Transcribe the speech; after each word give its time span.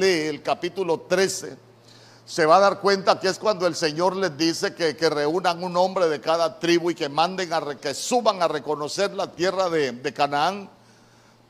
lee 0.00 0.26
el 0.26 0.42
capítulo 0.42 1.00
13, 1.00 1.56
se 2.24 2.46
va 2.46 2.56
a 2.56 2.60
dar 2.60 2.80
cuenta 2.80 3.18
que 3.18 3.28
es 3.28 3.38
cuando 3.38 3.66
el 3.66 3.74
Señor 3.74 4.14
les 4.14 4.36
dice 4.36 4.74
que, 4.74 4.94
reúnan 5.08 5.64
un 5.64 5.76
hombre 5.76 6.08
de 6.08 6.20
cada 6.20 6.58
tribu 6.58 6.90
y 6.90 6.94
que 6.94 7.08
manden 7.08 7.52
a 7.52 7.76
que 7.76 7.94
suban 7.94 8.42
a 8.42 8.48
reconocer 8.48 9.14
la 9.14 9.32
tierra 9.32 9.70
de, 9.70 9.92
de 9.92 10.12
Canaán 10.12 10.68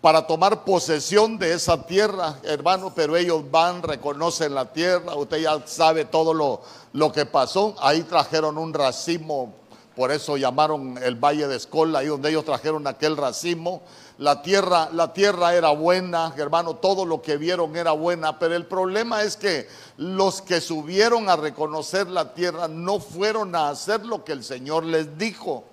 para 0.00 0.26
tomar 0.26 0.64
posesión 0.64 1.38
de 1.38 1.52
esa 1.52 1.84
tierra, 1.84 2.38
hermano, 2.44 2.92
pero 2.94 3.16
ellos 3.16 3.50
van, 3.50 3.82
reconocen 3.82 4.54
la 4.54 4.72
tierra, 4.72 5.16
usted 5.16 5.38
ya 5.38 5.60
sabe 5.66 6.04
todo 6.04 6.32
lo, 6.32 6.62
lo 6.92 7.10
que 7.10 7.26
pasó, 7.26 7.74
ahí 7.80 8.02
trajeron 8.02 8.58
un 8.58 8.72
racimo, 8.72 9.54
por 9.96 10.12
eso 10.12 10.36
llamaron 10.36 10.96
el 11.02 11.16
Valle 11.16 11.48
de 11.48 11.56
Escola, 11.56 11.98
ahí 11.98 12.06
donde 12.06 12.30
ellos 12.30 12.44
trajeron 12.44 12.86
aquel 12.86 13.16
racimo, 13.16 13.82
la 14.18 14.42
tierra, 14.42 14.90
la 14.92 15.12
tierra 15.12 15.54
era 15.54 15.70
buena, 15.70 16.34
hermano, 16.36 16.76
todo 16.76 17.06
lo 17.06 17.22
que 17.22 17.36
vieron 17.36 17.76
era 17.76 17.92
buena, 17.92 18.38
pero 18.38 18.54
el 18.54 18.66
problema 18.66 19.22
es 19.22 19.36
que 19.36 19.68
los 19.96 20.42
que 20.42 20.60
subieron 20.60 21.28
a 21.28 21.36
reconocer 21.36 22.08
la 22.08 22.34
tierra 22.34 22.68
no 22.68 23.00
fueron 23.00 23.54
a 23.54 23.70
hacer 23.70 24.04
lo 24.04 24.24
que 24.24 24.32
el 24.32 24.44
Señor 24.44 24.84
les 24.84 25.16
dijo 25.16 25.64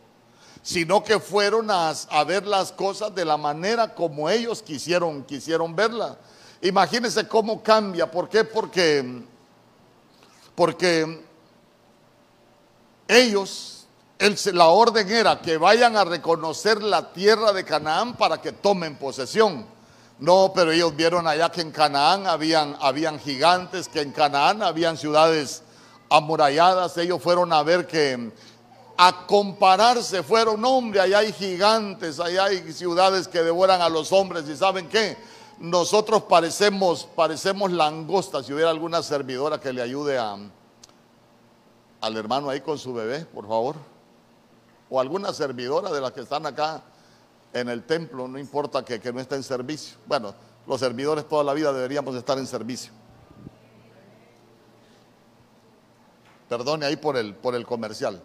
sino 0.66 1.04
que 1.04 1.20
fueron 1.20 1.70
a, 1.70 1.94
ver 2.26 2.48
las 2.48 2.72
cosas 2.72 3.14
de 3.14 3.24
la 3.24 3.38
manera 3.38 3.94
como 3.94 4.32
ellos 4.32 4.64
quisieron, 4.64 5.24
quisieron 5.24 5.76
verlas. 5.76 6.18
Imagínense 6.60 7.28
cómo 7.28 7.62
cambia. 7.62 8.10
¿Por 8.10 8.28
qué? 8.28 8.44
Porque, 8.44 9.22
porque 10.56 11.24
ellos, 13.08 13.75
la 14.54 14.68
orden 14.68 15.10
era 15.10 15.42
que 15.42 15.58
vayan 15.58 15.98
a 15.98 16.06
reconocer 16.06 16.82
la 16.82 17.12
tierra 17.12 17.52
de 17.52 17.66
Canaán 17.66 18.16
para 18.16 18.42
que 18.42 18.52
tomen 18.52 18.96
posesión. 18.98 19.66
No, 20.20 20.54
pero 20.56 20.72
ellos 20.72 20.96
vieron 20.96 21.28
allá 21.28 21.52
que 21.52 21.62
en 21.62 21.72
Canaán 21.72 22.26
habían, 22.26 22.78
habían 22.80 23.20
gigantes, 23.20 23.90
que 23.90 24.02
en 24.02 24.12
Canaán 24.12 24.64
habían 24.64 24.98
ciudades 24.98 25.62
amuralladas. 26.10 26.98
Ellos 26.98 27.22
fueron 27.22 27.52
a 27.52 27.62
ver 27.64 27.86
que 27.86 28.32
a 28.98 29.26
compararse 29.28 30.24
fueron, 30.24 30.64
hombre, 30.64 31.02
allá 31.02 31.20
hay 31.20 31.34
gigantes, 31.34 32.20
allá 32.20 32.46
hay 32.46 32.72
ciudades 32.72 33.28
que 33.28 33.44
devoran 33.44 33.82
a 33.82 33.90
los 33.90 34.14
hombres 34.14 34.48
y 34.48 34.56
saben 34.56 34.88
qué, 34.88 35.18
nosotros 35.60 36.24
parecemos, 36.24 37.08
parecemos 37.16 37.72
langostas, 37.72 38.46
si 38.46 38.54
hubiera 38.54 38.70
alguna 38.70 39.04
servidora 39.04 39.60
que 39.60 39.74
le 39.74 39.82
ayude 39.82 40.18
a, 40.18 40.38
al 42.00 42.18
hermano 42.18 42.50
ahí 42.50 42.62
con 42.62 42.78
su 42.78 42.94
bebé, 42.94 43.26
por 43.26 43.48
favor, 43.48 43.76
o 44.90 45.00
alguna 45.00 45.34
servidora 45.34 45.92
de 45.92 46.02
las 46.02 46.12
que 46.12 46.22
están 46.22 46.46
acá 46.46 46.84
en 47.54 47.70
el 47.70 47.84
templo, 47.84 48.28
no 48.28 48.38
importa 48.38 48.84
que, 48.84 49.00
no 49.12 49.20
esté 49.20 49.36
en 49.36 49.44
servicio, 49.44 49.98
bueno, 50.06 50.36
los 50.68 50.80
servidores 50.80 51.28
toda 51.28 51.44
la 51.44 51.54
vida 51.54 51.72
deberíamos 51.72 52.16
estar 52.16 52.38
en 52.38 52.48
servicio. 52.48 52.92
Perdone 56.50 56.86
ahí 56.86 56.96
por 56.96 57.18
el, 57.18 57.34
por 57.34 57.56
el 57.56 57.66
comercial. 57.66 58.22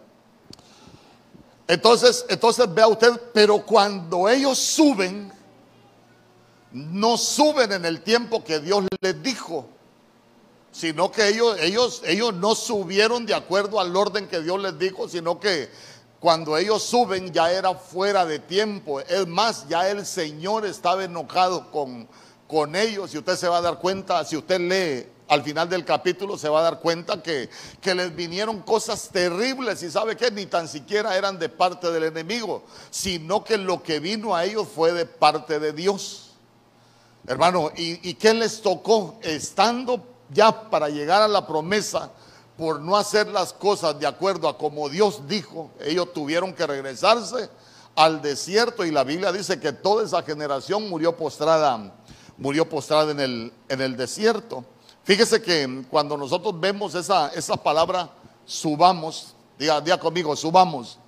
Entonces, 1.67 2.25
entonces 2.29 2.71
vea 2.73 2.87
usted, 2.87 3.09
pero 3.33 3.65
cuando 3.65 4.27
ellos 4.27 4.57
suben, 4.57 5.31
no 6.71 7.17
suben 7.17 7.71
en 7.71 7.85
el 7.85 8.01
tiempo 8.01 8.43
que 8.43 8.59
Dios 8.59 8.83
les 8.99 9.23
dijo, 9.23 9.67
sino 10.71 11.11
que 11.11 11.27
ellos, 11.27 11.57
ellos, 11.59 12.01
ellos 12.05 12.33
no 12.33 12.55
subieron 12.55 13.25
de 13.25 13.33
acuerdo 13.33 13.79
al 13.79 13.95
orden 13.95 14.27
que 14.27 14.41
Dios 14.41 14.59
les 14.61 14.77
dijo, 14.79 15.07
sino 15.07 15.39
que 15.39 15.69
cuando 16.21 16.55
ellos 16.55 16.83
suben 16.83 17.33
ya 17.33 17.51
era 17.51 17.73
fuera 17.73 18.27
de 18.27 18.37
tiempo. 18.37 18.99
Es 19.01 19.25
más, 19.27 19.67
ya 19.67 19.89
el 19.89 20.05
Señor 20.05 20.67
estaba 20.67 21.03
enojado 21.03 21.71
con, 21.71 22.07
con 22.47 22.75
ellos 22.75 23.13
y 23.15 23.17
usted 23.17 23.35
se 23.35 23.47
va 23.47 23.57
a 23.57 23.61
dar 23.61 23.79
cuenta, 23.79 24.23
si 24.23 24.37
usted 24.37 24.59
lee 24.59 25.11
al 25.27 25.41
final 25.43 25.67
del 25.67 25.83
capítulo 25.83 26.37
se 26.37 26.49
va 26.49 26.59
a 26.59 26.63
dar 26.63 26.79
cuenta 26.79 27.23
que, 27.23 27.49
que 27.79 27.95
les 27.95 28.13
vinieron 28.15 28.61
cosas 28.61 29.09
terribles 29.09 29.81
y 29.81 29.89
sabe 29.89 30.15
que 30.15 30.29
ni 30.29 30.45
tan 30.45 30.67
siquiera 30.67 31.17
eran 31.17 31.39
de 31.39 31.49
parte 31.49 31.89
del 31.89 32.03
enemigo, 32.03 32.63
sino 32.91 33.43
que 33.43 33.57
lo 33.57 33.81
que 33.81 33.99
vino 33.99 34.35
a 34.35 34.43
ellos 34.43 34.67
fue 34.67 34.91
de 34.91 35.07
parte 35.07 35.57
de 35.59 35.73
Dios. 35.73 36.33
Hermano, 37.25 37.71
¿y, 37.75 38.09
y 38.09 38.13
qué 38.15 38.33
les 38.33 38.61
tocó? 38.61 39.17
Estando 39.23 40.03
ya 40.29 40.69
para 40.69 40.89
llegar 40.89 41.21
a 41.21 41.27
la 41.27 41.47
promesa, 41.47 42.11
por 42.57 42.79
no 42.79 42.95
hacer 42.95 43.27
las 43.27 43.53
cosas 43.53 43.99
de 43.99 44.07
acuerdo 44.07 44.47
a 44.47 44.57
como 44.57 44.89
Dios 44.89 45.27
dijo, 45.27 45.71
ellos 45.79 46.13
tuvieron 46.13 46.53
que 46.53 46.67
regresarse 46.67 47.49
al 47.95 48.21
desierto 48.21 48.85
y 48.85 48.91
la 48.91 49.03
Biblia 49.03 49.31
dice 49.31 49.59
que 49.59 49.73
toda 49.73 50.05
esa 50.05 50.21
generación 50.23 50.89
murió 50.89 51.15
postrada, 51.15 51.93
murió 52.37 52.67
postrada 52.67 53.11
en 53.11 53.19
el, 53.19 53.53
en 53.67 53.81
el 53.81 53.97
desierto. 53.97 54.63
Fíjese 55.03 55.41
que 55.41 55.83
cuando 55.89 56.15
nosotros 56.15 56.59
vemos 56.59 56.95
esa, 56.95 57.29
esa 57.29 57.57
palabra 57.57 58.09
subamos, 58.45 59.35
diga, 59.57 59.81
diga 59.81 59.99
conmigo, 59.99 60.35
subamos. 60.35 60.99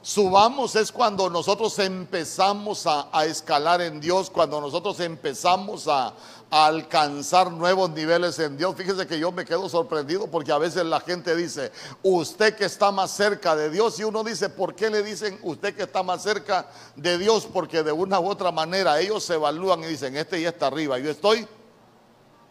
Subamos 0.00 0.76
es 0.76 0.92
cuando 0.92 1.28
nosotros 1.28 1.78
empezamos 1.78 2.86
a, 2.86 3.08
escalar 3.26 3.80
en 3.82 4.00
Dios, 4.00 4.30
cuando 4.30 4.60
nosotros 4.60 5.00
empezamos 5.00 5.88
a, 5.88 6.14
a, 6.50 6.66
alcanzar 6.66 7.50
nuevos 7.50 7.90
niveles 7.90 8.38
en 8.38 8.56
Dios. 8.56 8.74
Fíjese 8.76 9.06
que 9.06 9.18
yo 9.18 9.32
me 9.32 9.44
quedo 9.44 9.68
sorprendido 9.68 10.28
porque 10.28 10.52
a 10.52 10.58
veces 10.58 10.84
la 10.84 11.00
gente 11.00 11.34
dice, 11.34 11.72
usted 12.02 12.54
que 12.54 12.64
está 12.64 12.92
más 12.92 13.10
cerca 13.10 13.56
de 13.56 13.70
Dios, 13.70 13.98
y 13.98 14.04
uno 14.04 14.22
dice, 14.22 14.48
¿por 14.48 14.74
qué 14.74 14.88
le 14.88 15.02
dicen 15.02 15.38
usted 15.42 15.74
que 15.74 15.82
está 15.82 16.02
más 16.02 16.22
cerca 16.22 16.68
de 16.96 17.18
Dios? 17.18 17.46
Porque 17.52 17.82
de 17.82 17.92
una 17.92 18.20
u 18.20 18.28
otra 18.28 18.52
manera 18.52 19.00
ellos 19.00 19.24
se 19.24 19.34
evalúan 19.34 19.82
y 19.82 19.86
dicen, 19.86 20.16
este 20.16 20.40
ya 20.40 20.50
está 20.50 20.68
arriba, 20.68 20.98
yo 20.98 21.10
estoy 21.10 21.46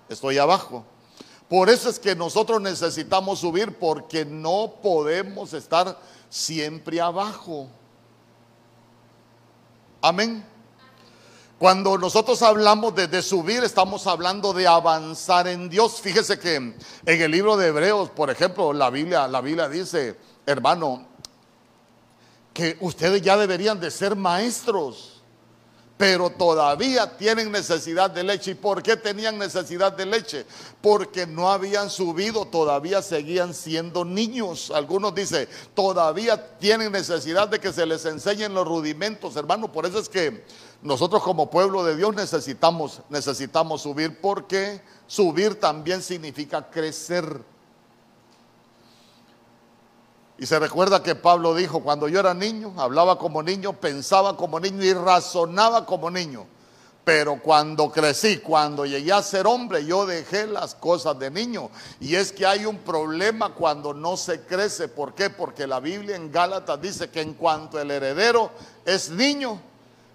estoy 0.09 0.37
abajo. 0.37 0.85
Por 1.49 1.69
eso 1.69 1.89
es 1.89 1.99
que 1.99 2.15
nosotros 2.15 2.61
necesitamos 2.61 3.39
subir 3.39 3.77
porque 3.77 4.25
no 4.25 4.73
podemos 4.81 5.53
estar 5.53 5.97
siempre 6.29 6.99
abajo. 7.01 7.67
Amén. 10.01 10.45
Cuando 11.57 11.97
nosotros 11.97 12.43
hablamos 12.43 12.93
de, 12.93 13.21
subir, 13.23 13.63
estamos 13.63 14.05
hablando 14.05 14.53
de 14.53 14.67
avanzar 14.67 15.47
en 15.47 15.69
Dios. 15.69 15.99
Fíjese 16.01 16.37
que 16.37 16.55
en 16.55 16.75
el 17.05 17.31
libro 17.31 17.57
de 17.57 17.67
Hebreos, 17.69 18.11
por 18.11 18.29
ejemplo, 18.29 18.73
la 18.73 18.91
Biblia, 18.91 19.27
la 19.27 19.41
Biblia 19.41 19.67
dice, 19.67 20.17
hermano, 20.45 21.07
que 22.53 22.77
ustedes 22.79 23.23
ya 23.23 23.37
deberían 23.37 23.79
de 23.79 23.89
ser 23.89 24.15
maestros 24.15 25.16
pero 25.97 26.29
todavía 26.29 27.17
tienen 27.17 27.51
necesidad 27.51 28.11
de 28.11 28.23
leche. 28.23 28.51
¿Y 28.51 28.55
por 28.55 28.83
qué 28.83 28.95
tenían 28.95 29.37
necesidad 29.37 29.91
de 29.91 30.05
leche? 30.05 30.45
Porque 30.79 31.25
no 31.25 31.49
habían 31.49 31.89
subido, 31.89 32.45
todavía 32.45 33.01
seguían 33.01 33.53
siendo 33.53 34.05
niños. 34.05 34.71
Algunos 34.71 35.15
dicen, 35.15 35.49
todavía 35.73 36.57
tienen 36.59 36.91
necesidad 36.91 37.47
de 37.47 37.59
que 37.59 37.73
se 37.73 37.85
les 37.85 38.05
enseñen 38.05 38.53
los 38.53 38.67
rudimentos, 38.67 39.35
hermano. 39.35 39.71
Por 39.71 39.87
eso 39.87 39.97
es 39.97 40.07
que 40.07 40.45
nosotros 40.83 41.23
como 41.23 41.49
pueblo 41.49 41.83
de 41.83 41.97
Dios 41.97 42.13
necesitamos, 42.13 43.01
necesitamos 43.09 43.81
subir, 43.81 44.21
porque 44.21 44.81
subir 45.07 45.59
también 45.59 46.03
significa 46.03 46.69
crecer. 46.69 47.41
Y 50.39 50.45
se 50.45 50.59
recuerda 50.59 51.01
que 51.01 51.15
Pablo 51.15 51.55
dijo, 51.55 51.81
cuando 51.81 52.07
yo 52.07 52.19
era 52.19 52.33
niño, 52.33 52.73
hablaba 52.77 53.17
como 53.17 53.41
niño, 53.41 53.73
pensaba 53.73 54.37
como 54.37 54.59
niño 54.59 54.83
y 54.83 54.93
razonaba 54.93 55.85
como 55.85 56.11
niño. 56.11 56.45
Pero 57.03 57.41
cuando 57.41 57.89
crecí, 57.89 58.39
cuando 58.39 58.85
llegué 58.85 59.13
a 59.13 59.23
ser 59.23 59.47
hombre, 59.47 59.85
yo 59.85 60.05
dejé 60.05 60.45
las 60.45 60.75
cosas 60.75 61.17
de 61.17 61.31
niño. 61.31 61.69
Y 62.01 62.15
es 62.15 62.33
que 62.33 62.45
hay 62.45 62.65
un 62.65 62.79
problema 62.79 63.53
cuando 63.53 63.93
no 63.93 64.17
se 64.17 64.41
crece. 64.41 64.89
¿Por 64.89 65.15
qué? 65.15 65.29
Porque 65.29 65.65
la 65.65 65.79
Biblia 65.79 66.17
en 66.17 66.31
Gálatas 66.31 66.81
dice 66.81 67.09
que 67.09 67.21
en 67.21 67.33
cuanto 67.33 67.79
el 67.79 67.89
heredero 67.89 68.51
es 68.85 69.09
niño, 69.09 69.59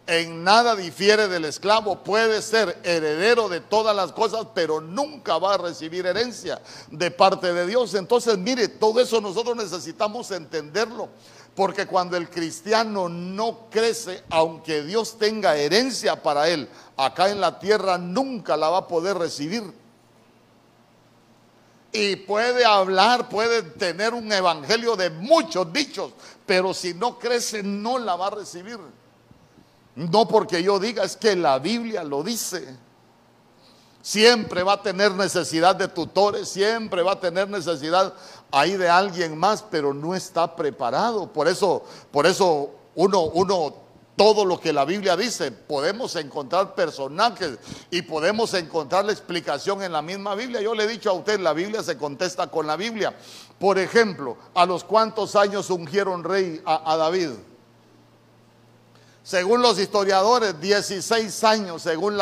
en 0.06 0.42
nada 0.42 0.74
difiere 0.74 1.28
del 1.28 1.44
esclavo, 1.44 2.02
puede 2.02 2.42
ser 2.42 2.80
heredero 2.82 3.48
de 3.48 3.60
todas 3.60 3.94
las 3.94 4.12
cosas, 4.12 4.46
pero 4.54 4.80
nunca 4.80 5.38
va 5.38 5.54
a 5.54 5.58
recibir 5.58 6.06
herencia 6.06 6.60
de 6.90 7.10
parte 7.10 7.52
de 7.52 7.66
Dios. 7.66 7.94
Entonces, 7.94 8.36
mire, 8.36 8.68
todo 8.68 9.00
eso 9.00 9.20
nosotros 9.20 9.56
necesitamos 9.56 10.30
entenderlo, 10.32 11.08
porque 11.54 11.86
cuando 11.86 12.16
el 12.16 12.28
cristiano 12.28 13.08
no 13.08 13.68
crece, 13.70 14.24
aunque 14.30 14.82
Dios 14.82 15.18
tenga 15.18 15.56
herencia 15.56 16.20
para 16.20 16.48
él, 16.48 16.68
acá 16.96 17.30
en 17.30 17.40
la 17.40 17.58
tierra 17.58 17.96
nunca 17.96 18.56
la 18.56 18.70
va 18.70 18.78
a 18.78 18.88
poder 18.88 19.16
recibir. 19.16 19.62
Y 21.92 22.16
puede 22.16 22.64
hablar, 22.64 23.28
puede 23.28 23.62
tener 23.62 24.14
un 24.14 24.32
evangelio 24.32 24.96
de 24.96 25.10
muchos 25.10 25.70
dichos, 25.72 26.12
pero 26.44 26.74
si 26.74 26.94
no 26.94 27.18
crece 27.18 27.62
no 27.62 27.98
la 27.98 28.16
va 28.16 28.28
a 28.28 28.30
recibir. 28.30 28.78
No 29.94 30.26
porque 30.26 30.62
yo 30.62 30.78
diga, 30.78 31.04
es 31.04 31.16
que 31.16 31.36
la 31.36 31.58
Biblia 31.58 32.02
lo 32.04 32.22
dice. 32.22 32.76
Siempre 34.00 34.62
va 34.62 34.74
a 34.74 34.82
tener 34.82 35.12
necesidad 35.12 35.76
de 35.76 35.86
tutores, 35.86 36.48
siempre 36.48 37.02
va 37.02 37.12
a 37.12 37.20
tener 37.20 37.48
necesidad 37.48 38.12
ahí 38.50 38.76
de 38.76 38.88
alguien 38.88 39.36
más, 39.38 39.62
pero 39.62 39.94
no 39.94 40.14
está 40.14 40.56
preparado. 40.56 41.32
Por 41.32 41.46
eso, 41.46 41.84
por 42.10 42.26
eso 42.26 42.70
uno, 42.94 43.20
uno 43.20 43.82
todo 44.16 44.44
lo 44.44 44.60
que 44.60 44.72
la 44.72 44.84
Biblia 44.84 45.16
dice. 45.16 45.50
Podemos 45.50 46.16
encontrar 46.16 46.74
personajes 46.74 47.58
y 47.90 48.02
podemos 48.02 48.54
encontrar 48.54 49.04
la 49.04 49.12
explicación 49.12 49.82
en 49.82 49.92
la 49.92 50.02
misma 50.02 50.34
Biblia. 50.34 50.60
Yo 50.60 50.74
le 50.74 50.84
he 50.84 50.88
dicho 50.88 51.10
a 51.10 51.14
usted, 51.14 51.40
la 51.40 51.52
Biblia 51.52 51.82
se 51.82 51.96
contesta 51.96 52.46
con 52.48 52.66
la 52.66 52.76
Biblia. 52.76 53.14
Por 53.58 53.78
ejemplo, 53.78 54.36
¿a 54.54 54.66
los 54.66 54.84
cuántos 54.84 55.36
años 55.36 55.70
ungieron 55.70 56.24
rey 56.24 56.60
a, 56.64 56.96
David? 56.96 57.30
Según 59.24 59.62
los 59.62 59.78
historiadores, 59.78 60.60
16 60.60 61.44
años, 61.44 61.82
según 61.82 62.18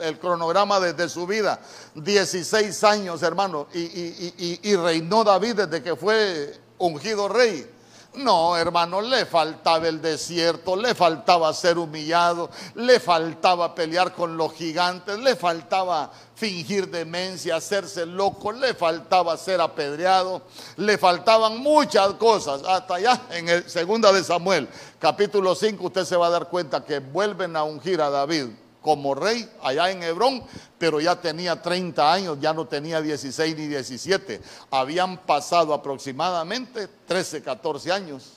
el 0.00 0.18
cronograma 0.18 0.78
de, 0.78 1.08
su 1.08 1.26
vida, 1.26 1.60
16 1.94 2.84
años, 2.84 3.22
hermano, 3.22 3.66
y 3.72 4.76
reinó 4.76 5.24
David 5.24 5.54
desde 5.54 5.82
que 5.82 5.96
fue 5.96 6.54
ungido 6.78 7.28
rey. 7.28 7.75
No, 8.16 8.56
hermano, 8.56 9.02
le 9.02 9.26
faltaba 9.26 9.86
el 9.88 10.00
desierto, 10.00 10.74
le 10.74 10.94
faltaba 10.94 11.52
ser 11.52 11.76
humillado, 11.76 12.48
le 12.74 12.98
faltaba 12.98 13.74
pelear 13.74 14.14
con 14.14 14.36
los 14.38 14.54
gigantes, 14.54 15.18
le 15.18 15.36
faltaba 15.36 16.10
fingir 16.34 16.88
demencia, 16.90 17.56
hacerse 17.56 18.06
loco, 18.06 18.52
le 18.52 18.72
faltaba 18.72 19.36
ser 19.36 19.60
apedreado, 19.60 20.42
le 20.76 20.96
faltaban 20.96 21.58
muchas 21.58 22.14
cosas. 22.14 22.62
Hasta 22.66 22.94
allá 22.94 23.20
en 23.30 23.50
el 23.50 23.68
segunda 23.68 24.10
de 24.12 24.24
Samuel, 24.24 24.66
capítulo 24.98 25.54
5, 25.54 25.84
usted 25.84 26.04
se 26.04 26.16
va 26.16 26.28
a 26.28 26.30
dar 26.30 26.48
cuenta 26.48 26.84
que 26.84 27.00
vuelven 27.00 27.54
a 27.54 27.64
ungir 27.64 28.00
a 28.00 28.08
David 28.08 28.48
como 28.86 29.16
rey 29.16 29.50
allá 29.62 29.90
en 29.90 30.00
Hebrón, 30.00 30.44
pero 30.78 31.00
ya 31.00 31.20
tenía 31.20 31.60
30 31.60 32.12
años, 32.12 32.38
ya 32.40 32.54
no 32.54 32.68
tenía 32.68 33.02
16 33.02 33.56
ni 33.56 33.66
17. 33.66 34.40
Habían 34.70 35.18
pasado 35.18 35.74
aproximadamente 35.74 36.86
13, 36.86 37.42
14 37.42 37.90
años, 37.90 38.34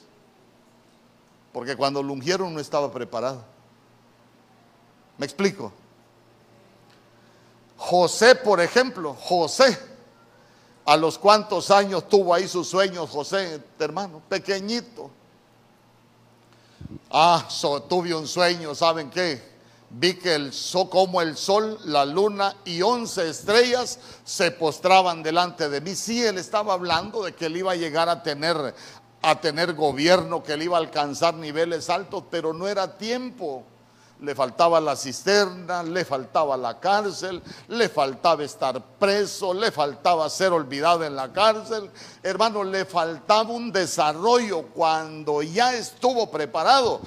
porque 1.54 1.76
cuando 1.76 2.02
lo 2.02 2.14
ungieron 2.14 2.52
no 2.52 2.60
estaba 2.60 2.92
preparado. 2.92 3.44
¿Me 5.20 5.28
explico? 5.28 5.72
José, 7.78 8.34
por 8.34 8.60
ejemplo, 8.60 9.14
José, 9.14 9.78
a 10.84 10.98
los 10.98 11.20
cuantos 11.20 11.70
años 11.70 12.10
tuvo 12.10 12.34
ahí 12.34 12.48
sus 12.48 12.68
sueños, 12.68 13.08
José, 13.12 13.62
hermano, 13.78 14.20
pequeñito. 14.28 15.12
Ah, 17.12 17.48
tuve 17.88 18.16
un 18.16 18.28
sueño, 18.28 18.74
¿saben 18.74 19.12
qué? 19.12 19.59
Vi 19.90 20.16
que 20.16 20.36
el 20.36 20.54
sol, 20.54 20.90
como 20.90 21.22
el 21.22 21.36
sol, 21.36 21.80
la 21.86 22.06
luna 22.06 22.56
y 22.66 22.82
once 22.82 23.30
estrellas 23.30 24.00
se 24.24 24.52
postraban 24.52 25.24
delante 25.24 25.70
de 25.70 25.82
mí. 25.82 25.96
Sí, 25.96 26.24
él 26.24 26.38
estaba 26.38 26.74
hablando 26.74 27.24
de 27.24 27.34
que 27.34 27.48
él 27.48 27.58
iba 27.58 27.72
a 27.72 27.76
llegar 27.76 28.10
a 28.10 28.22
tener, 28.22 28.76
a 29.22 29.42
tener 29.42 29.74
gobierno, 29.74 30.44
que 30.44 30.54
él 30.54 30.64
iba 30.64 30.78
a 30.78 30.82
alcanzar 30.82 31.34
niveles 31.34 31.90
altos, 31.90 32.24
pero 32.30 32.54
no 32.54 32.68
era 32.68 32.98
tiempo. 32.98 33.64
Le 34.22 34.36
faltaba 34.36 34.82
la 34.82 34.98
cisterna, 34.98 35.82
le 35.82 36.04
faltaba 36.04 36.58
la 36.58 36.78
cárcel, 36.78 37.42
le 37.70 37.88
faltaba 37.88 38.44
estar 38.44 38.84
preso, 39.00 39.54
le 39.54 39.72
faltaba 39.72 40.30
ser 40.30 40.52
olvidado 40.52 41.06
en 41.06 41.16
la 41.16 41.32
cárcel. 41.32 41.90
Hermano, 42.22 42.66
le 42.66 42.84
faltaba 42.84 43.50
un 43.50 43.72
desarrollo 43.72 44.64
cuando 44.74 45.42
ya 45.42 45.74
estuvo 45.74 46.30
preparado 46.30 47.00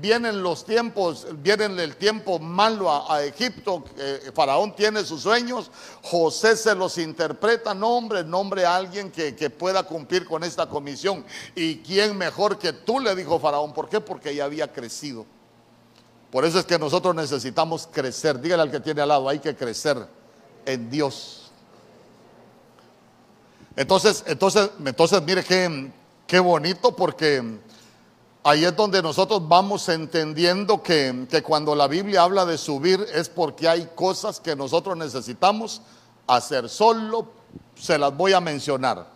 vienen 0.00 0.42
los 0.42 0.64
tiempos, 0.64 1.26
vienen 1.38 1.78
el 1.80 1.96
tiempo 1.96 2.38
malo 2.38 2.90
a, 3.10 3.22
Egipto, 3.24 3.84
Faraón 4.34 4.74
tiene 4.76 5.04
sus 5.04 5.22
sueños, 5.22 5.70
José 6.02 6.56
se 6.56 6.74
los 6.74 6.98
interpreta, 6.98 7.74
nombre, 7.74 8.22
nombre 8.22 8.64
a 8.64 8.76
alguien 8.76 9.10
que, 9.10 9.34
que, 9.34 9.50
pueda 9.50 9.82
cumplir 9.82 10.24
con 10.24 10.44
esta 10.44 10.68
comisión. 10.68 11.24
¿Y 11.54 11.78
quién 11.78 12.16
mejor 12.16 12.58
que 12.58 12.72
tú? 12.72 13.00
le 13.00 13.14
dijo 13.16 13.38
Faraón. 13.38 13.72
¿Por 13.72 13.88
qué? 13.88 14.00
Porque 14.00 14.34
ya 14.34 14.44
había 14.44 14.72
crecido. 14.72 15.26
Por 16.30 16.44
eso 16.44 16.58
es 16.58 16.64
que 16.64 16.78
nosotros 16.78 17.14
necesitamos 17.14 17.88
crecer. 17.92 18.40
Dígale 18.40 18.62
al 18.62 18.70
que 18.70 18.80
tiene 18.80 19.02
al 19.02 19.08
lado, 19.08 19.28
hay 19.28 19.38
que 19.38 19.54
crecer 19.54 20.06
en 20.64 20.90
Dios. 20.90 21.50
Entonces, 23.76 24.22
entonces, 24.26 24.70
entonces 24.84 25.22
mire 25.22 25.44
qué, 25.44 25.90
qué 26.26 26.38
bonito 26.38 26.94
porque 26.94 27.58
Ahí 28.44 28.64
es 28.64 28.74
donde 28.74 29.00
nosotros 29.02 29.46
vamos 29.46 29.88
entendiendo 29.88 30.82
que, 30.82 31.28
cuando 31.46 31.76
la 31.76 31.86
Biblia 31.86 32.24
habla 32.24 32.44
de 32.44 32.58
subir 32.58 33.06
es 33.14 33.28
porque 33.28 33.68
hay 33.68 33.90
cosas 33.94 34.40
que 34.40 34.56
nosotros 34.56 34.96
necesitamos 34.96 35.80
hacer. 36.26 36.68
Solo 36.68 37.28
se 37.76 37.96
las 37.98 38.16
voy 38.16 38.32
a 38.32 38.40
mencionar. 38.40 39.06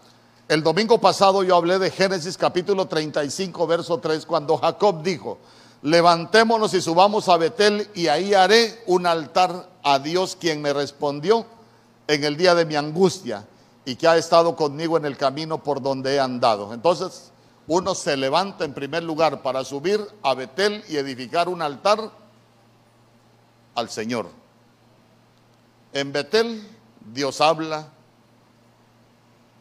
El 0.46 0.62
domingo 0.62 1.00
pasado 1.00 1.42
yo 1.42 1.56
hablé 1.56 1.80
de 1.80 1.90
Génesis 1.90 2.38
capítulo 2.38 2.86
35, 2.86 3.66
verso 3.66 3.98
3, 3.98 4.24
cuando 4.26 4.58
Jacob 4.58 5.02
dijo, 5.02 5.38
levantémonos 5.82 6.72
y 6.74 6.80
subamos 6.80 7.28
a 7.28 7.36
Betel 7.36 7.90
y 7.94 8.06
ahí 8.06 8.32
haré 8.32 8.80
un 8.86 9.06
altar 9.06 9.68
a 9.82 9.98
Dios 9.98 10.36
quien 10.38 10.62
me 10.62 10.72
respondió 10.72 11.44
en 12.06 12.22
el 12.22 12.36
día 12.36 12.54
de 12.54 12.64
mi 12.64 12.76
angustia 12.76 13.44
y 13.84 13.96
que 13.96 14.06
ha 14.06 14.16
estado 14.16 14.54
conmigo 14.54 14.96
en 14.96 15.04
el 15.04 15.16
camino 15.16 15.64
por 15.64 15.82
donde 15.82 16.14
he 16.14 16.20
andado. 16.20 16.72
Entonces, 16.72 17.32
uno 17.68 17.94
se 17.94 18.16
levanta 18.16 18.64
en 18.64 18.74
primer 18.74 19.02
lugar 19.02 19.42
para 19.42 19.64
subir 19.64 20.00
a 20.22 20.34
Betel 20.34 20.84
y 20.88 20.96
edificar 20.96 21.48
un 21.48 21.62
altar 21.62 22.10
al 23.74 23.90
Señor. 23.90 24.30
En 25.92 26.12
Betel 26.12 26.66
Dios 27.12 27.40
habla. 27.40 27.88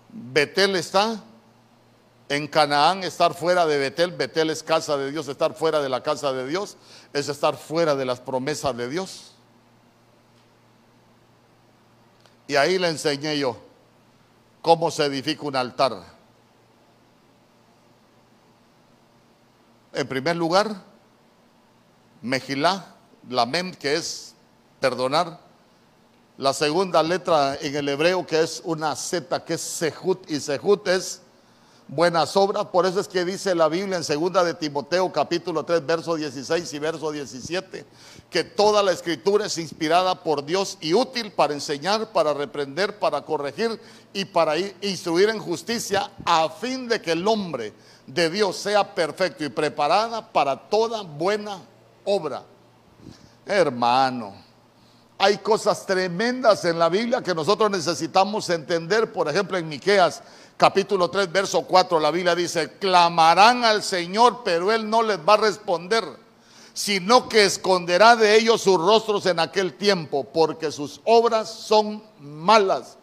Betel 0.10 0.75
está. 0.75 1.22
En 2.28 2.48
Canaán 2.48 3.04
estar 3.04 3.34
fuera 3.34 3.66
de 3.66 3.78
Betel. 3.78 4.12
Betel 4.12 4.50
es 4.50 4.63
casa 4.63 4.98
de 4.98 5.12
Dios. 5.12 5.28
Estar 5.28 5.54
fuera 5.54 5.81
de 5.81 5.90
la 5.90 6.01
casa 6.01 6.31
de 6.34 6.48
Dios 6.48 6.78
es 7.13 7.28
estar 7.30 7.56
fuera 7.56 7.96
de 7.96 8.06
las 8.06 8.19
promesas 8.19 8.75
de 8.78 8.90
Dios. 8.90 9.31
Y 12.48 12.56
ahí 12.56 12.78
le 12.78 12.90
enseñé 12.90 13.38
yo 13.40 13.58
cómo 14.62 14.92
se 14.92 15.06
edifica 15.06 15.44
un 15.44 15.56
altar. 15.56 16.15
En 19.96 20.06
primer 20.08 20.36
lugar, 20.36 20.76
Mejilá, 22.22 22.96
la 23.30 23.46
mem, 23.46 23.72
que 23.74 23.96
es 23.96 24.36
perdonar. 24.82 25.40
La 26.38 26.52
segunda 26.52 27.02
letra 27.02 27.56
en 27.62 27.74
el 27.74 27.88
hebreo, 27.88 28.28
que 28.28 28.42
es 28.42 28.62
una 28.66 28.94
Z, 28.94 29.46
que 29.46 29.54
es 29.54 29.62
Sehut, 29.62 30.30
y 30.30 30.42
Sehut 30.42 30.86
es 30.90 31.22
buenas 31.88 32.36
obras. 32.36 32.66
Por 32.66 32.86
eso 32.86 33.00
es 33.00 33.08
que 33.08 33.24
dice 33.24 33.56
la 33.56 33.70
Biblia 33.70 33.96
en 33.96 34.04
segunda 34.04 34.44
de 34.44 34.54
Timoteo, 34.54 35.10
capítulo 35.14 35.64
3, 35.64 35.86
verso 35.86 36.16
16 36.16 36.74
y 36.74 36.80
verso 36.80 37.10
17, 37.10 37.86
que 38.30 38.44
toda 38.44 38.84
la 38.84 38.92
escritura 38.92 39.46
es 39.46 39.58
inspirada 39.58 40.24
por 40.24 40.44
Dios 40.44 40.78
y 40.82 40.94
útil 40.94 41.32
para 41.32 41.54
enseñar, 41.54 42.12
para 42.12 42.34
reprender, 42.34 43.00
para 43.00 43.22
corregir 43.22 43.80
y 44.12 44.26
para 44.26 44.58
instruir 44.58 45.30
en 45.30 45.40
justicia, 45.40 46.12
a 46.25 46.50
fin 46.50 46.90
de 46.90 47.02
que 47.02 47.14
el 47.14 47.25
hombre 47.25 47.72
de 48.08 48.30
Dios 48.30 48.58
sea 48.58 48.94
perfecto 48.94 49.44
y 49.44 49.50
preparada 49.50 50.32
para 50.32 50.56
toda 50.56 51.02
buena 51.02 51.60
obra. 52.04 52.44
Hermano, 53.46 54.34
hay 55.18 55.38
cosas 55.38 55.86
tremendas 55.86 56.66
en 56.66 56.78
la 56.78 56.90
Biblia 56.90 57.22
que 57.22 57.34
nosotros 57.34 57.72
necesitamos 57.72 58.50
entender. 58.50 59.12
Por 59.12 59.28
ejemplo, 59.28 59.58
en 59.58 59.68
Miqueas 59.68 60.22
capítulo 60.58 61.10
3, 61.10 61.32
verso 61.32 61.62
4, 61.64 62.00
la 62.00 62.12
Biblia 62.12 62.36
dice, 62.36 62.78
clamarán 62.78 63.64
al 63.64 63.84
Señor, 63.84 64.42
pero 64.44 64.72
Él 64.72 64.90
no 64.90 65.04
les 65.04 65.20
va 65.20 65.34
a 65.34 65.38
responder, 65.38 66.04
sino 66.74 67.28
que 67.30 67.46
esconderá 67.46 68.16
de 68.16 68.36
ellos 68.36 68.62
sus 68.62 68.78
rostros 68.78 69.26
en 69.26 69.40
aquel 69.40 69.76
tiempo, 69.76 70.26
porque 70.26 70.72
sus 70.72 71.02
obras 71.06 71.50
son 71.50 72.04
malas 72.20 72.98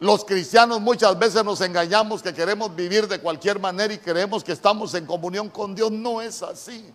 los 0.00 0.24
cristianos 0.24 0.80
muchas 0.80 1.18
veces 1.18 1.44
nos 1.44 1.60
engañamos 1.60 2.22
que 2.22 2.32
queremos 2.32 2.74
vivir 2.74 3.06
de 3.06 3.20
cualquier 3.20 3.60
manera 3.60 3.92
y 3.92 3.98
creemos 3.98 4.42
que 4.42 4.52
estamos 4.52 4.94
en 4.94 5.04
comunión 5.04 5.50
con 5.50 5.74
Dios. 5.74 5.92
No 5.92 6.22
es 6.22 6.42
así. 6.42 6.90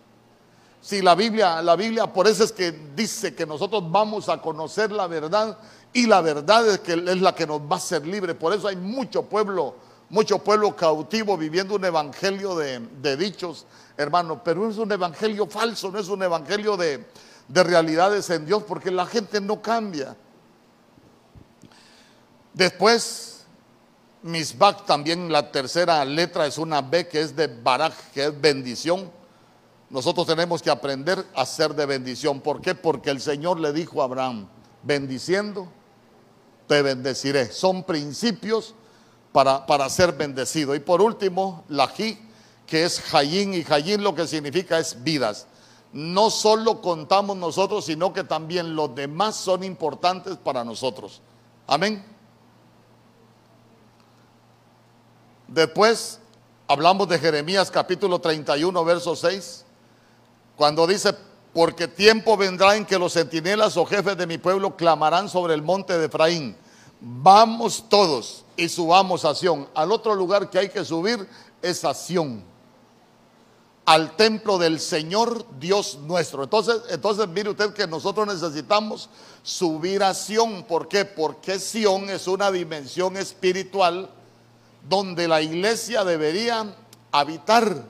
Si 0.80 1.00
la 1.00 1.14
Biblia, 1.14 1.62
la 1.62 1.76
Biblia 1.76 2.12
por 2.12 2.26
eso 2.26 2.42
es 2.42 2.50
que 2.50 2.72
dice 2.96 3.32
que 3.32 3.46
nosotros 3.46 3.84
vamos 3.90 4.28
a 4.28 4.40
conocer 4.40 4.90
la 4.90 5.06
verdad 5.06 5.56
y 5.92 6.06
la 6.06 6.20
verdad 6.20 6.66
es 6.66 6.80
que 6.80 6.94
es 6.94 7.20
la 7.20 7.32
que 7.32 7.46
nos 7.46 7.60
va 7.60 7.74
a 7.74 7.76
hacer 7.76 8.04
libre. 8.04 8.34
Por 8.34 8.52
eso 8.52 8.66
hay 8.66 8.76
mucho 8.76 9.22
pueblo, 9.22 9.76
mucho 10.10 10.40
pueblo 10.40 10.74
cautivo 10.74 11.36
viviendo 11.36 11.76
un 11.76 11.84
evangelio 11.84 12.56
de, 12.56 13.16
dichos, 13.16 13.66
hermano. 13.96 14.42
Pero 14.42 14.68
es 14.68 14.78
un 14.78 14.90
evangelio 14.90 15.46
falso, 15.46 15.92
no 15.92 16.00
es 16.00 16.08
un 16.08 16.24
evangelio 16.24 16.76
de, 16.76 17.06
de 17.46 17.62
realidades 17.62 18.28
en 18.30 18.46
Dios, 18.46 18.64
porque 18.64 18.90
la 18.90 19.06
gente 19.06 19.40
no 19.40 19.62
cambia. 19.62 20.16
Después, 22.56 23.44
Misbach 24.22 24.86
también 24.86 25.30
la 25.30 25.52
tercera 25.52 26.02
letra 26.06 26.46
es 26.46 26.56
una 26.56 26.80
B 26.80 27.06
que 27.06 27.20
es 27.20 27.36
de 27.36 27.48
Baraj, 27.48 27.92
que 28.14 28.24
es 28.24 28.40
bendición. 28.40 29.10
Nosotros 29.90 30.26
tenemos 30.26 30.62
que 30.62 30.70
aprender 30.70 31.22
a 31.34 31.44
ser 31.44 31.74
de 31.74 31.84
bendición. 31.84 32.40
¿Por 32.40 32.62
qué? 32.62 32.74
Porque 32.74 33.10
el 33.10 33.20
Señor 33.20 33.60
le 33.60 33.74
dijo 33.74 34.00
a 34.00 34.06
Abraham, 34.06 34.48
bendiciendo, 34.82 35.68
te 36.66 36.80
bendeciré. 36.80 37.52
Son 37.52 37.84
principios 37.84 38.74
para, 39.32 39.66
para 39.66 39.90
ser 39.90 40.12
bendecido. 40.12 40.74
Y 40.74 40.80
por 40.80 41.02
último, 41.02 41.62
la 41.68 41.88
Ji, 41.88 42.18
que 42.66 42.86
es 42.86 43.02
Jayin, 43.02 43.52
y 43.52 43.64
Jayin 43.64 44.02
lo 44.02 44.14
que 44.14 44.26
significa 44.26 44.78
es 44.78 45.04
vidas. 45.04 45.46
no 45.92 46.30
solo 46.30 46.80
contamos 46.80 47.36
nosotros, 47.36 47.84
sino 47.84 48.14
que 48.14 48.24
también 48.24 48.74
los 48.74 48.94
demás 48.94 49.36
son 49.36 49.62
importantes 49.62 50.38
para 50.38 50.64
nosotros. 50.64 51.20
Amén. 51.66 52.15
Después 55.48 56.18
hablamos 56.66 57.08
de 57.08 57.18
Jeremías 57.18 57.70
capítulo 57.70 58.18
31, 58.18 58.84
verso 58.84 59.14
6, 59.14 59.64
cuando 60.56 60.86
dice, 60.86 61.14
porque 61.52 61.86
tiempo 61.86 62.36
vendrá 62.36 62.76
en 62.76 62.84
que 62.84 62.98
los 62.98 63.12
centinelas 63.12 63.76
o 63.76 63.86
jefes 63.86 64.16
de 64.16 64.26
mi 64.26 64.38
pueblo 64.38 64.76
clamarán 64.76 65.28
sobre 65.28 65.54
el 65.54 65.62
monte 65.62 65.96
de 65.96 66.06
Efraín. 66.06 66.56
Vamos 67.00 67.84
todos 67.88 68.44
y 68.56 68.68
subamos 68.68 69.24
a 69.24 69.34
Sión. 69.34 69.68
Al 69.74 69.92
otro 69.92 70.14
lugar 70.14 70.50
que 70.50 70.58
hay 70.58 70.68
que 70.68 70.84
subir 70.84 71.28
es 71.62 71.84
a 71.84 71.94
Sión. 71.94 72.42
Al 73.84 74.16
templo 74.16 74.58
del 74.58 74.80
Señor 74.80 75.46
Dios 75.60 75.98
nuestro. 76.02 76.42
Entonces, 76.42 76.82
entonces 76.90 77.28
mire 77.28 77.50
usted 77.50 77.72
que 77.72 77.86
nosotros 77.86 78.26
necesitamos 78.26 79.08
subir 79.42 80.02
a 80.02 80.12
Sión. 80.12 80.64
¿Por 80.64 80.88
qué? 80.88 81.04
Porque 81.04 81.60
Sión 81.60 82.10
es 82.10 82.26
una 82.26 82.50
dimensión 82.50 83.16
espiritual 83.16 84.10
donde 84.88 85.28
la 85.28 85.42
iglesia 85.42 86.04
debería 86.04 86.74
habitar. 87.12 87.84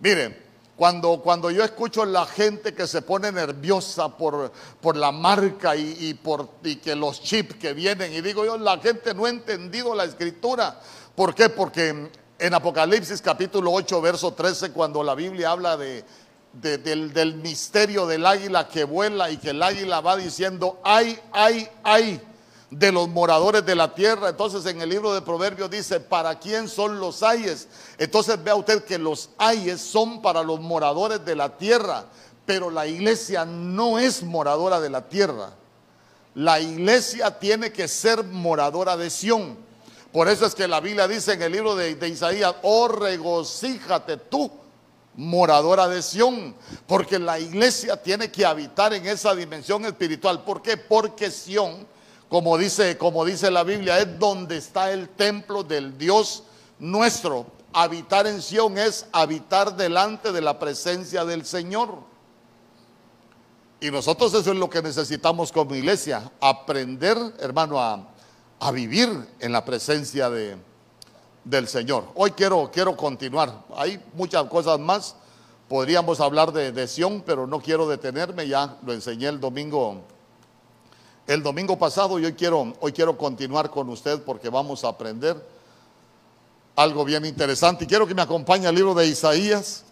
Mire, 0.00 0.48
cuando, 0.76 1.20
cuando 1.20 1.50
yo 1.50 1.64
escucho 1.64 2.02
a 2.02 2.06
la 2.06 2.24
gente 2.24 2.72
que 2.72 2.86
se 2.86 3.02
pone 3.02 3.32
nerviosa 3.32 4.16
por, 4.16 4.52
por 4.80 4.96
la 4.96 5.10
marca 5.10 5.74
y, 5.76 6.14
por, 6.14 6.48
y 6.62 6.76
que 6.76 6.94
los 6.94 7.20
chips 7.20 7.56
que 7.56 7.72
vienen, 7.72 8.12
y 8.12 8.20
digo 8.20 8.44
yo, 8.44 8.56
la 8.58 8.78
gente 8.78 9.12
no 9.14 9.24
ha 9.24 9.30
entendido 9.30 9.94
la 9.94 10.04
escritura. 10.04 10.80
¿Por 11.14 11.34
qué? 11.34 11.48
Porque 11.48 12.10
en 12.38 12.54
Apocalipsis 12.54 13.20
capítulo 13.20 13.72
8, 13.72 14.00
verso 14.00 14.32
13, 14.32 14.70
cuando 14.70 15.02
la 15.02 15.16
Biblia 15.16 15.50
habla 15.50 15.76
de, 15.76 16.04
del, 16.52 17.12
del 17.12 17.34
misterio 17.34 18.06
del 18.06 18.24
águila 18.24 18.68
que 18.68 18.84
vuela 18.84 19.30
y 19.30 19.36
que 19.36 19.50
el 19.50 19.62
águila 19.62 20.00
va 20.00 20.16
diciendo, 20.16 20.80
ay, 20.84 21.18
ay, 21.32 21.68
ay 21.82 22.20
de 22.70 22.92
los 22.92 23.08
moradores 23.08 23.64
de 23.64 23.74
la 23.74 23.94
tierra. 23.94 24.28
Entonces 24.28 24.64
en 24.66 24.80
el 24.80 24.90
libro 24.90 25.14
de 25.14 25.22
Proverbios 25.22 25.70
dice, 25.70 26.00
¿para 26.00 26.38
quién 26.38 26.68
son 26.68 27.00
los 27.00 27.22
ayes? 27.22 27.68
Entonces 27.98 28.42
vea 28.42 28.54
usted 28.54 28.84
que 28.84 28.98
los 28.98 29.30
ayes 29.38 29.80
son 29.80 30.20
para 30.20 30.42
los 30.42 30.60
moradores 30.60 31.24
de 31.24 31.36
la 31.36 31.56
tierra, 31.56 32.04
pero 32.44 32.70
la 32.70 32.86
iglesia 32.86 33.44
no 33.44 33.98
es 33.98 34.22
moradora 34.22 34.80
de 34.80 34.90
la 34.90 35.08
tierra. 35.08 35.50
La 36.34 36.60
iglesia 36.60 37.38
tiene 37.38 37.72
que 37.72 37.88
ser 37.88 38.22
moradora 38.22 38.96
de 38.96 39.10
Sión. 39.10 39.56
Por 40.12 40.28
eso 40.28 40.46
es 40.46 40.54
que 40.54 40.68
la 40.68 40.80
Biblia 40.80 41.08
dice 41.08 41.32
en 41.32 41.42
el 41.42 41.52
libro 41.52 41.74
de, 41.74 42.08
Isaías, 42.08 42.54
oh 42.62 42.88
regocíjate 42.88 44.16
tú, 44.16 44.50
moradora 45.16 45.88
de 45.88 46.00
Sión, 46.00 46.54
porque 46.86 47.18
la 47.18 47.38
iglesia 47.38 48.00
tiene 48.00 48.30
que 48.30 48.46
habitar 48.46 48.94
en 48.94 49.06
esa 49.06 49.34
dimensión 49.34 49.84
espiritual. 49.84 50.44
¿Por 50.44 50.62
qué? 50.62 50.76
Porque 50.76 51.30
Sión 51.30 51.86
como 52.28 52.58
dice, 52.58 52.98
como 52.98 53.24
dice 53.24 53.50
la 53.50 53.64
Biblia, 53.64 53.98
es 53.98 54.18
donde 54.18 54.58
está 54.58 54.92
el 54.92 55.08
templo 55.08 55.62
del 55.62 55.96
Dios 55.96 56.44
nuestro. 56.78 57.46
Habitar 57.72 58.26
en 58.26 58.42
Sión 58.42 58.76
es 58.76 59.06
habitar 59.12 59.76
delante 59.76 60.32
de 60.32 60.40
la 60.40 60.58
presencia 60.58 61.24
del 61.24 61.46
Señor. 61.46 61.94
Y 63.80 63.90
nosotros 63.90 64.34
eso 64.34 64.50
es 64.50 64.56
lo 64.58 64.68
que 64.68 64.82
necesitamos 64.82 65.52
como 65.52 65.74
iglesia, 65.74 66.30
aprender, 66.40 67.16
hermano, 67.38 67.80
a, 67.80 68.08
a 68.60 68.72
vivir 68.72 69.08
en 69.38 69.52
la 69.52 69.64
presencia 69.64 70.28
de, 70.28 70.56
del 71.44 71.68
Señor. 71.68 72.08
Hoy 72.14 72.32
quiero, 72.32 72.70
quiero 72.72 72.96
continuar. 72.96 73.64
Hay 73.76 74.02
muchas 74.14 74.44
cosas 74.44 74.78
más. 74.78 75.14
Podríamos 75.68 76.20
hablar 76.20 76.52
de, 76.52 76.72
de 76.72 76.88
Sión, 76.88 77.22
pero 77.24 77.46
no 77.46 77.60
quiero 77.60 77.88
detenerme. 77.88 78.48
Ya 78.48 78.76
lo 78.84 78.92
enseñé 78.92 79.28
el 79.28 79.40
domingo 79.40 80.02
el 81.28 81.42
domingo 81.42 81.78
pasado 81.78 82.18
y 82.18 82.24
hoy 82.24 82.32
quiero, 82.32 82.72
hoy 82.80 82.90
quiero 82.90 83.16
continuar 83.18 83.70
con 83.70 83.86
usted 83.90 84.22
porque 84.22 84.48
vamos 84.48 84.82
a 84.82 84.88
aprender 84.88 85.36
algo 86.74 87.04
bien 87.04 87.26
interesante. 87.26 87.84
Y 87.84 87.86
quiero 87.86 88.06
que 88.06 88.14
me 88.14 88.22
acompañe 88.22 88.66
al 88.66 88.74
libro 88.74 88.94
de 88.94 89.06
Isaías, 89.06 89.84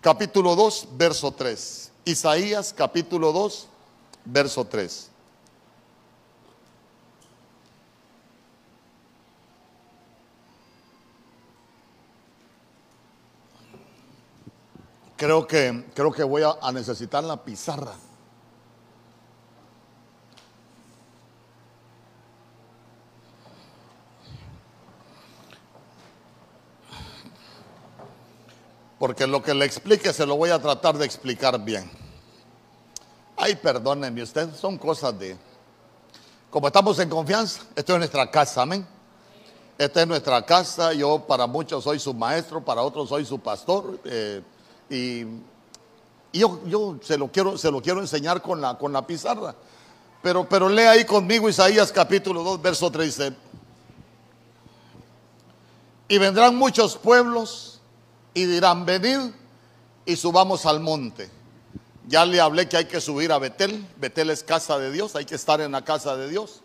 capítulo 0.00 0.56
2, 0.56 0.88
verso 0.96 1.30
3. 1.30 1.92
Isaías, 2.06 2.74
capítulo 2.76 3.30
2, 3.30 3.68
verso 4.24 4.64
3. 4.64 5.10
Creo 15.16 15.46
que, 15.46 15.84
creo 15.94 16.10
que 16.10 16.24
voy 16.24 16.42
a 16.42 16.72
necesitar 16.72 17.22
la 17.22 17.44
pizarra. 17.44 17.94
Porque 28.98 29.26
lo 29.26 29.42
que 29.42 29.54
le 29.54 29.64
explique 29.64 30.12
se 30.12 30.26
lo 30.26 30.36
voy 30.36 30.50
a 30.50 30.60
tratar 30.60 30.98
de 30.98 31.06
explicar 31.06 31.58
bien. 31.62 31.88
Ay, 33.36 33.54
perdónenme 33.54 34.22
usted, 34.22 34.52
son 34.54 34.76
cosas 34.78 35.16
de... 35.18 35.36
Como 36.50 36.66
estamos 36.66 36.98
en 36.98 37.08
confianza, 37.08 37.62
esto 37.76 37.92
es 37.92 37.98
nuestra 37.98 38.30
casa, 38.30 38.62
amén. 38.62 38.86
Esta 39.76 40.02
es 40.02 40.08
nuestra 40.08 40.44
casa, 40.44 40.92
yo 40.92 41.20
para 41.20 41.46
muchos 41.46 41.84
soy 41.84 42.00
su 42.00 42.12
maestro, 42.12 42.64
para 42.64 42.82
otros 42.82 43.08
soy 43.08 43.24
su 43.24 43.38
pastor. 43.38 44.00
Eh, 44.04 44.42
y, 44.90 45.20
yo, 46.32 46.60
yo, 46.66 46.96
se, 47.00 47.16
lo 47.16 47.30
quiero, 47.30 47.56
se 47.56 47.70
lo 47.70 47.80
quiero 47.80 48.00
enseñar 48.00 48.42
con 48.42 48.60
la, 48.60 48.76
con 48.76 48.92
la 48.92 49.06
pizarra. 49.06 49.54
Pero, 50.20 50.48
pero 50.48 50.68
lea 50.68 50.90
ahí 50.90 51.04
conmigo 51.04 51.48
Isaías 51.48 51.92
capítulo 51.92 52.42
2, 52.42 52.60
verso 52.60 52.90
13. 52.90 53.32
Y 56.08 56.18
vendrán 56.18 56.56
muchos 56.56 56.96
pueblos 56.96 57.77
y 58.38 58.46
dirán, 58.46 58.86
venid 58.86 59.18
y 60.06 60.14
subamos 60.14 60.64
al 60.64 60.78
monte. 60.78 61.28
Ya 62.06 62.24
le 62.24 62.40
hablé 62.40 62.68
que 62.68 62.76
hay 62.76 62.84
que 62.84 63.00
subir 63.00 63.32
a 63.32 63.38
Betel. 63.38 63.84
Betel 63.96 64.30
es 64.30 64.44
casa 64.44 64.78
de 64.78 64.92
Dios, 64.92 65.16
hay 65.16 65.24
que 65.24 65.34
estar 65.34 65.60
en 65.60 65.72
la 65.72 65.84
casa 65.84 66.16
de 66.16 66.28
Dios. 66.28 66.60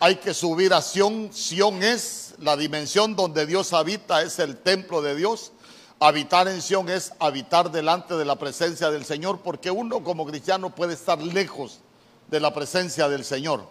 Hay 0.00 0.16
que 0.16 0.34
subir 0.34 0.74
a 0.74 0.82
Sión. 0.82 1.32
Sión 1.32 1.84
es 1.84 2.34
la 2.38 2.56
dimensión 2.56 3.14
donde 3.14 3.46
Dios 3.46 3.72
habita, 3.72 4.22
es 4.22 4.40
el 4.40 4.56
templo 4.56 5.02
de 5.02 5.14
Dios. 5.14 5.52
Habitar 6.00 6.48
en 6.48 6.60
Sión 6.60 6.88
es 6.88 7.12
habitar 7.20 7.70
delante 7.70 8.16
de 8.16 8.24
la 8.24 8.34
presencia 8.34 8.90
del 8.90 9.04
Señor, 9.04 9.38
porque 9.38 9.70
uno 9.70 10.02
como 10.02 10.26
cristiano 10.26 10.74
puede 10.74 10.94
estar 10.94 11.22
lejos 11.22 11.78
de 12.26 12.40
la 12.40 12.52
presencia 12.52 13.08
del 13.08 13.24
Señor. 13.24 13.64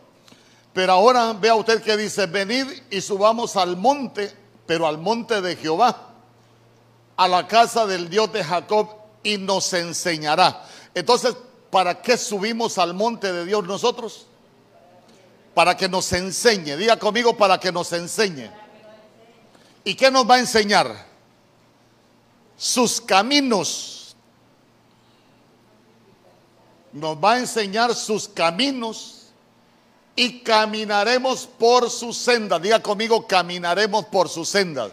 Pero 0.72 0.94
ahora 0.94 1.34
vea 1.34 1.56
usted 1.56 1.84
que 1.84 1.98
dice, 1.98 2.28
venid 2.28 2.68
y 2.90 3.02
subamos 3.02 3.58
al 3.58 3.76
monte, 3.76 4.34
pero 4.66 4.88
al 4.88 4.98
monte 4.98 5.42
de 5.42 5.58
Jehová 5.58 6.11
a 7.22 7.28
la 7.28 7.48
casa 7.48 7.86
del 7.86 8.10
Dios 8.10 8.34
de 8.34 8.44
Jacob 8.44 8.90
y 9.22 9.38
nos 9.38 9.72
enseñará. 9.74 10.66
Entonces, 10.96 11.36
¿para 11.70 12.02
qué 12.02 12.18
subimos 12.18 12.80
al 12.80 12.96
monte 12.96 13.32
de 13.32 13.46
Dios 13.46 13.64
nosotros? 13.64 14.26
Para 15.54 15.78
que 15.78 15.88
nos 15.88 16.12
enseñe. 16.14 16.76
Diga 16.78 16.98
conmigo, 16.98 17.38
para 17.38 17.60
que 17.60 17.72
nos 17.72 17.94
enseñe. 17.94 18.50
¿Y 19.84 19.94
qué 19.94 20.10
nos 20.10 20.28
va 20.28 20.36
a 20.36 20.40
enseñar? 20.40 21.06
Sus 22.58 23.00
caminos. 23.00 24.16
Nos 26.92 27.18
va 27.18 27.34
a 27.34 27.38
enseñar 27.38 27.94
sus 27.94 28.28
caminos 28.28 29.28
y 30.16 30.40
caminaremos 30.40 31.46
por 31.46 31.88
sus 31.92 32.18
sendas. 32.18 32.60
Diga 32.64 32.82
conmigo, 32.82 33.28
caminaremos 33.28 34.06
por 34.06 34.28
sus 34.28 34.50
sendas. 34.50 34.92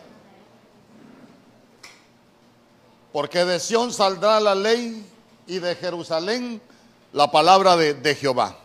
Porque 3.18 3.44
de 3.44 3.58
Sión 3.58 3.92
saldrá 3.92 4.38
la 4.38 4.54
ley 4.54 5.04
y 5.48 5.58
de 5.58 5.74
Jerusalén 5.74 6.62
la 7.12 7.28
palabra 7.28 7.76
de, 7.76 8.14
Jehová. 8.14 8.56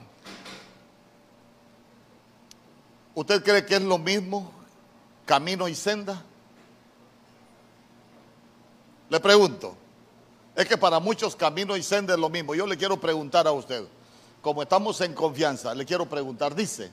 ¿Usted 3.16 3.44
cree 3.44 3.66
que 3.66 3.78
es 3.78 3.82
lo 3.82 3.98
mismo 3.98 4.52
camino 5.26 5.68
y 5.68 5.74
senda? 5.74 6.22
Le 9.10 9.20
pregunto. 9.20 9.76
Es 10.56 10.68
que 10.68 10.78
para 10.78 11.00
muchos 11.00 11.36
camino 11.36 11.76
y 11.76 11.82
senda 11.82 12.14
es 12.14 12.20
lo 12.20 12.30
mismo. 12.30 12.54
Yo 12.54 12.68
le 12.68 12.78
quiero 12.78 13.02
preguntar 13.02 13.48
a 13.48 13.52
usted, 13.52 13.84
como 14.44 14.62
estamos 14.62 15.02
en 15.02 15.16
confianza, 15.16 15.74
le 15.74 15.84
quiero 15.84 16.08
preguntar, 16.08 16.54
dice, 16.54 16.92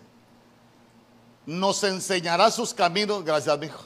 nos 1.45 1.85
enseñará 1.85 2.51
sus 2.51 2.73
caminos, 2.73 3.23
gracias 3.23 3.63
hijo, 3.63 3.85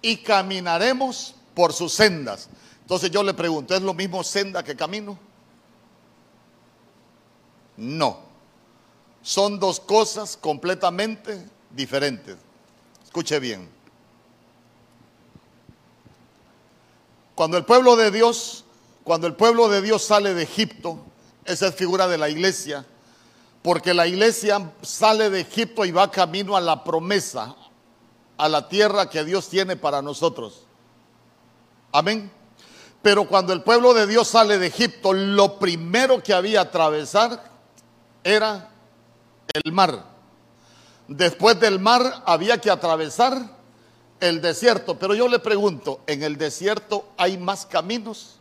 y 0.00 0.16
caminaremos 0.16 1.36
por 1.54 1.72
sus 1.72 1.92
sendas. 1.92 2.48
Entonces 2.80 3.10
yo 3.10 3.22
le 3.22 3.34
pregunto, 3.34 3.74
¿es 3.74 3.82
lo 3.82 3.94
mismo 3.94 4.24
senda 4.24 4.62
que 4.62 4.76
camino? 4.76 5.18
No. 7.76 8.20
Son 9.22 9.58
dos 9.58 9.80
cosas 9.80 10.36
completamente 10.36 11.48
diferentes. 11.70 12.36
Escuche 13.04 13.38
bien. 13.38 13.68
Cuando 17.34 17.56
el 17.56 17.64
pueblo 17.64 17.96
de 17.96 18.10
Dios 18.10 18.64
cuando 19.04 19.26
el 19.26 19.34
pueblo 19.34 19.68
de 19.68 19.82
Dios 19.82 20.02
sale 20.02 20.34
de 20.34 20.44
Egipto, 20.44 20.98
esa 21.44 21.68
es 21.68 21.74
figura 21.74 22.06
de 22.06 22.18
la 22.18 22.28
iglesia, 22.28 22.86
porque 23.62 23.94
la 23.94 24.06
iglesia 24.06 24.72
sale 24.82 25.28
de 25.28 25.40
Egipto 25.40 25.84
y 25.84 25.90
va 25.90 26.10
camino 26.10 26.56
a 26.56 26.60
la 26.60 26.84
promesa, 26.84 27.56
a 28.36 28.48
la 28.48 28.68
tierra 28.68 29.10
que 29.10 29.24
Dios 29.24 29.48
tiene 29.48 29.76
para 29.76 30.02
nosotros. 30.02 30.66
Amén. 31.92 32.30
Pero 33.02 33.26
cuando 33.28 33.52
el 33.52 33.62
pueblo 33.62 33.94
de 33.94 34.06
Dios 34.06 34.28
sale 34.28 34.58
de 34.58 34.68
Egipto, 34.68 35.12
lo 35.12 35.58
primero 35.58 36.22
que 36.22 36.32
había 36.32 36.62
atravesar 36.62 37.50
era 38.24 38.70
el 39.52 39.72
mar. 39.72 40.04
Después 41.08 41.58
del 41.60 41.78
mar 41.78 42.22
había 42.24 42.58
que 42.58 42.70
atravesar 42.70 43.36
el 44.20 44.40
desierto. 44.40 44.98
Pero 44.98 45.14
yo 45.14 45.28
le 45.28 45.40
pregunto, 45.40 46.00
¿en 46.06 46.22
el 46.22 46.38
desierto 46.38 47.12
hay 47.16 47.36
más 47.36 47.66
caminos? 47.66 48.38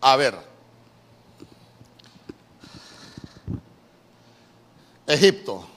A 0.00 0.16
ver, 0.16 0.36
Egipto. 5.06 5.73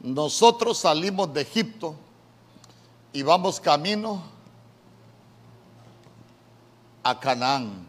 Nosotros 0.00 0.78
salimos 0.78 1.32
de 1.34 1.42
Egipto 1.42 1.94
y 3.12 3.22
vamos 3.22 3.60
camino 3.60 4.22
a 7.02 7.18
Canaán. 7.20 7.86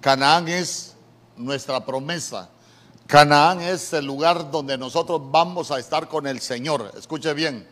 Canaán 0.00 0.48
es 0.48 0.94
nuestra 1.36 1.84
promesa. 1.84 2.48
Canaán 3.06 3.60
es 3.60 3.92
el 3.92 4.04
lugar 4.04 4.50
donde 4.50 4.78
nosotros 4.78 5.20
vamos 5.30 5.70
a 5.70 5.78
estar 5.78 6.08
con 6.08 6.26
el 6.26 6.40
Señor. 6.40 6.92
Escuche 6.96 7.34
bien. 7.34 7.68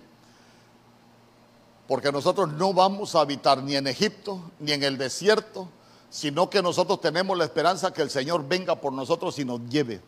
Porque 1.87 2.13
nosotros 2.13 2.53
no 2.53 2.73
vamos 2.73 3.15
a 3.15 3.21
habitar 3.21 3.63
ni 3.63 3.75
en 3.75 3.87
Egipto 3.87 4.41
ni 4.59 4.73
en 4.73 4.83
el 4.83 4.99
desierto, 4.99 5.69
sino 6.09 6.51
que 6.51 6.63
nosotros 6.63 7.01
tenemos 7.01 7.37
la 7.37 7.45
esperanza 7.45 7.93
que 7.93 8.03
el 8.03 8.11
Señor 8.11 8.47
venga 8.47 8.77
por 8.77 8.93
nosotros 8.93 9.39
y 9.39 9.45
nos 9.45 9.61
lleve. 9.69 10.01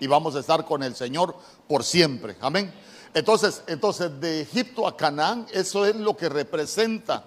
Y 0.00 0.06
vamos 0.06 0.34
a 0.34 0.40
estar 0.40 0.64
con 0.64 0.82
el 0.82 0.96
Señor 0.96 1.36
por 1.68 1.84
siempre. 1.84 2.36
Amén. 2.40 2.72
Entonces, 3.14 3.62
entonces 3.66 4.20
de 4.20 4.40
Egipto 4.42 4.86
a 4.86 4.96
Canaán, 4.96 5.46
eso 5.52 5.84
es 5.84 5.94
lo 5.96 6.16
que 6.16 6.28
representa. 6.28 7.24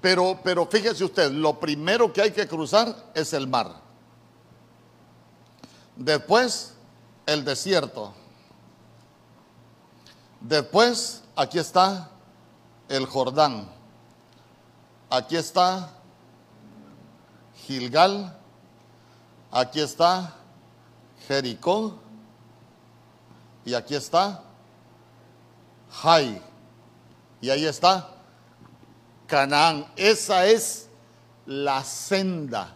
Pero, 0.00 0.38
pero 0.42 0.66
fíjese 0.66 1.04
usted, 1.04 1.30
lo 1.30 1.58
primero 1.58 2.12
que 2.12 2.22
hay 2.22 2.30
que 2.30 2.48
cruzar 2.48 3.10
es 3.14 3.32
el 3.32 3.46
mar. 3.46 3.74
Después, 5.96 6.74
el 7.26 7.44
desierto. 7.44 8.14
Después, 10.40 11.22
aquí 11.36 11.58
está 11.58 12.10
el 12.88 13.06
Jordán. 13.06 13.68
Aquí 15.10 15.36
está 15.36 15.90
Gilgal. 17.66 18.36
Aquí 19.52 19.80
está 19.80 20.34
Jericó. 21.28 21.98
Y 23.64 23.74
aquí 23.74 23.94
está 23.94 24.42
Jai. 25.90 26.40
Y 27.40 27.50
ahí 27.50 27.64
está 27.66 28.08
Canaán. 29.26 29.86
Esa 29.96 30.46
es 30.46 30.88
la 31.46 31.82
senda. 31.84 32.74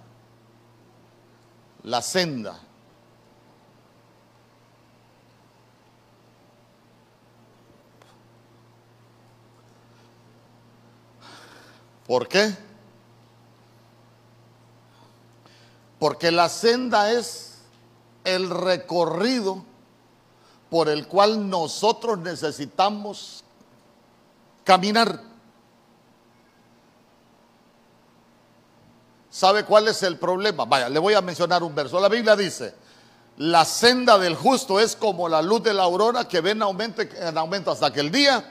La 1.83 2.01
senda. 2.01 2.59
¿Por 12.07 12.29
qué? 12.29 12.55
Porque 15.99 16.31
la 16.31 16.49
senda 16.49 17.11
es 17.13 17.59
el 18.25 18.51
recorrido 18.51 19.65
por 20.75 20.89
el 20.89 21.07
cual 21.07 21.49
nosotros 21.49 22.19
necesitamos 22.19 23.45
caminar. 24.65 25.21
¿Sabe 29.31 29.65
cuál 29.65 29.87
es 29.87 30.03
el 30.03 30.19
problema? 30.19 30.65
Vaya, 30.65 30.89
le 30.89 30.99
voy 30.99 31.15
a 31.15 31.21
mencionar 31.21 31.63
un 31.63 31.77
verso. 31.77 32.01
La 32.01 32.09
Biblia 32.09 32.35
dice, 32.35 32.75
la 33.37 33.65
senda 33.65 34.19
del 34.19 34.35
justo 34.35 34.81
es 34.81 34.97
como 34.97 35.29
la 35.29 35.43
luz 35.43 35.63
de 35.63 35.73
la 35.73 35.85
aurora 35.85 36.27
que 36.27 36.41
ven 36.41 36.61
aumento, 36.61 37.03
en 37.03 37.39
aumento 37.39 37.71
hasta 37.71 37.93
que 37.93 38.01
el 38.01 38.11
día 38.11 38.45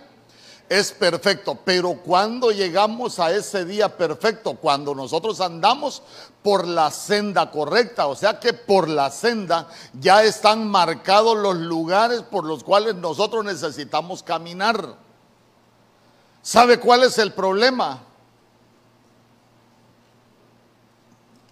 es 0.70 0.92
perfecto. 0.92 1.58
Pero 1.64 1.94
cuando 2.04 2.52
llegamos 2.52 3.20
a 3.20 3.32
ese 3.32 3.66
día 3.66 3.96
perfecto, 3.96 4.56
cuando 4.56 4.96
nosotros 4.96 5.42
andamos 5.42 6.02
por 6.42 6.68
la 6.68 6.92
senda 6.92 7.50
correcta, 7.52 8.08
o 8.08 8.16
sea 8.16 8.40
que 8.40 8.54
por 8.54 8.90
la 8.90 9.12
senda 9.12 9.68
ya 9.94 10.24
están 10.24 10.68
marcados 10.68 11.38
los 11.38 11.56
lugares 11.56 12.22
por 12.22 12.44
los 12.46 12.64
cuales 12.64 12.96
nosotros 12.96 13.44
necesitamos 13.46 14.24
caminar. 14.24 14.96
¿Sabe 16.42 16.80
cuál 16.80 17.04
es 17.04 17.18
el 17.18 17.32
problema? 17.34 18.02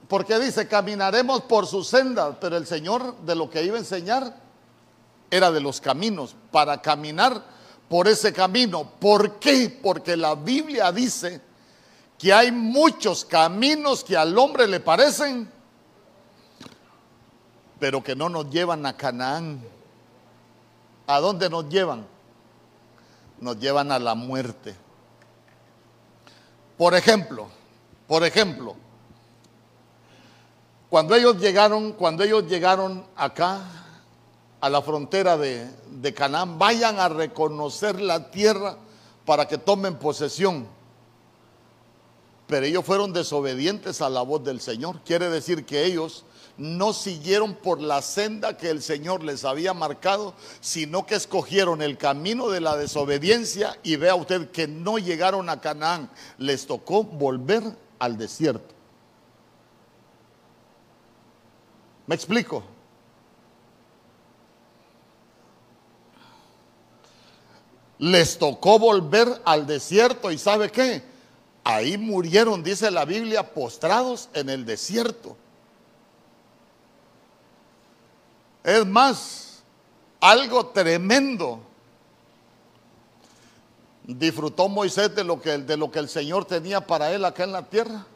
Porque 0.10 0.38
dice, 0.40 0.68
caminaremos 0.68 1.42
por 1.44 1.66
su 1.66 1.86
senda, 1.86 2.38
pero 2.38 2.58
el 2.58 2.68
Señor 2.68 3.16
de 3.20 3.34
lo 3.34 3.50
que 3.50 3.64
iba 3.64 3.78
a 3.78 3.80
enseñar 3.80 4.36
era 5.30 5.50
de 5.52 5.62
los 5.62 5.80
caminos. 5.80 6.36
Para 6.52 6.82
caminar 6.82 7.42
por 7.92 8.08
ese 8.08 8.32
camino. 8.32 8.90
¿Por 8.90 9.38
qué? 9.38 9.78
Porque 9.84 10.16
la 10.16 10.36
Biblia 10.36 10.94
dice 10.94 11.42
que 12.18 12.32
hay 12.32 12.50
muchos 12.50 13.26
caminos 13.26 14.06
que 14.06 14.16
al 14.16 14.38
hombre 14.38 14.66
le 14.66 14.80
parecen, 14.80 15.52
pero 17.82 18.02
que 18.02 18.16
no 18.16 18.30
nos 18.30 18.50
llevan 18.50 18.86
a 18.86 18.96
Canaán. 18.96 19.62
¿A 21.06 21.20
dónde 21.20 21.50
nos 21.50 21.68
llevan? 21.68 22.08
Nos 23.42 23.60
llevan 23.60 23.92
a 23.92 24.00
la 24.00 24.16
muerte. 24.16 24.74
Por 26.78 26.96
ejemplo, 26.96 27.50
por 28.08 28.24
ejemplo, 28.24 28.78
cuando 30.90 31.14
ellos 31.14 31.36
llegaron, 31.42 31.92
cuando 31.92 32.24
ellos 32.24 32.48
llegaron 32.48 33.06
acá 33.18 33.81
a 34.62 34.70
la 34.70 34.82
frontera 34.82 35.38
de, 35.38 35.68
de 35.90 36.14
Canaán, 36.14 36.58
vayan 36.60 37.00
a 37.00 37.10
reconocer 37.10 38.00
la 38.00 38.30
tierra 38.32 38.78
para 39.26 39.48
que 39.48 39.58
tomen 39.58 39.96
posesión. 39.96 40.68
Pero 42.48 42.66
ellos 42.66 42.86
fueron 42.86 43.12
desobedientes 43.12 44.02
a 44.02 44.10
la 44.10 44.22
voz 44.22 44.44
del 44.44 44.62
Señor. 44.62 45.00
Quiere 45.04 45.30
decir 45.30 45.66
que 45.66 45.86
ellos 45.86 46.26
no 46.58 46.94
siguieron 46.94 47.56
por 47.56 47.82
la 47.82 48.02
senda 48.02 48.58
que 48.58 48.70
el 48.70 48.82
Señor 48.82 49.24
les 49.24 49.46
había 49.46 49.74
marcado, 49.74 50.34
sino 50.60 51.06
que 51.06 51.16
escogieron 51.16 51.82
el 51.82 51.98
camino 51.98 52.50
de 52.50 52.62
la 52.62 52.78
desobediencia 52.78 53.78
y 53.84 53.96
vea 53.96 54.16
usted 54.16 54.52
que 54.52 54.68
no 54.68 55.00
llegaron 55.00 55.50
a 55.50 55.60
Canaán. 55.60 56.10
Les 56.38 56.68
tocó 56.68 57.04
volver 57.04 57.64
al 58.00 58.18
desierto. 58.18 58.76
¿Me 62.06 62.16
explico? 62.16 62.64
Les 68.02 68.40
tocó 68.40 68.80
volver 68.80 69.28
al 69.46 69.68
desierto 69.68 70.32
y 70.32 70.38
¿sabe 70.40 70.72
qué? 70.72 71.04
Ahí 71.64 72.00
murieron, 72.00 72.64
dice 72.64 72.90
la 72.90 73.06
Biblia, 73.06 73.54
postrados 73.54 74.28
en 74.34 74.50
el 74.50 74.66
desierto. 74.66 75.38
Es 78.64 78.84
más, 78.88 79.62
algo 80.20 80.66
tremendo. 80.66 81.62
¿Disfrutó 84.04 84.68
Moisés 84.68 85.14
de 85.14 85.24
lo, 85.24 85.40
que, 85.40 85.60
de 85.60 85.78
lo 85.78 85.92
que 85.92 86.00
el 86.00 86.10
Señor 86.10 86.46
tenía 86.46 86.82
para 86.82 87.14
él 87.14 87.24
acá 87.24 87.44
en 87.44 87.52
la 87.52 87.70
tierra? 87.70 88.08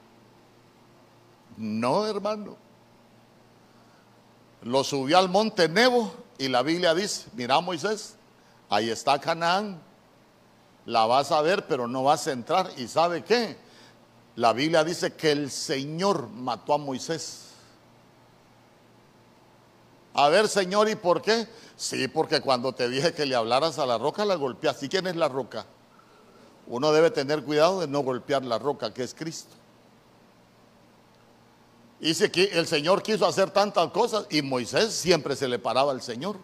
No, 1.58 2.08
hermano. 2.08 2.58
Lo 4.64 4.84
subió 4.84 5.20
al 5.20 5.30
monte 5.30 5.70
Nebo 5.70 6.12
y 6.40 6.48
la 6.48 6.64
Biblia 6.64 6.96
dice, 6.96 7.28
mira 7.34 7.62
Moisés, 7.62 8.15
Ahí 8.70 8.90
está 8.90 9.20
Canaán. 9.20 9.82
La 10.86 11.06
vas 11.06 11.32
a 11.32 11.42
ver, 11.42 11.66
pero 11.68 11.88
no 11.88 12.04
vas 12.04 12.28
a 12.28 12.32
entrar. 12.32 12.72
¿Y 12.78 12.88
sabe 12.88 13.24
qué? 13.24 13.58
La 14.36 14.54
Biblia 14.54 14.84
dice 14.84 15.14
que 15.14 15.32
el 15.32 15.50
Señor 15.50 16.30
mató 16.30 16.74
a 16.74 16.78
Moisés. 16.78 17.46
A 20.14 20.30
ver, 20.30 20.48
Señor, 20.48 20.90
¿y 20.90 20.96
por 20.96 21.22
qué? 21.22 21.48
Sí, 21.76 22.08
porque 22.08 22.42
cuando 22.42 22.74
te 22.74 22.88
dije 22.88 23.14
que 23.14 23.26
le 23.26 23.36
hablaras 23.36 23.80
a 23.80 23.86
la 23.86 23.98
roca, 23.98 24.24
la 24.26 24.36
golpeaste. 24.36 24.86
¿Y 24.86 24.90
quién 24.90 25.08
es 25.08 25.16
la 25.16 25.28
roca? 25.28 25.66
Uno 26.68 26.92
debe 26.92 27.12
tener 27.12 27.44
cuidado 27.44 27.82
de 27.82 27.88
no 27.88 28.00
golpear 28.00 28.44
la 28.44 28.58
roca, 28.58 28.94
que 28.94 29.04
es 29.04 29.14
Cristo. 29.14 29.54
Dice 32.00 32.32
que 32.32 32.46
el 32.46 32.68
Señor 32.68 33.02
quiso 33.02 33.26
hacer 33.26 33.52
tantas 33.52 33.90
cosas 33.92 34.26
y 34.30 34.42
Moisés 34.42 34.94
siempre 34.94 35.36
se 35.36 35.48
le 35.48 35.60
paraba 35.60 35.92
al 35.92 36.02
Señor. 36.02 36.38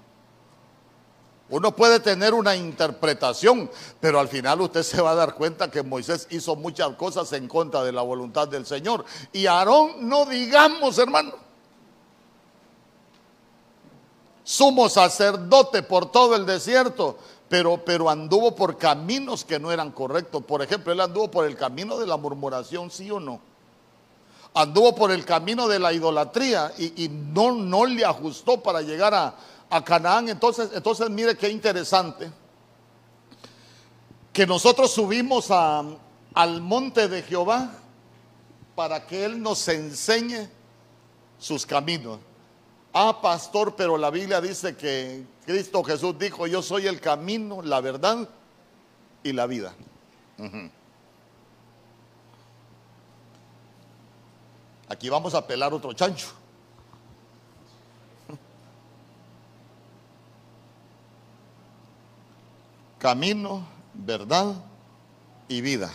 Uno 1.51 1.75
puede 1.75 1.99
tener 1.99 2.33
una 2.33 2.55
interpretación, 2.55 3.69
pero 3.99 4.21
al 4.21 4.29
final 4.29 4.61
usted 4.61 4.83
se 4.83 5.01
va 5.01 5.11
a 5.11 5.15
dar 5.15 5.35
cuenta 5.35 5.69
que 5.69 5.83
Moisés 5.83 6.27
hizo 6.29 6.55
muchas 6.55 6.95
cosas 6.95 7.31
en 7.33 7.49
contra 7.49 7.83
de 7.83 7.91
la 7.91 8.01
voluntad 8.01 8.47
del 8.47 8.65
Señor. 8.65 9.03
Y 9.33 9.47
Aarón, 9.47 10.07
no 10.07 10.25
digamos, 10.25 10.97
hermano, 10.97 11.33
sumo 14.45 14.87
sacerdote 14.87 15.83
por 15.83 16.09
todo 16.09 16.37
el 16.37 16.45
desierto, 16.45 17.17
pero, 17.49 17.83
pero 17.83 18.09
anduvo 18.09 18.55
por 18.55 18.77
caminos 18.77 19.43
que 19.43 19.59
no 19.59 19.73
eran 19.73 19.91
correctos. 19.91 20.45
Por 20.45 20.61
ejemplo, 20.61 20.93
él 20.93 21.01
anduvo 21.01 21.29
por 21.29 21.45
el 21.45 21.57
camino 21.57 21.97
de 21.97 22.07
la 22.07 22.15
murmuración, 22.15 22.89
sí 22.89 23.11
o 23.11 23.19
no. 23.19 23.41
Anduvo 24.53 24.95
por 24.95 25.11
el 25.11 25.25
camino 25.25 25.67
de 25.67 25.79
la 25.79 25.91
idolatría 25.91 26.71
y, 26.77 27.03
y 27.03 27.09
no, 27.09 27.51
no 27.51 27.85
le 27.85 28.05
ajustó 28.05 28.63
para 28.63 28.81
llegar 28.81 29.13
a, 29.13 29.35
a 29.71 29.84
Canaán. 29.84 30.29
Entonces, 30.29 30.69
entonces 30.73 31.10
mire 31.10 31.36
qué 31.36 31.49
interesante. 31.49 32.29
Que 34.31 34.45
nosotros 34.45 34.91
subimos 34.91 35.49
a, 35.49 35.84
al 36.34 36.62
monte 36.62 37.07
de 37.07 37.23
Jehová 37.23 37.71
para 38.75 39.05
que 39.07 39.25
Él 39.25 39.41
nos 39.41 39.67
enseñe 39.67 40.47
sus 41.39 41.65
caminos. 41.65 42.19
Ah, 42.93 43.19
pastor, 43.21 43.75
pero 43.75 43.97
la 43.97 44.10
Biblia 44.10 44.41
dice 44.41 44.75
que 44.75 45.25
Cristo 45.45 45.81
Jesús 45.84 46.19
dijo, 46.19 46.45
yo 46.45 46.62
soy 46.62 46.88
el 46.88 46.99
camino, 46.99 47.62
la 47.62 47.79
verdad 47.79 48.27
y 49.23 49.31
la 49.31 49.47
vida. 49.47 49.73
Aquí 54.89 55.07
vamos 55.07 55.34
a 55.34 55.47
pelar 55.47 55.73
otro 55.73 55.93
chancho. 55.93 56.40
Camino, 63.01 63.65
verdad 63.95 64.53
y 65.47 65.59
vida. 65.61 65.91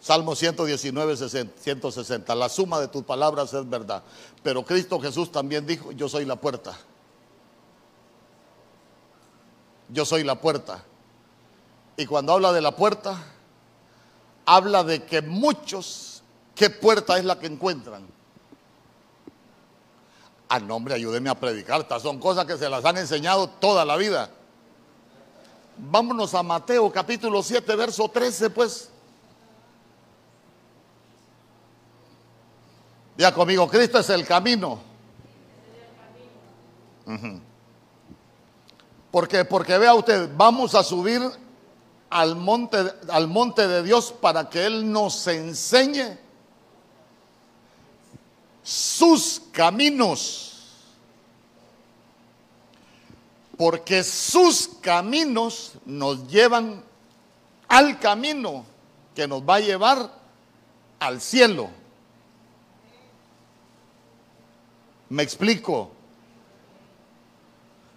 Salmo 0.00 0.36
119, 0.36 1.16
160. 1.16 2.34
La 2.36 2.48
suma 2.48 2.80
de 2.80 2.86
tus 2.86 3.02
palabras 3.02 3.52
es 3.52 3.68
verdad. 3.68 4.04
Pero 4.44 4.64
Cristo 4.64 5.00
Jesús 5.00 5.32
también 5.32 5.66
dijo, 5.66 5.90
yo 5.92 6.08
soy 6.08 6.24
la 6.24 6.36
puerta. 6.36 6.78
Yo 9.88 10.04
soy 10.04 10.22
la 10.22 10.40
puerta. 10.40 10.84
Y 11.96 12.06
cuando 12.06 12.34
habla 12.34 12.52
de 12.52 12.60
la 12.60 12.76
puerta, 12.76 13.20
habla 14.46 14.84
de 14.84 15.02
que 15.02 15.22
muchos, 15.22 16.22
¿qué 16.54 16.70
puerta 16.70 17.18
es 17.18 17.24
la 17.24 17.36
que 17.38 17.48
encuentran? 17.48 18.19
Ah, 20.52 20.58
nombre, 20.58 20.94
ayúdeme 20.94 21.30
a 21.30 21.36
predicar. 21.36 21.80
Estas 21.80 22.02
son 22.02 22.18
cosas 22.18 22.44
que 22.44 22.58
se 22.58 22.68
las 22.68 22.84
han 22.84 22.96
enseñado 22.96 23.48
toda 23.48 23.84
la 23.84 23.96
vida. 23.96 24.28
Vámonos 25.76 26.34
a 26.34 26.42
Mateo 26.42 26.90
capítulo 26.90 27.40
7, 27.40 27.76
verso 27.76 28.08
13, 28.08 28.50
pues. 28.50 28.90
Ya 33.16 33.32
conmigo, 33.32 33.68
Cristo 33.68 34.00
es 34.00 34.10
el 34.10 34.26
camino. 34.26 34.80
Porque, 39.12 39.44
porque 39.44 39.78
vea 39.78 39.94
usted, 39.94 40.28
vamos 40.36 40.74
a 40.74 40.82
subir 40.82 41.22
al 42.10 42.34
monte, 42.34 42.92
al 43.08 43.28
monte 43.28 43.68
de 43.68 43.84
Dios 43.84 44.12
para 44.20 44.50
que 44.50 44.66
Él 44.66 44.90
nos 44.90 45.28
enseñe 45.28 46.18
sus 48.62 49.42
caminos. 49.52 50.46
Porque 53.56 54.02
sus 54.02 54.68
caminos 54.80 55.72
nos 55.84 56.26
llevan 56.28 56.82
al 57.68 57.98
camino 57.98 58.64
que 59.14 59.28
nos 59.28 59.42
va 59.42 59.56
a 59.56 59.60
llevar 59.60 60.10
al 60.98 61.20
cielo. 61.20 61.68
Me 65.10 65.22
explico. 65.22 65.90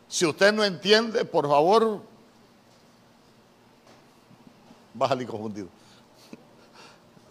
Si 0.07 0.25
usted 0.25 0.53
no 0.53 0.63
entiende, 0.63 1.25
por 1.25 1.47
favor, 1.47 2.01
bájale 4.93 5.25
confundido. 5.25 5.69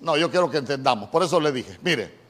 No, 0.01 0.17
yo 0.17 0.31
quiero 0.31 0.51
que 0.51 0.59
entendamos. 0.59 1.09
Por 1.11 1.23
eso 1.23 1.39
le 1.39 1.53
dije, 1.53 1.79
mire, 1.83 2.22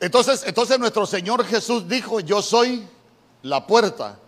Entonces, 0.00 0.44
entonces 0.46 0.78
nuestro 0.78 1.06
Señor 1.06 1.44
Jesús 1.44 1.88
dijo, 1.88 2.20
yo 2.20 2.40
soy 2.40 2.88
la 3.42 3.66
puerta. 3.66 4.18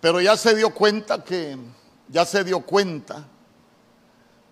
Pero 0.00 0.20
ya 0.20 0.36
se 0.36 0.54
dio 0.54 0.74
cuenta 0.74 1.24
que, 1.24 1.56
ya 2.08 2.24
se 2.24 2.44
dio 2.44 2.60
cuenta 2.60 3.24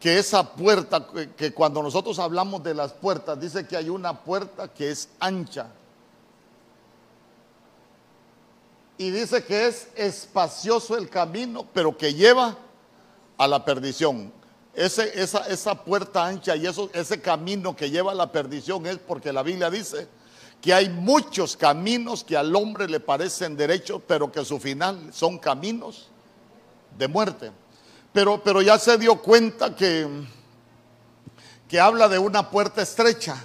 que 0.01 0.19
esa 0.19 0.55
puerta, 0.55 1.07
que 1.37 1.53
cuando 1.53 1.83
nosotros 1.83 2.19
hablamos 2.19 2.63
de 2.63 2.75
las 2.75 2.93
puertas, 2.93 3.39
dice 3.39 3.67
que 3.67 3.77
hay 3.77 3.89
una 3.89 4.25
puerta 4.25 4.69
que 4.69 4.91
es 4.91 5.09
ancha. 5.21 5.69
Y 8.99 9.11
dice 9.11 9.45
que 9.45 9.67
es 9.67 9.89
espacioso 9.95 10.97
el 10.97 11.11
camino, 11.11 11.67
pero 11.73 11.97
que 11.97 12.15
lleva 12.15 12.57
a 13.37 13.47
la 13.47 13.65
perdición 13.65 14.33
esa, 14.77 15.05
esa 15.05 15.75
puerta 15.85 16.27
ancha 16.27 16.55
y 16.55 16.67
eso, 16.67 16.91
ese 16.93 17.21
camino 17.21 17.75
que 17.75 17.91
lleva 17.91 18.13
a 18.13 18.15
la 18.15 18.31
perdición 18.31 18.87
es 18.87 18.99
porque 18.99 19.33
la 19.33 19.43
Biblia 19.43 19.71
dice 19.71 20.07
que 20.61 20.75
hay 20.75 20.89
muchos 20.89 21.57
caminos 21.57 22.25
que 22.25 22.37
al 22.37 22.55
hombre 22.55 22.89
le 22.89 23.01
parecen 23.01 23.57
derechos, 23.57 24.03
pero 24.07 24.31
que 24.31 24.45
su 24.45 24.59
final 24.59 25.13
son 25.13 25.39
caminos 25.39 26.09
de 26.99 27.09
muerte. 27.09 27.53
Pero, 28.13 28.43
pero 28.43 28.63
ya 28.63 28.79
se 28.79 28.99
dio 28.99 29.21
cuenta 29.21 29.75
que, 29.75 30.07
que 31.69 31.81
habla 31.81 32.09
de 32.09 32.19
una 32.19 32.51
puerta 32.51 32.83
estrecha. 32.83 33.43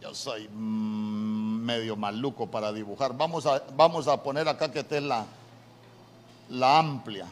Yo 0.00 0.14
soy 0.14 0.48
medio 0.48 1.96
maluco 1.96 2.50
para 2.50 2.72
dibujar. 2.72 3.16
Vamos 3.16 3.46
a, 3.46 3.62
vamos 3.74 4.06
a 4.06 4.22
poner 4.22 4.48
acá 4.48 4.70
que 4.70 4.80
esté 4.80 5.00
la, 5.00 5.26
la 6.50 6.78
amplia. 6.78 7.26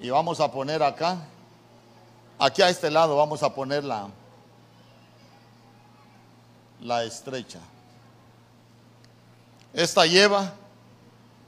Y 0.00 0.08
vamos 0.08 0.40
a 0.40 0.50
poner 0.50 0.82
acá, 0.82 1.18
aquí 2.38 2.62
a 2.62 2.70
este 2.70 2.90
lado 2.90 3.16
vamos 3.16 3.42
a 3.42 3.54
poner 3.54 3.84
la, 3.84 4.08
la 6.80 7.04
estrecha. 7.04 7.60
Esta 9.74 10.06
lleva 10.06 10.54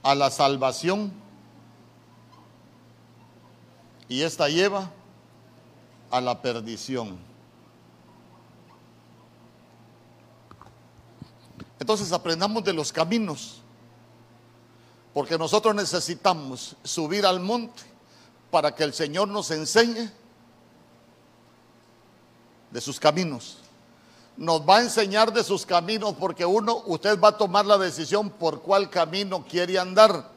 a 0.03 0.13
la 0.13 0.29
salvación 0.29 1.11
y 4.07 4.21
esta 4.21 4.47
lleva 4.49 4.91
a 6.11 6.21
la 6.21 6.39
perdición. 6.39 7.17
Entonces 11.79 12.11
aprendamos 12.11 12.63
de 12.63 12.71
los 12.71 12.93
caminos, 12.93 13.61
porque 15.11 15.39
nosotros 15.39 15.73
necesitamos 15.73 16.75
subir 16.83 17.25
al 17.25 17.39
monte 17.39 17.92
para 18.53 18.75
que 18.75 18.83
el 18.83 18.93
Señor 18.93 19.29
nos 19.29 19.49
enseñe 19.49 20.11
de 22.69 22.81
sus 22.81 22.99
caminos. 22.99 23.57
Nos 24.37 24.61
va 24.61 24.77
a 24.77 24.81
enseñar 24.83 25.33
de 25.33 25.43
sus 25.43 25.65
caminos 25.65 26.13
porque 26.19 26.45
uno, 26.45 26.83
usted 26.85 27.19
va 27.19 27.29
a 27.29 27.37
tomar 27.37 27.65
la 27.65 27.79
decisión 27.79 28.29
por 28.29 28.61
cuál 28.61 28.91
camino 28.91 29.43
quiere 29.49 29.79
andar. 29.79 30.29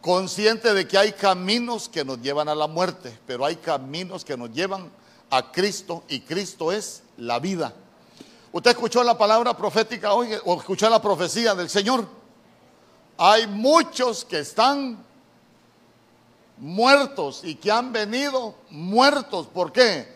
Consciente 0.00 0.72
de 0.72 0.88
que 0.88 0.96
hay 0.96 1.12
caminos 1.12 1.90
que 1.90 2.06
nos 2.06 2.22
llevan 2.22 2.48
a 2.48 2.54
la 2.54 2.66
muerte, 2.66 3.18
pero 3.26 3.44
hay 3.44 3.56
caminos 3.56 4.24
que 4.24 4.38
nos 4.38 4.50
llevan 4.50 4.90
a 5.28 5.52
Cristo 5.52 6.04
y 6.08 6.20
Cristo 6.20 6.72
es 6.72 7.02
la 7.18 7.38
vida. 7.38 7.74
¿Usted 8.50 8.70
escuchó 8.70 9.04
la 9.04 9.18
palabra 9.18 9.54
profética 9.54 10.14
hoy 10.14 10.30
o 10.46 10.58
escuchó 10.58 10.88
la 10.88 11.02
profecía 11.02 11.54
del 11.54 11.68
Señor? 11.68 12.08
Hay 13.18 13.46
muchos 13.46 14.24
que 14.24 14.38
están 14.38 15.09
muertos 16.60 17.40
y 17.42 17.56
que 17.56 17.72
han 17.72 17.92
venido 17.92 18.54
muertos. 18.70 19.46
¿Por 19.48 19.72
qué? 19.72 20.06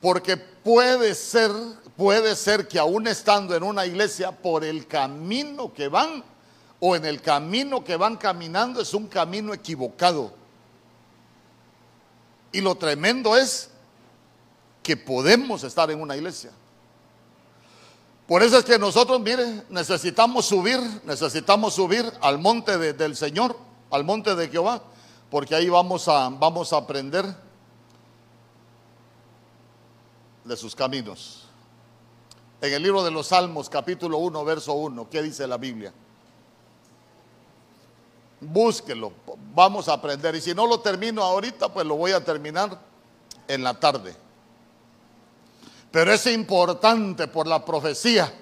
Porque 0.00 0.36
puede 0.36 1.14
ser, 1.14 1.50
puede 1.96 2.36
ser 2.36 2.68
que 2.68 2.78
aún 2.78 3.06
estando 3.06 3.56
en 3.56 3.62
una 3.62 3.86
iglesia 3.86 4.32
por 4.32 4.64
el 4.64 4.86
camino 4.86 5.72
que 5.72 5.88
van 5.88 6.22
o 6.80 6.96
en 6.96 7.06
el 7.06 7.22
camino 7.22 7.82
que 7.82 7.96
van 7.96 8.16
caminando 8.16 8.82
es 8.82 8.92
un 8.92 9.06
camino 9.06 9.54
equivocado. 9.54 10.32
Y 12.52 12.60
lo 12.60 12.74
tremendo 12.74 13.36
es 13.36 13.70
que 14.82 14.96
podemos 14.96 15.64
estar 15.64 15.90
en 15.90 16.00
una 16.00 16.16
iglesia. 16.16 16.50
Por 18.26 18.42
eso 18.42 18.58
es 18.58 18.64
que 18.64 18.78
nosotros, 18.78 19.20
mire, 19.20 19.62
necesitamos 19.68 20.46
subir, 20.46 20.80
necesitamos 21.04 21.74
subir 21.74 22.10
al 22.20 22.38
monte 22.38 22.92
del 22.94 23.16
Señor, 23.16 23.56
al 23.90 24.04
monte 24.04 24.34
de 24.34 24.48
Jehová 24.48 24.82
porque 25.34 25.52
ahí 25.56 25.68
vamos 25.68 26.06
a, 26.06 26.28
vamos 26.28 26.72
a 26.72 26.76
aprender 26.76 27.26
de 30.44 30.56
sus 30.56 30.76
caminos. 30.76 31.48
En 32.60 32.72
el 32.72 32.80
libro 32.80 33.02
de 33.02 33.10
los 33.10 33.26
Salmos, 33.26 33.68
capítulo 33.68 34.18
1, 34.18 34.44
verso 34.44 34.74
1, 34.74 35.10
¿qué 35.10 35.22
dice 35.22 35.44
la 35.48 35.56
Biblia? 35.56 35.92
Búsquelo, 38.42 39.12
vamos 39.52 39.88
a 39.88 39.94
aprender. 39.94 40.36
Y 40.36 40.40
si 40.40 40.54
no 40.54 40.68
lo 40.68 40.78
termino 40.78 41.20
ahorita, 41.24 41.68
pues 41.68 41.84
lo 41.84 41.96
voy 41.96 42.12
a 42.12 42.22
terminar 42.22 42.78
en 43.48 43.64
la 43.64 43.74
tarde. 43.74 44.14
Pero 45.90 46.12
es 46.12 46.24
importante 46.28 47.26
por 47.26 47.48
la 47.48 47.64
profecía. 47.64 48.32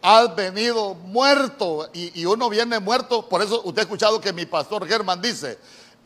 Has 0.00 0.32
venido 0.36 0.94
muerto 0.94 1.90
y, 1.92 2.20
y 2.20 2.24
uno 2.24 2.48
viene 2.48 2.78
muerto. 2.78 3.28
Por 3.28 3.42
eso 3.42 3.62
usted 3.64 3.80
ha 3.80 3.82
escuchado 3.82 4.20
que 4.20 4.32
mi 4.32 4.46
pastor 4.46 4.86
Germán 4.86 5.20
dice, 5.20 5.58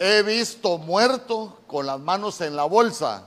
he 0.03 0.23
visto 0.25 0.79
muerto 0.79 1.61
con 1.69 1.87
las 1.87 2.01
manos 2.01 2.41
en 2.41 2.57
la 2.57 2.65
bolsa. 2.65 3.23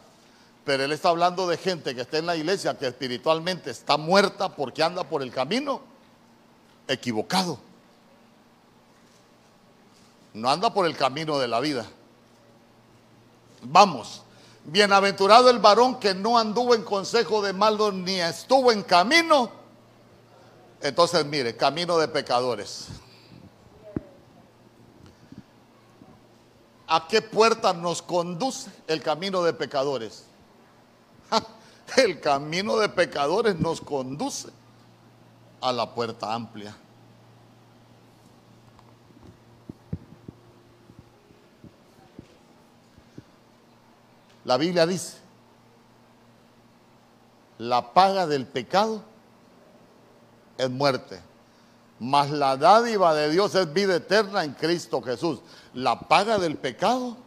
Pero 0.66 0.84
él 0.84 0.92
está 0.92 1.10
hablando 1.10 1.48
de 1.48 1.58
gente 1.58 1.96
que 1.96 2.02
está 2.02 2.18
en 2.18 2.26
la 2.26 2.36
iglesia, 2.36 2.78
que 2.78 2.88
espiritualmente 2.88 3.72
está 3.72 3.96
muerta 3.98 4.50
porque 4.50 4.84
anda 4.84 5.04
por 5.06 5.22
el 5.22 5.32
camino 5.32 5.80
equivocado. 6.88 7.58
No 10.34 10.50
anda 10.50 10.74
por 10.74 10.86
el 10.86 10.98
camino 10.98 11.40
de 11.40 11.48
la 11.48 11.62
vida. 11.62 11.86
Vamos. 13.62 14.24
Bienaventurado 14.66 15.50
el 15.50 15.60
varón 15.60 16.00
que 16.00 16.14
no 16.14 16.38
anduvo 16.38 16.76
en 16.76 16.84
consejo 16.84 17.42
de 17.42 17.54
malos 17.54 17.94
ni 17.94 18.20
estuvo 18.20 18.72
en 18.72 18.84
camino. 18.84 19.50
Entonces, 20.82 21.26
mire, 21.26 21.56
camino 21.56 21.98
de 21.98 22.08
pecadores. 22.10 22.88
¿A 26.88 27.08
qué 27.08 27.22
puerta 27.22 27.74
nos 27.74 28.02
conduce 28.02 28.70
el 28.88 29.02
camino 29.02 29.44
de 29.44 29.54
pecadores? 29.54 30.26
El 31.98 32.20
camino 32.20 32.78
de 32.78 32.90
pecadores 32.90 33.60
nos 33.60 33.80
conduce 33.80 34.50
a 35.62 35.72
la 35.72 35.94
puerta 35.94 36.34
amplia. 36.34 36.76
La 44.44 44.58
Biblia 44.58 44.86
dice, 44.86 45.18
la 47.58 47.94
paga 47.94 48.28
del 48.28 48.46
pecado 48.46 49.02
es 50.58 50.70
muerte, 50.70 51.20
mas 52.06 52.30
la 52.30 52.56
dádiva 52.56 53.16
de 53.16 53.32
Dios 53.32 53.56
es 53.56 53.74
vida 53.74 53.96
eterna 53.96 54.44
en 54.44 54.54
Cristo 54.54 55.02
Jesús. 55.02 55.40
La 55.74 56.00
paga 56.00 56.38
del 56.38 56.56
pecado 56.56 57.18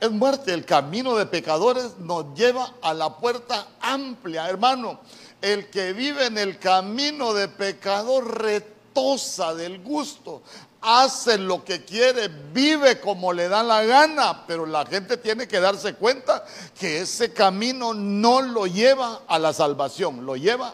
es 0.00 0.10
muerte. 0.10 0.54
El 0.54 0.64
camino 0.64 1.16
de 1.16 1.26
pecadores 1.26 1.98
nos 1.98 2.34
lleva 2.34 2.72
a 2.80 2.94
la 2.94 3.18
puerta 3.18 3.68
amplia, 3.78 4.48
hermano. 4.48 5.00
El 5.42 5.68
que 5.68 5.92
vive 5.92 6.26
en 6.26 6.38
el 6.38 6.58
camino 6.58 7.34
de 7.34 7.48
pecador 7.48 8.40
retosa 8.40 9.54
del 9.54 9.82
gusto 9.82 10.40
hace 10.80 11.36
lo 11.36 11.62
que 11.62 11.84
quiere, 11.84 12.28
vive 12.28 13.00
como 13.00 13.34
le 13.34 13.50
da 13.50 13.62
la 13.62 13.84
gana, 13.84 14.46
pero 14.46 14.64
la 14.64 14.86
gente 14.86 15.18
tiene 15.18 15.46
que 15.46 15.60
darse 15.60 15.92
cuenta 15.92 16.42
que 16.78 17.02
ese 17.02 17.34
camino 17.34 17.92
no 17.92 18.40
lo 18.40 18.66
lleva 18.66 19.20
a 19.28 19.38
la 19.38 19.52
salvación, 19.52 20.24
lo 20.24 20.36
lleva 20.36 20.72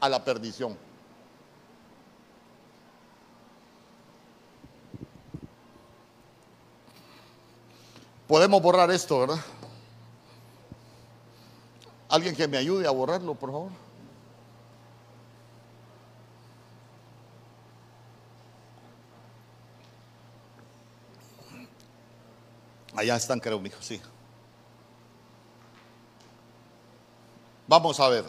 a 0.00 0.08
la 0.08 0.24
perdición. 0.24 0.83
Podemos 8.26 8.62
borrar 8.62 8.90
esto, 8.90 9.20
¿verdad? 9.20 9.40
Alguien 12.08 12.34
que 12.34 12.48
me 12.48 12.56
ayude 12.56 12.86
a 12.86 12.90
borrarlo, 12.90 13.34
por 13.34 13.50
favor. 13.50 13.70
Allá 22.96 23.16
están, 23.16 23.40
creo, 23.40 23.60
hijo, 23.66 23.76
sí. 23.80 24.00
Vamos 27.66 27.98
a 27.98 28.08
ver. 28.08 28.24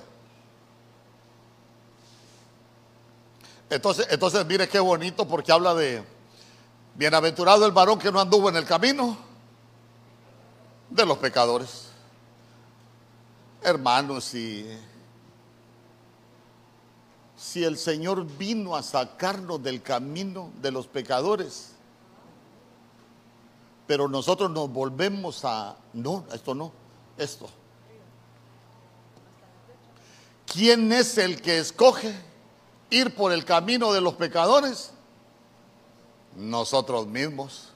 Entonces, 3.69 4.07
entonces 4.09 4.45
mire 4.45 4.67
qué 4.67 4.79
bonito 4.79 5.27
porque 5.27 5.51
habla 5.51 5.73
de 5.73 6.03
bienaventurado 6.95 7.65
el 7.65 7.71
varón 7.71 7.99
que 7.99 8.11
no 8.11 8.19
anduvo 8.19 8.49
en 8.49 8.55
el 8.57 8.65
camino 8.65 9.24
de 10.95 11.05
los 11.05 11.17
pecadores. 11.17 11.89
Hermanos, 13.61 14.23
si, 14.23 14.65
si 17.35 17.63
el 17.63 17.77
Señor 17.77 18.25
vino 18.25 18.75
a 18.75 18.83
sacarnos 18.83 19.61
del 19.61 19.81
camino 19.81 20.51
de 20.61 20.71
los 20.71 20.87
pecadores, 20.87 21.71
pero 23.87 24.07
nosotros 24.07 24.49
nos 24.49 24.71
volvemos 24.71 25.43
a, 25.43 25.75
no, 25.93 26.25
esto 26.31 26.55
no, 26.55 26.71
esto. 27.17 27.49
¿Quién 30.45 30.91
es 30.91 31.17
el 31.17 31.41
que 31.41 31.59
escoge 31.59 32.15
ir 32.89 33.13
por 33.15 33.33
el 33.33 33.43
camino 33.43 33.91
de 33.91 33.99
los 33.99 34.13
pecadores? 34.13 34.91
Nosotros 36.35 37.07
mismos. 37.07 37.74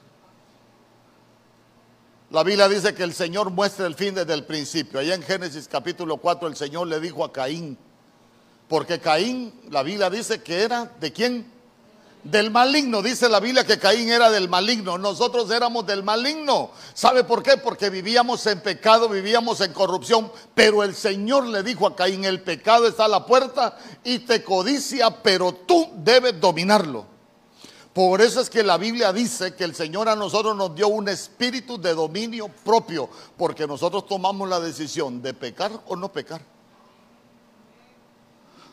La 2.32 2.44
Biblia 2.44 2.70
dice 2.70 2.94
que 2.94 3.02
el 3.02 3.15
Señor 3.15 3.50
muestra 3.50 3.88
el 3.88 3.96
fin 3.96 4.13
desde 4.13 4.36
el 4.36 4.46
principio. 4.46 5.00
Allá 5.00 5.15
en 5.15 5.24
Génesis 5.24 5.68
capítulo 5.68 6.18
4 6.18 6.48
el 6.48 6.56
Señor 6.56 6.86
le 6.86 7.00
dijo 7.00 7.26
a 7.26 7.34
Caín, 7.34 7.76
porque 8.68 9.00
Caín, 9.00 9.52
la 9.72 9.82
Biblia 9.82 10.12
dice 10.12 10.44
que 10.44 10.62
era 10.62 10.92
de 11.00 11.12
quién? 11.12 11.52
Del 12.24 12.52
maligno, 12.52 13.02
dice 13.02 13.30
la 13.30 13.39
Biblia 13.39 13.65
que 13.65 13.80
Caín 13.80 14.10
era 14.10 14.30
del 14.30 14.48
maligno, 14.48 15.00
nosotros 15.00 15.50
éramos 15.50 15.88
del 15.88 16.04
maligno. 16.04 16.70
¿Sabe 16.94 17.24
por 17.24 17.42
qué? 17.42 17.58
Porque 17.58 17.89
vivíamos 17.89 18.46
en 18.46 18.62
pecado, 18.62 19.10
vivíamos 19.10 19.60
en 19.62 19.74
corrupción, 19.74 20.32
pero 20.54 20.84
el 20.84 20.94
Señor 20.94 21.48
le 21.48 21.63
dijo 21.63 21.88
a 21.88 21.96
Caín, 21.96 22.26
el 22.26 22.42
pecado 22.42 22.88
está 22.88 23.06
a 23.06 23.08
la 23.08 23.26
puerta 23.26 23.76
y 24.04 24.20
te 24.20 24.44
codicia, 24.44 25.10
pero 25.24 25.52
tú 25.52 25.89
debes 25.96 26.39
dominarlo. 26.39 27.18
Por 27.99 28.21
eso 28.21 28.39
es 28.39 28.49
que 28.49 28.63
la 28.63 28.77
Biblia 28.77 29.12
dice 29.12 29.55
que 29.55 29.65
el 29.65 29.75
Señor 29.75 30.07
a 30.07 30.15
nosotros 30.15 30.55
nos 30.55 30.73
dio 30.73 30.88
un 30.88 31.09
espíritu 31.09 31.77
de 31.77 31.93
dominio 31.93 32.47
propio, 32.47 33.09
porque 33.38 33.67
nosotros 33.67 34.05
tomamos 34.05 34.47
la 34.47 34.62
decisión 34.62 35.21
de 35.21 35.33
pecar 35.33 35.69
o 35.85 35.97
no 35.97 36.09
pecar. 36.09 36.39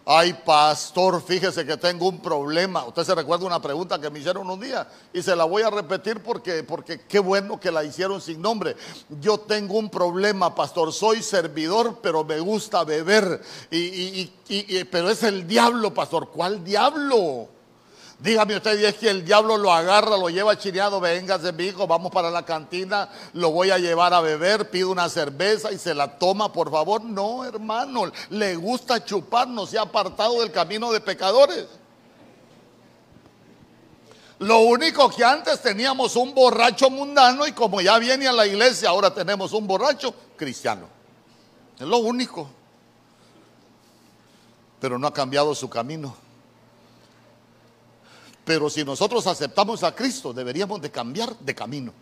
Ay, 0.05 0.33
pastor, 0.33 1.21
fíjese 1.21 1.67
que 1.67 1.77
tengo 1.77 2.09
un 2.09 2.21
problema. 2.21 2.85
Usted 2.85 3.03
se 3.03 3.17
recuerda 3.17 3.47
una 3.47 3.61
pregunta 3.61 4.01
que 4.01 4.11
me 4.11 4.21
hicieron 4.21 4.49
un 4.49 4.61
día 4.61 4.89
y 5.13 5.21
se 5.21 5.35
la 5.35 5.43
voy 5.43 5.65
a 5.65 5.71
repetir 5.71 6.23
porque, 6.23 6.63
porque 6.63 7.01
qué 7.01 7.19
bueno 7.19 7.59
que 7.59 7.73
la 7.73 7.83
hicieron 7.83 8.21
sin 8.21 8.41
nombre. 8.41 8.77
Yo 9.21 9.39
tengo 9.39 9.77
un 9.77 9.91
problema, 9.91 10.55
pastor. 10.55 10.93
Soy 10.93 11.21
servidor, 11.21 11.99
pero 12.01 12.23
me 12.23 12.39
gusta 12.39 12.85
beber. 12.85 13.43
Y, 13.73 14.31
y, 14.49 14.85
pero 14.85 15.11
es 15.11 15.25
el 15.25 15.49
diablo, 15.49 15.93
pastor. 15.93 16.31
¿Cuál 16.31 16.63
diablo? 16.63 17.56
Dígame 18.19 18.57
usted, 18.57 18.81
y 18.81 18.87
es 18.87 18.95
que 18.95 19.11
el 19.11 19.25
diablo 19.27 19.59
lo 19.59 19.71
agarra, 19.71 20.17
lo 20.17 20.31
lleva 20.31 20.57
chineado, 20.57 21.01
véngase 21.01 21.53
mi 21.53 21.65
hijo, 21.65 21.87
vamos 21.87 22.11
para 22.11 22.31
la 22.31 22.45
cantina, 22.47 23.11
lo 23.35 23.51
voy 23.51 23.71
a 23.71 23.79
llevar 23.79 24.15
a 24.15 24.23
beber, 24.23 24.71
pide 24.71 24.87
una 24.87 25.09
cerveza 25.11 25.71
y 25.71 25.79
se 25.79 25.95
la 25.95 26.19
toma, 26.19 26.51
por 26.51 26.71
favor. 26.71 27.05
No, 27.05 27.45
hermano, 27.45 28.11
le 28.31 28.57
gusta 28.57 29.05
chupar, 29.05 29.47
no 29.49 29.67
se 29.67 29.77
ha 29.77 29.83
apartado 29.83 30.41
del 30.41 30.51
camino 30.51 30.91
de 30.93 31.01
pecadores. 31.01 31.67
Lo 34.39 34.61
único 34.61 35.11
que 35.11 35.23
antes 35.23 35.61
teníamos 35.61 36.17
un 36.17 36.35
borracho 36.35 36.89
mundano 36.89 37.47
y 37.47 37.53
como 37.53 37.83
ya 37.83 37.99
viene 37.99 38.27
a 38.29 38.33
la 38.33 38.47
iglesia, 38.47 38.91
ahora 38.91 39.13
tenemos 39.13 39.53
un 39.53 39.67
borracho 39.67 40.15
cristiano. 40.37 40.89
Es 41.79 41.87
lo 41.87 41.99
único. 41.99 42.49
Pero 44.81 44.99
no 44.99 45.07
ha 45.07 45.13
cambiado 45.13 45.55
su 45.55 45.69
camino. 45.69 46.26
Pero 48.47 48.71
si 48.71 48.85
nosotros 48.85 49.27
aceptamos 49.27 49.83
a 49.83 49.93
Cristo, 49.93 50.33
deberíamos 50.33 50.81
de 50.81 50.89
cambiar 50.89 51.37
de 51.37 51.53
camino. 51.53 51.93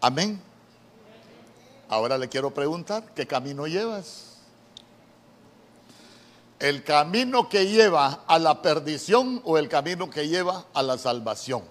Amén. 0.00 0.42
Ahora 1.88 2.18
le 2.18 2.28
quiero 2.28 2.52
preguntar, 2.52 3.14
¿qué 3.14 3.28
camino 3.28 3.68
llevas? 3.68 4.38
¿El 6.58 6.82
camino 6.82 7.48
que 7.48 7.68
lleva 7.68 8.24
a 8.26 8.40
la 8.40 8.60
perdición 8.60 9.40
o 9.44 9.56
el 9.56 9.68
camino 9.68 10.10
que 10.10 10.26
lleva 10.26 10.64
a 10.74 10.82
la 10.82 10.98
salvación? 10.98 11.62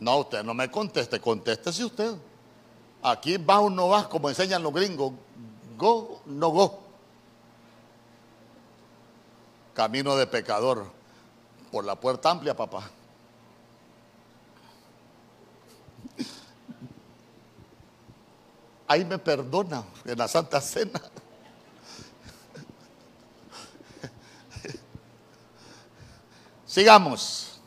No, 0.00 0.18
usted 0.18 0.42
no 0.42 0.52
me 0.52 0.68
conteste, 0.68 1.20
contéstese 1.20 1.84
usted. 1.84 2.12
Aquí 3.04 3.36
va 3.36 3.60
o 3.60 3.70
no 3.70 3.86
va, 3.86 4.08
como 4.08 4.28
enseñan 4.28 4.64
los 4.64 4.74
gringos. 4.74 5.12
Go, 5.78 6.22
no 6.26 6.48
go 6.48 6.81
camino 9.74 10.16
de 10.16 10.26
pecador, 10.26 10.90
por 11.70 11.84
la 11.84 11.94
puerta 11.96 12.30
amplia, 12.30 12.54
papá. 12.54 12.90
Ahí 18.86 19.04
me 19.04 19.18
perdona 19.18 19.84
en 20.04 20.18
la 20.18 20.28
Santa 20.28 20.60
Cena. 20.60 21.00
Sigamos. 26.66 27.60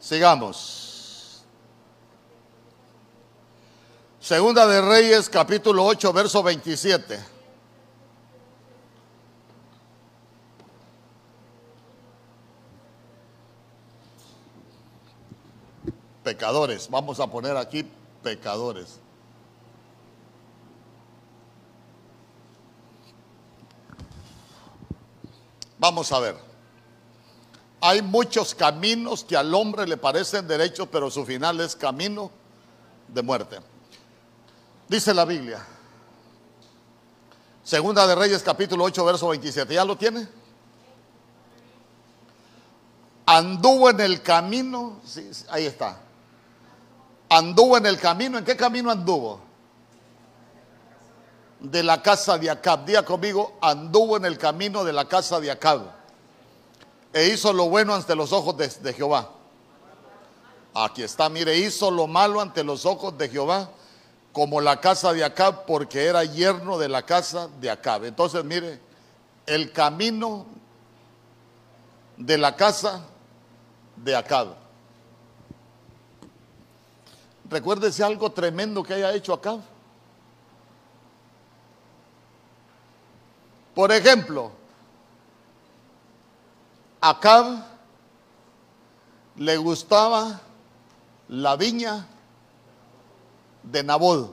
Sigamos. 0.00 1.44
Segunda 4.20 4.66
de 4.66 4.80
Reyes, 4.80 5.28
capítulo 5.28 5.84
8, 5.84 6.12
verso 6.12 6.42
27. 6.42 7.37
Pecadores, 16.38 16.88
vamos 16.88 17.18
a 17.18 17.26
poner 17.26 17.56
aquí 17.56 17.84
pecadores. 18.22 19.00
Vamos 25.80 26.12
a 26.12 26.20
ver. 26.20 26.36
Hay 27.80 28.02
muchos 28.02 28.54
caminos 28.54 29.24
que 29.24 29.36
al 29.36 29.52
hombre 29.52 29.84
le 29.88 29.96
parecen 29.96 30.46
derechos, 30.46 30.86
pero 30.92 31.10
su 31.10 31.26
final 31.26 31.58
es 31.58 31.74
camino 31.74 32.30
de 33.08 33.22
muerte. 33.22 33.58
Dice 34.86 35.12
la 35.12 35.24
Biblia. 35.24 35.66
Segunda 37.64 38.06
de 38.06 38.14
Reyes 38.14 38.44
capítulo 38.44 38.84
8 38.84 39.04
verso 39.04 39.28
27. 39.30 39.74
¿Ya 39.74 39.84
lo 39.84 39.96
tiene? 39.96 40.28
Anduvo 43.26 43.90
en 43.90 43.98
el 43.98 44.22
camino, 44.22 45.00
ahí 45.50 45.66
está. 45.66 46.02
Anduvo 47.28 47.76
en 47.76 47.86
el 47.86 47.98
camino, 47.98 48.38
¿en 48.38 48.44
qué 48.44 48.56
camino 48.56 48.90
anduvo? 48.90 49.48
de 51.60 51.82
la 51.82 52.02
casa 52.02 52.38
de 52.38 52.50
Acab. 52.50 52.84
Día 52.84 53.04
conmigo, 53.04 53.56
anduvo 53.60 54.16
en 54.16 54.24
el 54.24 54.38
camino 54.38 54.84
de 54.84 54.92
la 54.92 55.06
casa 55.06 55.40
de 55.40 55.50
Acab. 55.50 55.82
E 57.12 57.28
hizo 57.28 57.52
lo 57.52 57.68
bueno 57.68 57.94
ante 57.94 58.14
los 58.14 58.32
ojos 58.32 58.56
de, 58.56 58.92
Jehová. 58.92 59.30
Aquí 60.74 61.02
está, 61.02 61.28
mire, 61.28 61.56
hizo 61.56 61.90
lo 61.90 62.06
malo 62.06 62.40
ante 62.40 62.62
los 62.62 62.86
ojos 62.86 63.16
de 63.16 63.28
Jehová, 63.28 63.70
como 64.32 64.60
la 64.60 64.80
casa 64.80 65.12
de 65.12 65.24
Acab, 65.24 65.64
porque 65.64 66.04
era 66.04 66.22
yerno 66.24 66.78
de 66.78 66.88
la 66.88 67.02
casa 67.02 67.48
de 67.60 67.70
Acab. 67.70 68.04
Entonces, 68.04 68.44
mire, 68.44 68.80
el 69.46 69.72
camino 69.72 70.46
de 72.16 72.38
la 72.38 72.54
casa 72.54 73.00
de 73.96 74.14
Acab. 74.14 74.67
Recuérdese 77.50 78.04
algo 78.04 78.30
tremendo 78.30 78.82
que 78.82 78.94
haya 78.94 79.12
hecho 79.14 79.32
Acab. 79.32 79.60
Por 83.74 83.90
ejemplo, 83.92 84.52
Acab 87.00 87.64
le 89.36 89.56
gustaba 89.56 90.40
la 91.28 91.56
viña 91.56 92.06
de 93.62 93.82
Nabod. 93.82 94.30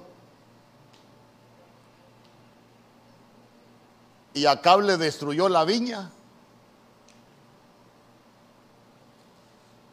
Y 4.34 4.46
Acab 4.46 4.82
le 4.82 4.98
destruyó 4.98 5.48
la 5.48 5.64
viña 5.64 6.10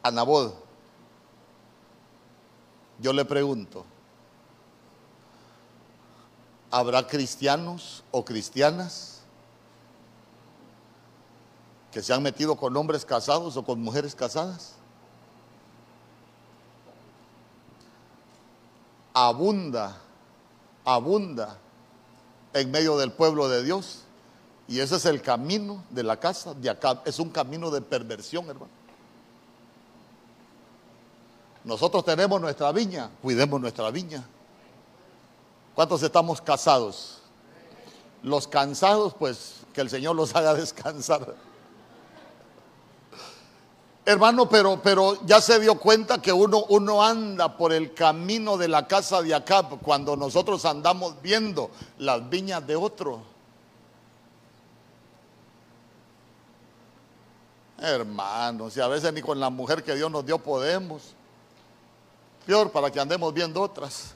a 0.02 0.10
Nabod. 0.10 0.61
Yo 3.02 3.12
le 3.12 3.26
pregunto, 3.26 3.84
¿habrá 6.70 7.06
cristianos 7.06 8.02
o 8.10 8.24
cristianas 8.24 9.12
que 11.92 12.02
se 12.02 12.12
han 12.14 12.22
metido 12.22 12.56
con 12.56 12.74
hombres 12.76 13.04
casados 13.04 13.56
o 13.56 13.64
con 13.64 13.80
mujeres 13.80 14.14
casadas. 14.14 14.72
Abunda, 19.12 19.98
abunda 20.86 21.58
en 22.54 22.70
medio 22.70 22.96
del 22.96 23.12
pueblo 23.12 23.48
de 23.48 23.62
Dios. 23.62 24.04
Y 24.66 24.80
ese 24.80 24.96
es 24.96 25.04
el 25.04 25.20
camino 25.20 25.84
de 25.90 26.02
la 26.02 26.18
casa 26.18 26.54
de 26.54 26.70
acá. 26.70 27.02
Es 27.04 27.18
un 27.18 27.28
camino 27.28 27.70
de 27.70 27.82
perversión, 27.82 28.48
hermano. 28.48 28.81
Nosotros 31.64 32.04
tenemos 32.04 32.40
nuestra 32.40 32.72
viña, 32.72 33.10
cuidemos 33.20 33.60
nuestra 33.60 33.90
viña. 33.90 34.24
¿Cuántos 35.74 36.02
estamos 36.02 36.40
casados? 36.40 37.18
Los 38.22 38.46
cansados, 38.46 39.14
pues 39.14 39.60
que 39.72 39.80
el 39.80 39.90
Señor 39.90 40.16
los 40.16 40.34
haga 40.36 40.54
descansar. 40.54 41.34
Hermano, 44.04 44.48
pero, 44.48 44.80
pero 44.82 45.24
ya 45.24 45.40
se 45.40 45.60
dio 45.60 45.78
cuenta 45.78 46.20
que 46.20 46.32
uno, 46.32 46.64
uno 46.70 47.04
anda 47.04 47.56
por 47.56 47.72
el 47.72 47.94
camino 47.94 48.56
de 48.56 48.66
la 48.66 48.88
casa 48.88 49.22
de 49.22 49.32
acá 49.32 49.62
cuando 49.62 50.16
nosotros 50.16 50.64
andamos 50.64 51.22
viendo 51.22 51.70
las 51.98 52.28
viñas 52.28 52.66
de 52.66 52.74
otro. 52.74 53.22
Hermano, 57.78 58.70
si 58.70 58.80
a 58.80 58.88
veces 58.88 59.12
ni 59.12 59.22
con 59.22 59.38
la 59.38 59.50
mujer 59.50 59.84
que 59.84 59.94
Dios 59.94 60.10
nos 60.10 60.26
dio 60.26 60.38
podemos. 60.38 61.14
Peor 62.46 62.70
para 62.70 62.90
que 62.90 63.00
andemos 63.00 63.32
viendo 63.32 63.60
otras. 63.60 64.14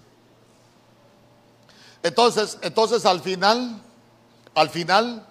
Entonces, 2.03 2.59
entonces 2.62 3.05
al 3.05 3.21
final, 3.21 3.81
al 4.55 4.71
final, 4.71 5.27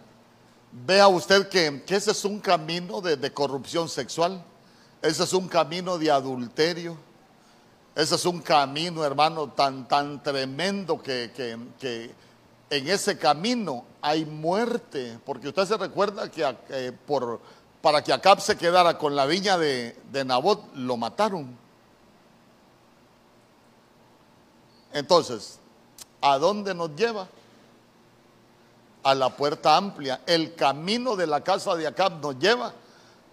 Vea 0.77 1.07
usted 1.07 1.47
que, 1.47 1.83
ese 1.87 2.11
es 2.11 2.25
un 2.25 2.41
camino 2.41 2.99
de, 2.99 3.31
corrupción 3.31 3.87
sexual, 3.87 4.43
ese 5.01 5.23
es 5.23 5.31
un 5.31 5.47
camino 5.47 5.97
de 5.97 6.11
adulterio, 6.11 6.97
ese 7.95 8.15
es 8.15 8.25
un 8.25 8.41
camino, 8.41 9.05
hermano, 9.05 9.49
tan, 9.51 9.87
tan 9.87 10.21
tremendo 10.21 11.01
que, 11.01 11.31
en 12.69 12.87
ese 12.89 13.17
camino 13.17 13.85
hay 14.01 14.25
muerte, 14.25 15.17
porque 15.25 15.47
usted 15.47 15.65
se 15.65 15.77
recuerda 15.77 16.29
que 16.29 16.43
eh, 16.69 16.91
por, 17.07 17.39
para 17.81 18.03
que 18.03 18.11
Acab 18.11 18.41
se 18.41 18.57
quedara 18.57 18.97
con 18.97 19.15
la 19.15 19.25
viña 19.25 19.57
de, 19.57 19.97
de 20.11 20.25
Nabot, 20.25 20.75
lo 20.75 20.97
mataron. 20.97 21.57
Entonces, 24.95 25.59
¿a 26.21 26.39
dónde 26.39 26.73
nos 26.73 26.95
lleva? 26.95 27.27
a 29.05 29.13
la 29.13 29.29
puerta 29.29 29.77
amplia. 29.77 30.21
El 30.25 30.55
camino 30.55 31.15
de 31.15 31.27
la 31.27 31.41
casa 31.43 31.75
de 31.75 31.85
Acab 31.85 32.19
nos 32.19 32.39
lleva 32.39 32.73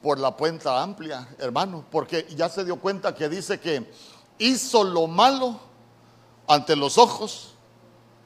por 0.02 0.18
la 0.18 0.36
puerta 0.36 0.82
amplia, 0.82 1.26
hermano, 1.38 1.84
porque 1.90 2.26
ya 2.36 2.50
se 2.50 2.62
dio 2.64 2.78
cuenta 2.78 3.14
que 3.14 3.28
dice 3.28 3.58
que 3.58 3.90
hizo 4.38 4.84
lo 4.84 5.06
malo 5.06 5.58
ante 6.46 6.76
los 6.76 6.98
ojos 6.98 7.54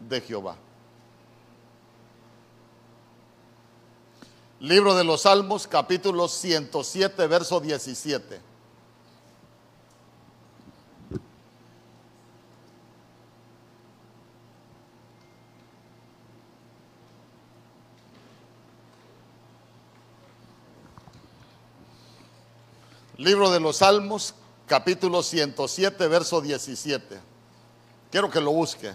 de 0.01 0.21
Jehová. 0.21 0.57
Libro 4.59 4.97
de 4.97 5.05
los 5.05 5.23
Salmos, 5.23 5.69
capítulo 5.69 6.27
107, 6.27 7.29
verso 7.29 7.61
17. 7.61 8.41
Libro 23.19 23.51
de 23.51 23.61
los 23.61 23.79
Salmos, 23.79 24.35
capítulo 24.67 25.23
107, 25.23 26.07
verso 26.07 26.43
17. 26.43 27.19
Quiero 28.11 28.31
que 28.31 28.43
lo 28.43 28.53
busque. 28.53 28.93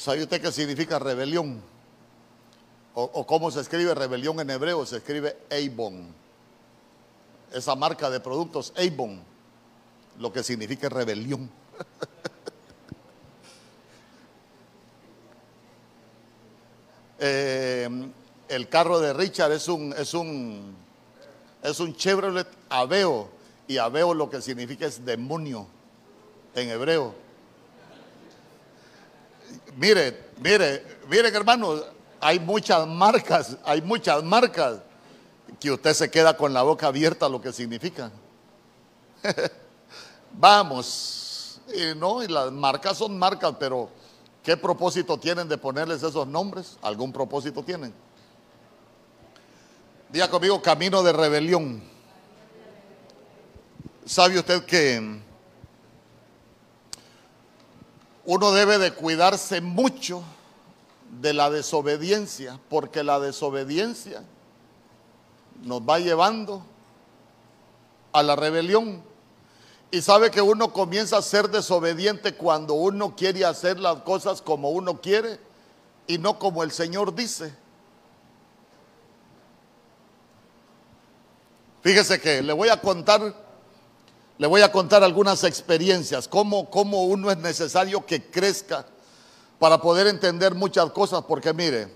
¿Sabe 0.00 0.22
usted 0.22 0.40
qué 0.40 0.50
significa 0.50 0.98
rebelión? 0.98 1.60
o, 2.94 3.26
cómo 3.26 3.50
se 3.50 3.60
escribe 3.60 3.94
rebelión 3.94 4.40
en 4.40 4.48
hebreo, 4.48 4.86
se 4.86 4.96
escribe 4.96 5.36
Eibon. 5.50 6.14
Esa 7.52 7.74
marca 7.74 8.08
de 8.08 8.18
productos 8.18 8.72
Eibon, 8.76 9.20
lo 10.18 10.32
que 10.32 10.42
significa 10.42 10.88
rebelión. 10.88 11.50
Eh, 17.22 17.86
el 18.48 18.68
carro 18.70 18.98
de 18.98 19.12
Richard 19.12 19.52
es 19.52 19.68
un, 19.68 19.92
es 19.92 20.14
un, 20.14 20.74
es 21.62 21.78
un 21.78 21.94
Chevrolet 21.94 22.48
Aveo, 22.70 23.28
y 23.68 23.76
Aveo 23.76 24.14
lo 24.14 24.30
que 24.30 24.40
significa 24.40 24.86
es 24.86 25.04
demonio 25.04 25.66
en 26.54 26.70
hebreo. 26.70 27.14
Mire, 29.76 30.30
mire, 30.42 30.84
miren 31.08 31.34
hermanos, 31.34 31.84
hay 32.20 32.38
muchas 32.38 32.86
marcas, 32.86 33.56
hay 33.64 33.80
muchas 33.82 34.22
marcas 34.22 34.80
que 35.58 35.70
usted 35.70 35.94
se 35.94 36.10
queda 36.10 36.36
con 36.36 36.52
la 36.52 36.62
boca 36.62 36.86
abierta 36.86 37.28
lo 37.28 37.40
que 37.40 37.52
significa. 37.52 38.10
Vamos, 40.32 41.60
no, 41.96 42.22
y 42.22 42.28
las 42.28 42.50
marcas 42.52 42.98
son 42.98 43.18
marcas, 43.18 43.54
pero 43.58 43.88
¿qué 44.42 44.56
propósito 44.56 45.18
tienen 45.18 45.48
de 45.48 45.58
ponerles 45.58 46.02
esos 46.02 46.26
nombres? 46.26 46.78
¿Algún 46.82 47.12
propósito 47.12 47.62
tienen? 47.62 47.92
Diga 50.08 50.28
conmigo, 50.28 50.60
camino 50.60 51.02
de 51.02 51.12
rebelión. 51.12 51.82
¿Sabe 54.04 54.38
usted 54.38 54.64
que 54.64 55.20
uno 58.32 58.52
debe 58.52 58.78
de 58.78 58.92
cuidarse 58.92 59.60
mucho 59.60 60.22
de 61.20 61.34
la 61.34 61.50
desobediencia, 61.50 62.60
porque 62.68 63.02
la 63.02 63.18
desobediencia 63.18 64.22
nos 65.64 65.80
va 65.80 65.98
llevando 65.98 66.62
a 68.12 68.22
la 68.22 68.36
rebelión. 68.36 69.02
Y 69.90 70.00
sabe 70.00 70.30
que 70.30 70.40
uno 70.40 70.72
comienza 70.72 71.16
a 71.16 71.22
ser 71.22 71.48
desobediente 71.50 72.36
cuando 72.36 72.74
uno 72.74 73.16
quiere 73.16 73.44
hacer 73.44 73.80
las 73.80 74.02
cosas 74.02 74.40
como 74.40 74.70
uno 74.70 75.00
quiere 75.00 75.40
y 76.06 76.16
no 76.18 76.38
como 76.38 76.62
el 76.62 76.70
Señor 76.70 77.12
dice. 77.12 77.52
Fíjese 81.82 82.20
que 82.20 82.42
le 82.42 82.52
voy 82.52 82.68
a 82.68 82.80
contar, 82.80 83.34
le 84.40 84.46
voy 84.46 84.62
a 84.62 84.72
contar 84.72 85.04
algunas 85.04 85.44
experiencias, 85.44 86.26
cómo, 86.26 86.70
cómo 86.70 87.04
uno 87.04 87.30
es 87.30 87.36
necesario 87.36 88.06
que 88.06 88.30
crezca 88.30 88.86
para 89.58 89.82
poder 89.82 90.06
entender 90.06 90.54
muchas 90.54 90.90
cosas, 90.92 91.24
porque 91.28 91.52
mire, 91.52 91.92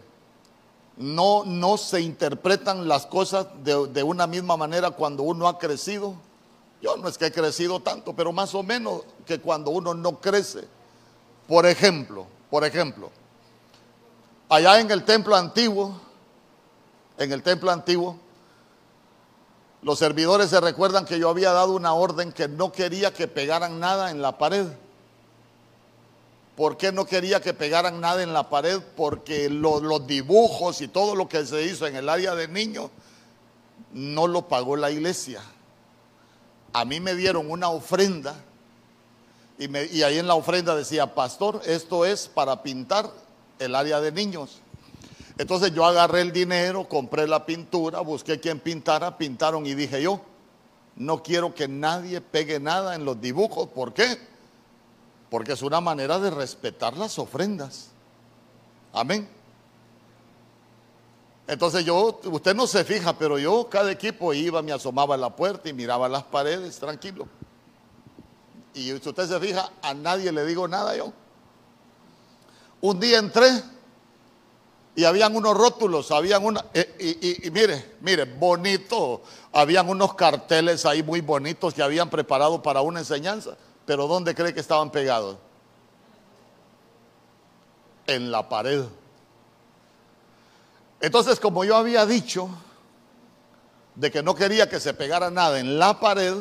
no, 0.98 1.44
no 1.46 1.78
se 1.78 2.02
interpretan 2.02 2.86
las 2.86 3.06
cosas 3.06 3.46
de, 3.64 3.86
de, 3.86 4.02
una 4.02 4.26
misma 4.26 4.58
manera 4.58 4.90
cuando 4.90 5.22
uno 5.22 5.48
ha 5.48 5.58
crecido. 5.58 6.16
Yo 6.82 6.98
no 6.98 7.08
es 7.08 7.16
que 7.16 7.28
he 7.28 7.32
crecido 7.32 7.80
tanto, 7.80 8.14
pero 8.14 8.30
más 8.30 8.54
o 8.54 8.62
menos 8.62 9.04
que 9.24 9.40
cuando 9.40 9.70
uno 9.70 9.94
no 9.94 10.20
crece. 10.20 10.68
Por 11.48 11.64
ejemplo, 11.64 12.26
por 12.50 12.62
ejemplo, 12.62 13.10
allá 14.50 14.80
en 14.80 14.90
el 14.90 15.02
templo 15.06 15.34
antiguo, 15.34 15.98
en 17.16 17.32
el 17.32 17.42
templo 17.42 17.70
antiguo, 17.70 18.18
los 19.84 19.98
servidores 19.98 20.48
se 20.48 20.60
recuerdan 20.60 21.04
que 21.04 21.18
yo 21.18 21.28
había 21.28 21.52
dado 21.52 21.74
una 21.74 21.92
orden 21.92 22.32
que 22.32 22.48
no 22.48 22.72
quería 22.72 23.12
que 23.12 23.28
pegaran 23.28 23.78
nada 23.80 24.10
en 24.10 24.22
la 24.22 24.38
pared. 24.38 24.66
¿Por 26.56 26.78
qué 26.78 26.90
no 26.90 27.04
quería 27.04 27.42
que 27.42 27.52
pegaran 27.52 28.00
nada 28.00 28.22
en 28.22 28.32
la 28.32 28.48
pared? 28.48 28.80
Porque 28.96 29.50
los 29.50 30.06
dibujos 30.06 30.80
y 30.80 30.88
todo 30.88 31.14
lo 31.14 31.28
que 31.28 31.44
se 31.44 31.64
hizo 31.64 31.86
en 31.86 31.96
el 31.96 32.08
área 32.08 32.34
de 32.34 32.48
niños 32.48 32.90
no 33.92 34.26
lo 34.26 34.48
pagó 34.48 34.74
la 34.76 34.90
iglesia. 34.90 35.42
A 36.72 36.86
mí 36.86 36.98
me 36.98 37.14
dieron 37.14 37.50
una 37.50 37.68
ofrenda 37.68 38.36
y, 39.58 39.66
y 39.94 40.02
ahí 40.02 40.18
en 40.18 40.26
la 40.26 40.34
ofrenda 40.34 40.74
decía, 40.74 41.14
pastor, 41.14 41.60
esto 41.66 42.06
es 42.06 42.26
para 42.26 42.62
pintar 42.62 43.10
el 43.58 43.74
área 43.74 44.00
de 44.00 44.12
niños. 44.12 44.62
Entonces 45.36 45.72
yo 45.72 45.84
agarré 45.84 46.20
el 46.20 46.32
dinero, 46.32 46.88
compré 46.88 47.26
la 47.26 47.44
pintura, 47.44 48.00
busqué 48.00 48.38
quien 48.38 48.60
pintara, 48.60 49.18
pintaron 49.18 49.66
y 49.66 49.74
dije 49.74 50.00
yo, 50.00 50.20
no 50.96 51.22
quiero 51.22 51.54
que 51.54 51.66
nadie 51.66 52.20
pegue 52.20 52.60
nada 52.60 52.94
en 52.94 53.04
los 53.04 53.20
dibujos. 53.20 53.68
¿Por 53.68 53.92
qué? 53.92 54.18
porque 55.34 55.50
es 55.50 55.62
una 55.62 55.80
manera 55.80 56.20
de 56.20 56.30
respetar 56.30 56.96
las 56.96 57.18
ofrendas. 57.18 57.88
Amén. 58.92 59.28
Entonces 61.48 61.84
yo, 61.84 62.20
usted 62.26 62.54
no 62.54 62.68
se 62.68 62.84
fija, 62.84 63.18
pero 63.18 63.36
yo 63.36 63.68
cada 63.68 63.90
equipo 63.90 64.32
iba, 64.32 64.62
me 64.62 64.70
asomaba 64.70 65.16
a 65.16 65.18
la 65.18 65.34
puerta 65.34 65.68
y 65.68 65.72
miraba 65.72 66.08
las 66.08 66.22
paredes, 66.22 66.78
tranquilo. 66.78 67.26
Y 68.74 68.84
si 68.84 69.08
usted 69.08 69.26
se 69.26 69.40
fija, 69.40 69.72
a 69.82 69.92
nadie 69.92 70.30
le 70.30 70.46
digo 70.46 70.68
nada 70.68 70.96
yo. 70.96 71.12
Un 72.80 73.00
día 73.00 73.18
entré 73.18 73.60
y 74.96 75.04
habían 75.04 75.34
unos 75.34 75.56
rótulos, 75.56 76.10
habían 76.12 76.44
una, 76.44 76.64
eh, 76.72 77.40
y, 77.42 77.50
mire, 77.50 77.96
mire, 78.00 78.24
bonito, 78.24 79.22
habían 79.52 79.88
unos 79.88 80.14
carteles 80.14 80.86
ahí 80.86 81.02
muy 81.02 81.20
bonitos 81.20 81.74
que 81.74 81.82
habían 81.82 82.08
preparado 82.08 82.62
para 82.62 82.80
una 82.80 83.00
enseñanza. 83.00 83.56
Pero 83.86 84.06
¿dónde 84.06 84.34
cree 84.34 84.54
que 84.54 84.60
estaban 84.60 84.90
pegados? 84.90 85.36
En 88.06 88.30
la 88.30 88.48
pared. 88.48 88.84
Entonces, 91.00 91.40
como 91.40 91.64
yo 91.64 91.76
había 91.76 92.06
dicho 92.06 92.48
de 93.96 94.10
que 94.10 94.22
no 94.22 94.34
quería 94.34 94.68
que 94.68 94.78
se 94.78 94.94
pegara 94.94 95.28
nada 95.30 95.58
en 95.58 95.78
la 95.78 95.98
pared, 95.98 96.36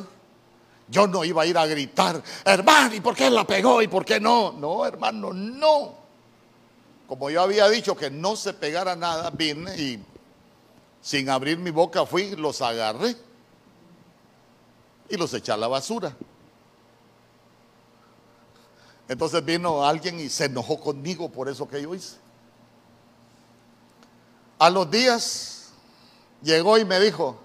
yo 0.87 1.07
no 1.07 1.23
iba 1.23 1.41
a 1.41 1.45
ir 1.45 1.57
a 1.57 1.65
gritar, 1.65 2.21
hermano, 2.45 2.93
¿y 2.93 3.01
por 3.01 3.15
qué 3.15 3.29
la 3.31 3.47
pegó 3.47 3.81
y 3.81 3.87
por 3.87 4.05
qué 4.05 4.19
no? 4.19 4.51
No, 4.51 4.85
hermano, 4.85 5.33
no. 5.33 6.02
Como 7.07 7.29
yo 7.29 7.41
había 7.41 7.69
dicho 7.69 7.95
que 7.95 8.09
no 8.09 8.35
se 8.35 8.53
pegara 8.53 8.95
nada, 8.95 9.29
vine 9.29 9.75
y 9.77 10.03
sin 11.01 11.29
abrir 11.29 11.57
mi 11.57 11.69
boca 11.69 12.05
fui, 12.05 12.35
los 12.35 12.61
agarré 12.61 13.15
y 15.09 15.17
los 15.17 15.33
eché 15.33 15.51
a 15.51 15.57
la 15.57 15.67
basura. 15.67 16.15
Entonces 19.07 19.43
vino 19.43 19.85
alguien 19.85 20.19
y 20.19 20.29
se 20.29 20.45
enojó 20.45 20.79
conmigo 20.79 21.29
por 21.29 21.49
eso 21.49 21.67
que 21.67 21.81
yo 21.81 21.93
hice. 21.93 22.17
A 24.57 24.69
los 24.69 24.89
días 24.89 25.73
llegó 26.41 26.77
y 26.77 26.85
me 26.85 26.99
dijo, 26.99 27.37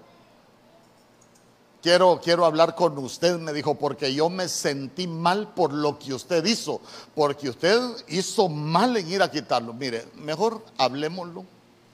quiero, 1.81 2.19
quiero 2.23 2.45
hablar 2.45 2.75
con 2.75 2.97
usted, 2.97 3.37
me 3.39 3.53
dijo, 3.53 3.75
porque 3.75 4.13
yo 4.13 4.29
me 4.29 4.47
sentí 4.47 5.07
mal 5.07 5.53
por 5.53 5.73
lo 5.73 5.97
que 5.97 6.13
usted 6.13 6.45
hizo, 6.45 6.81
porque 7.15 7.49
usted 7.49 7.79
hizo 8.07 8.49
mal 8.49 8.95
en 8.97 9.09
ir 9.09 9.21
a 9.21 9.31
quitarlo. 9.31 9.73
Mire, 9.73 10.07
mejor 10.15 10.63
hablemoslo 10.77 11.45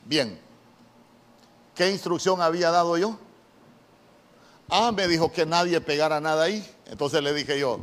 bien. 0.05 0.39
¿Qué 1.73 1.89
instrucción 1.91 2.41
había 2.41 2.71
dado 2.71 2.97
yo? 2.97 3.17
Ah, 4.69 4.91
me 4.91 5.07
dijo 5.07 5.31
que 5.31 5.45
nadie 5.45 5.79
pegara 5.81 6.19
nada 6.19 6.43
ahí. 6.43 6.65
Entonces 6.87 7.21
le 7.21 7.33
dije 7.33 7.59
yo, 7.59 7.79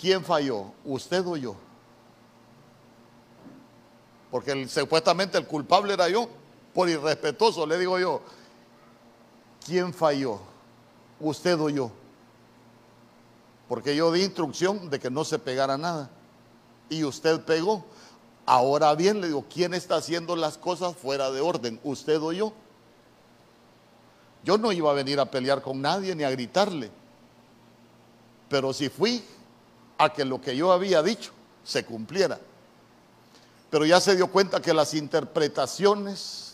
¿quién 0.00 0.24
falló? 0.24 0.72
¿Usted 0.84 1.24
o 1.26 1.36
yo? 1.36 1.56
Porque 4.30 4.66
supuestamente 4.66 5.38
el 5.38 5.46
culpable 5.46 5.94
era 5.94 6.08
yo, 6.08 6.28
por 6.72 6.88
irrespetuoso, 6.88 7.64
le 7.66 7.78
digo 7.78 7.98
yo, 8.00 8.20
¿quién 9.64 9.94
falló? 9.94 10.40
¿Usted 11.24 11.58
o 11.58 11.70
yo? 11.70 11.90
Porque 13.66 13.96
yo 13.96 14.12
di 14.12 14.22
instrucción 14.22 14.90
de 14.90 15.00
que 15.00 15.10
no 15.10 15.24
se 15.24 15.38
pegara 15.38 15.78
nada. 15.78 16.10
Y 16.90 17.02
usted 17.02 17.40
pegó. 17.40 17.82
Ahora 18.44 18.94
bien, 18.94 19.22
le 19.22 19.28
digo, 19.28 19.46
¿quién 19.50 19.72
está 19.72 19.96
haciendo 19.96 20.36
las 20.36 20.58
cosas 20.58 20.94
fuera 20.94 21.30
de 21.30 21.40
orden? 21.40 21.80
¿Usted 21.82 22.20
o 22.20 22.30
yo? 22.30 22.52
Yo 24.44 24.58
no 24.58 24.70
iba 24.70 24.90
a 24.90 24.94
venir 24.94 25.18
a 25.18 25.30
pelear 25.30 25.62
con 25.62 25.80
nadie 25.80 26.14
ni 26.14 26.24
a 26.24 26.30
gritarle. 26.30 26.90
Pero 28.50 28.74
si 28.74 28.90
fui 28.90 29.24
a 29.96 30.12
que 30.12 30.26
lo 30.26 30.42
que 30.42 30.54
yo 30.54 30.72
había 30.72 31.02
dicho 31.02 31.32
se 31.64 31.86
cumpliera. 31.86 32.38
Pero 33.70 33.86
ya 33.86 33.98
se 33.98 34.14
dio 34.14 34.26
cuenta 34.30 34.60
que 34.60 34.74
las 34.74 34.92
interpretaciones 34.92 36.53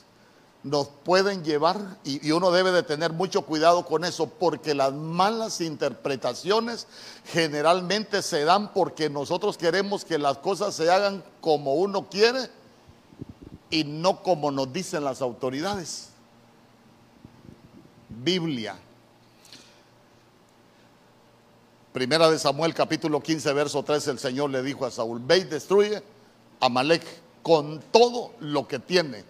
nos 0.62 0.88
pueden 0.88 1.42
llevar, 1.42 1.98
y, 2.04 2.30
uno 2.32 2.50
debe 2.50 2.70
de 2.70 2.82
tener 2.82 3.12
mucho 3.12 3.42
cuidado 3.42 3.86
con 3.86 4.04
eso, 4.04 4.26
porque 4.26 4.74
las 4.74 4.92
malas 4.92 5.60
interpretaciones 5.60 6.86
generalmente 7.26 8.22
se 8.22 8.44
dan 8.44 8.72
porque 8.72 9.08
nosotros 9.08 9.56
queremos 9.56 10.04
que 10.04 10.18
las 10.18 10.38
cosas 10.38 10.74
se 10.74 10.90
hagan 10.90 11.24
como 11.40 11.74
uno 11.74 12.08
quiere 12.08 12.50
y 13.70 13.84
no 13.84 14.22
como 14.22 14.50
nos 14.50 14.72
dicen 14.72 15.04
las 15.04 15.22
autoridades. 15.22 16.08
Biblia 18.08 18.76
Primera 21.92 22.30
de 22.30 22.38
Samuel 22.38 22.72
capítulo 22.72 23.20
15 23.20 23.52
verso 23.52 23.82
3 23.82 24.06
el 24.08 24.18
Señor 24.20 24.50
le 24.50 24.62
dijo 24.62 24.86
a 24.86 24.92
Saúl, 24.92 25.20
ve 25.24 25.38
y 25.38 25.44
destruye 25.44 26.00
a 26.60 26.68
Malek 26.68 27.02
con 27.42 27.80
todo 27.90 28.32
lo 28.38 28.68
que 28.68 28.78
tiene, 28.78 29.24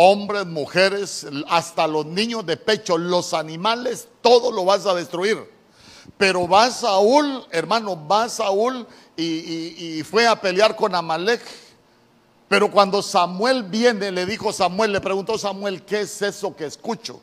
hombres, 0.00 0.46
mujeres, 0.46 1.26
hasta 1.48 1.88
los 1.88 2.06
niños 2.06 2.46
de 2.46 2.56
pecho, 2.56 2.96
los 2.96 3.34
animales, 3.34 4.06
todo 4.22 4.52
lo 4.52 4.64
vas 4.64 4.86
a 4.86 4.94
destruir. 4.94 5.50
Pero 6.16 6.46
va 6.46 6.70
Saúl, 6.70 7.44
hermano, 7.50 8.06
va 8.06 8.28
Saúl 8.28 8.86
y, 9.16 10.00
fue 10.08 10.24
a 10.28 10.40
pelear 10.40 10.76
con 10.76 10.94
Amalek. 10.94 11.42
Pero 12.46 12.70
cuando 12.70 13.02
Samuel 13.02 13.64
viene, 13.64 14.12
le 14.12 14.24
dijo 14.24 14.52
Samuel, 14.52 14.92
le 14.92 15.00
preguntó 15.00 15.36
Samuel, 15.36 15.82
¿qué 15.84 16.02
es 16.02 16.22
eso 16.22 16.54
que 16.54 16.66
escucho? 16.66 17.20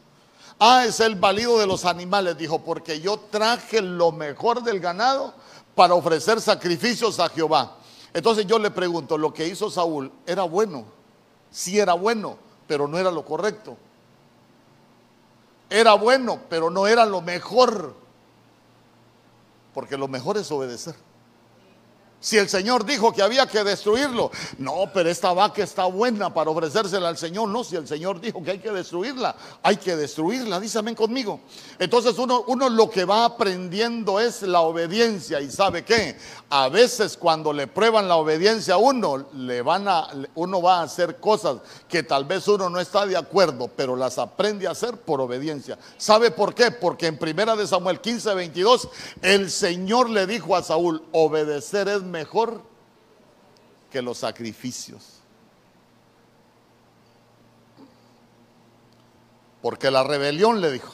Ah, 0.59 0.83
es 0.85 0.99
el 0.99 1.15
valido 1.15 1.57
de 1.57 1.67
los 1.67 1.85
animales, 1.85 2.37
dijo, 2.37 2.59
porque 2.59 2.99
yo 2.99 3.17
traje 3.31 3.81
lo 3.81 4.11
mejor 4.11 4.61
del 4.61 4.81
ganado 4.81 5.33
para 5.75 5.93
ofrecer 5.93 6.41
sacrificios 6.41 7.21
a 7.21 7.29
Jehová. 7.29 7.77
Entonces 8.13 8.45
yo 8.45 8.59
le 8.59 8.69
pregunto, 8.69 9.17
lo 9.17 9.33
que 9.33 9.47
hizo 9.47 9.71
Saúl 9.71 10.11
era 10.27 10.43
bueno, 10.43 10.83
sí 11.49 11.79
era 11.79 11.93
bueno, 11.93 12.43
pero 12.67 12.87
no 12.87 12.97
era 12.97 13.11
lo 13.11 13.25
correcto. 13.25 13.77
Era 15.69 15.93
bueno, 15.93 16.39
pero 16.49 16.69
no 16.69 16.87
era 16.87 17.05
lo 17.05 17.21
mejor. 17.21 17.95
Porque 19.73 19.97
lo 19.97 20.07
mejor 20.07 20.37
es 20.37 20.51
obedecer. 20.51 20.95
Si 22.19 22.37
el 22.37 22.49
Señor 22.49 22.85
dijo 22.85 23.13
que 23.13 23.21
había 23.21 23.45
que 23.45 23.63
destruirlo, 23.63 24.31
no, 24.57 24.89
pero 24.93 25.09
esta 25.09 25.31
vaca 25.33 25.63
está 25.63 25.85
buena 25.85 26.33
para 26.33 26.49
ofrecérsela 26.49 27.09
al 27.09 27.17
Señor. 27.17 27.49
No, 27.49 27.63
si 27.63 27.75
el 27.75 27.87
Señor 27.87 28.19
dijo 28.19 28.43
que 28.43 28.51
hay 28.51 28.59
que 28.59 28.71
destruirla, 28.71 29.35
hay 29.61 29.77
que 29.77 29.95
destruirla, 29.95 30.59
dísame 30.59 30.95
conmigo. 30.95 31.41
Entonces 31.77 32.17
uno, 32.17 32.43
uno 32.47 32.67
lo 32.69 32.89
que 32.89 33.05
va 33.05 33.25
aprendiendo 33.25 34.19
es 34.19 34.41
la 34.41 34.61
obediencia. 34.61 35.39
¿Y 35.39 35.51
sabe 35.51 35.83
qué? 35.83 36.17
A 36.49 36.69
veces 36.69 37.15
cuando 37.15 37.53
le 37.53 37.67
prueban 37.67 38.07
la 38.07 38.15
obediencia 38.15 38.75
a 38.75 38.77
uno, 38.77 39.27
le 39.33 39.61
van 39.61 39.87
a, 39.87 40.07
uno 40.33 40.61
va 40.61 40.79
a 40.79 40.83
hacer 40.83 41.17
cosas 41.17 41.57
que 41.87 42.01
tal 42.01 42.25
vez 42.25 42.47
uno 42.47 42.69
no 42.69 42.79
está 42.79 43.05
de 43.05 43.17
acuerdo, 43.17 43.69
pero 43.75 43.95
las 43.95 44.17
aprende 44.17 44.67
a 44.67 44.71
hacer 44.71 44.97
por 44.97 45.21
obediencia. 45.21 45.77
¿Sabe 45.97 46.31
por 46.31 46.55
qué? 46.55 46.71
Porque 46.71 47.07
en 47.07 47.19
primera 47.19 47.55
de 47.55 47.67
Samuel 47.67 47.99
15, 47.99 48.33
22, 48.33 48.89
el 49.21 49.51
Señor 49.51 50.09
le 50.09 50.25
dijo 50.25 50.55
a 50.55 50.63
Saúl, 50.63 51.03
obedecer 51.11 51.87
es 51.87 52.01
mejor 52.05 52.61
que 53.91 54.01
los 54.01 54.19
sacrificios. 54.19 55.19
Porque 59.61 59.89
la 59.89 60.03
rebelión, 60.03 60.61
le 60.61 60.71
dijo, 60.71 60.93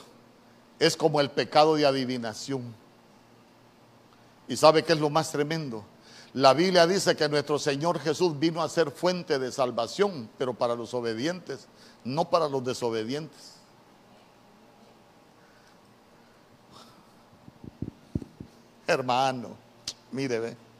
es 0.80 0.96
como 0.96 1.20
el 1.20 1.30
pecado 1.30 1.76
de 1.76 1.86
adivinación. 1.86 2.74
¿Y 4.48 4.56
sabe 4.56 4.84
qué 4.84 4.94
es 4.94 5.00
lo 5.00 5.10
más 5.10 5.32
tremendo? 5.32 5.84
La 6.34 6.54
Biblia 6.54 6.88
dice 6.88 7.16
que 7.16 7.28
nuestro 7.28 7.60
Señor 7.60 8.00
Jesús 8.00 8.40
vino 8.40 8.62
a 8.62 8.70
ser 8.70 8.90
fuente 8.90 9.38
de 9.38 9.52
salvación, 9.52 10.30
pero 10.38 10.54
para 10.54 10.76
los 10.76 10.94
obedientes, 10.94 11.68
no 12.06 12.30
para 12.30 12.48
los 12.48 12.64
desobedientes. 12.64 13.56
Hermano, 18.88 19.50
mire, 20.12 20.40
ve. 20.40 20.71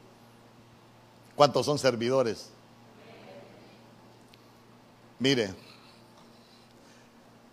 ¿Cuántos 1.36 1.66
son 1.66 1.78
servidores? 1.78 2.50
Mire, 5.18 5.54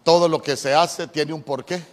todo 0.04 0.28
lo 0.28 0.42
que 0.42 0.58
se 0.58 0.74
hace 0.74 1.08
tiene 1.08 1.34
un 1.34 1.44
porqué. 1.44 1.86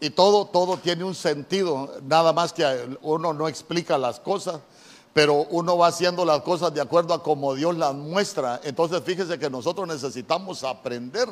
Y 0.00 0.10
todo, 0.10 0.46
todo 0.46 0.76
tiene 0.76 1.04
un 1.04 1.14
sentido. 1.14 1.90
Nada 2.02 2.32
más 2.32 2.52
que 2.52 2.98
uno 3.02 3.32
no 3.32 3.48
explica 3.48 3.96
las 3.96 4.20
cosas, 4.20 4.60
pero 5.12 5.46
uno 5.50 5.78
va 5.78 5.86
haciendo 5.86 6.24
las 6.24 6.42
cosas 6.42 6.74
de 6.74 6.80
acuerdo 6.80 7.14
a 7.14 7.22
como 7.22 7.54
Dios 7.54 7.76
las 7.76 7.94
muestra. 7.94 8.60
Entonces 8.64 9.02
fíjese 9.04 9.38
que 9.38 9.48
nosotros 9.48 9.86
necesitamos 9.86 10.64
aprender 10.64 11.28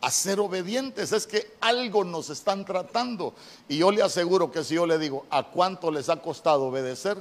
a 0.00 0.10
ser 0.10 0.38
obedientes. 0.40 1.12
Es 1.12 1.26
que 1.26 1.56
algo 1.60 2.04
nos 2.04 2.30
están 2.30 2.64
tratando. 2.64 3.34
Y 3.68 3.78
yo 3.78 3.90
le 3.90 4.02
aseguro 4.02 4.50
que 4.50 4.62
si 4.64 4.76
yo 4.76 4.86
le 4.86 4.98
digo, 4.98 5.26
¿a 5.28 5.42
cuánto 5.42 5.90
les 5.90 6.08
ha 6.08 6.22
costado 6.22 6.66
obedecer? 6.66 7.18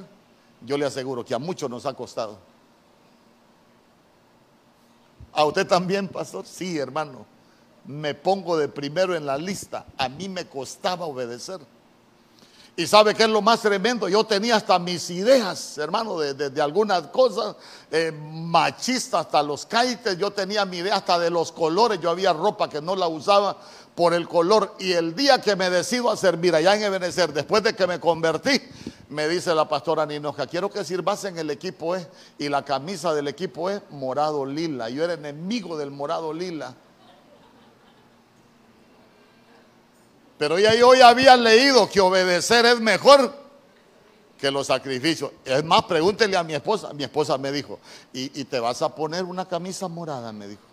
Yo 0.65 0.77
le 0.77 0.85
aseguro 0.85 1.25
que 1.25 1.33
a 1.33 1.39
muchos 1.39 1.69
nos 1.69 1.85
ha 1.85 1.93
costado. 1.93 2.37
¿A 5.33 5.45
usted 5.45 5.67
también, 5.67 6.07
pastor? 6.07 6.45
Sí, 6.45 6.77
hermano. 6.77 7.25
Me 7.85 8.13
pongo 8.13 8.55
de 8.57 8.69
primero 8.69 9.15
en 9.15 9.25
la 9.25 9.37
lista. 9.37 9.85
A 9.97 10.07
mí 10.07 10.29
me 10.29 10.47
costaba 10.47 11.05
obedecer. 11.05 11.59
Y 12.75 12.87
sabe 12.87 13.13
qué 13.13 13.23
es 13.23 13.29
lo 13.29 13.41
más 13.41 13.61
tremendo. 13.61 14.07
Yo 14.07 14.23
tenía 14.23 14.55
hasta 14.55 14.79
mis 14.79 15.09
ideas, 15.11 15.77
hermano, 15.77 16.17
de, 16.17 16.61
algunas 16.61 17.03
cosas 17.07 17.55
eh, 17.91 18.11
machistas, 18.11 19.25
hasta 19.25 19.43
los 19.43 19.65
caites. 19.65 20.17
Yo 20.17 20.31
tenía 20.31 20.65
mi 20.65 20.77
idea 20.77 20.95
hasta 20.95 21.19
de 21.19 21.29
los 21.29 21.51
colores. 21.51 21.99
Yo 21.99 22.09
había 22.09 22.33
ropa 22.33 22.69
que 22.69 22.81
no 22.81 22.95
la 22.95 23.07
usaba 23.07 23.57
por 23.95 24.13
el 24.13 24.27
color. 24.27 24.75
Y 24.79 24.93
el 24.93 25.15
día 25.15 25.41
que 25.41 25.55
me 25.55 25.69
decido 25.69 26.09
a 26.09 26.17
servir 26.17 26.55
allá 26.55 26.75
en 26.75 26.83
Ebenezer, 26.83 27.33
después 27.33 27.63
de 27.63 27.75
que 27.75 27.87
me 27.87 27.99
convertí, 27.99 28.61
me 29.09 29.27
dice 29.27 29.53
la 29.53 29.67
pastora 29.67 30.05
Ninoja, 30.05 30.47
quiero 30.47 30.69
que 30.69 30.83
sirvas 30.83 31.23
en 31.25 31.37
el 31.37 31.49
equipo 31.49 31.95
E. 31.95 32.07
Y 32.37 32.49
la 32.49 32.65
camisa 32.65 33.13
del 33.13 33.27
equipo 33.27 33.69
E, 33.69 33.81
morado 33.91 34.45
lila. 34.45 34.89
Yo 34.89 35.03
era 35.03 35.13
enemigo 35.13 35.77
del 35.77 35.91
morado 35.91 36.33
lila. 36.33 36.73
Pero 40.37 40.59
ya 40.59 40.75
yo 40.75 40.93
ya 40.95 41.09
había 41.09 41.37
leído 41.37 41.89
que 41.89 42.01
obedecer 42.01 42.65
es 42.65 42.79
mejor 42.79 43.33
que 44.37 44.51
los 44.51 44.67
sacrificios. 44.67 45.31
Es 45.45 45.63
más, 45.63 45.83
pregúntele 45.83 46.35
a 46.35 46.43
mi 46.43 46.53
esposa. 46.53 46.91
Mi 46.93 47.05
esposa 47.05 47.37
me 47.37 47.49
dijo, 47.49 47.79
¿y, 48.11 48.43
te 48.43 48.59
vas 48.59 48.81
a 48.81 48.93
poner 48.93 49.23
una 49.23 49.47
camisa 49.47 49.87
morada? 49.87 50.33
Me 50.33 50.49
dijo. 50.49 50.72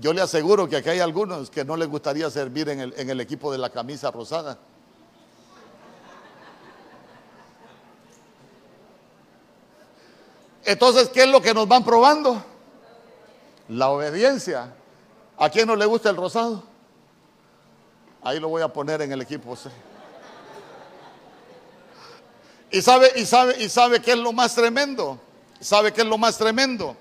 Yo 0.00 0.12
le 0.12 0.22
aseguro 0.22 0.68
que 0.68 0.76
aquí 0.76 0.88
hay 0.88 1.00
algunos 1.00 1.50
que 1.50 1.64
no 1.64 1.76
les 1.76 1.88
gustaría 1.88 2.30
servir 2.30 2.68
en 2.68 2.80
el, 2.80 2.94
en 2.96 3.10
el 3.10 3.20
equipo 3.20 3.52
de 3.52 3.58
la 3.58 3.70
camisa 3.70 4.10
rosada. 4.10 4.58
Entonces, 10.64 11.10
¿qué 11.10 11.24
es 11.24 11.28
lo 11.28 11.42
que 11.42 11.52
nos 11.52 11.68
van 11.68 11.84
probando? 11.84 12.42
La 13.68 13.90
obediencia. 13.90 14.72
¿A 15.36 15.50
quién 15.50 15.66
no 15.66 15.76
le 15.76 15.84
gusta 15.84 16.10
el 16.10 16.16
rosado? 16.16 16.62
Ahí 18.22 18.40
lo 18.40 18.48
voy 18.48 18.62
a 18.62 18.68
poner 18.68 19.02
en 19.02 19.12
el 19.12 19.20
equipo. 19.20 19.56
Y 22.70 22.80
sabe, 22.80 23.12
y 23.16 23.26
sabe, 23.26 23.62
y 23.62 23.68
sabe 23.68 24.00
qué 24.00 24.12
es 24.12 24.18
lo 24.18 24.32
más 24.32 24.54
tremendo. 24.54 25.20
¿Sabe 25.60 25.92
qué 25.92 26.00
es 26.00 26.06
lo 26.06 26.18
más 26.18 26.38
tremendo? 26.38 26.96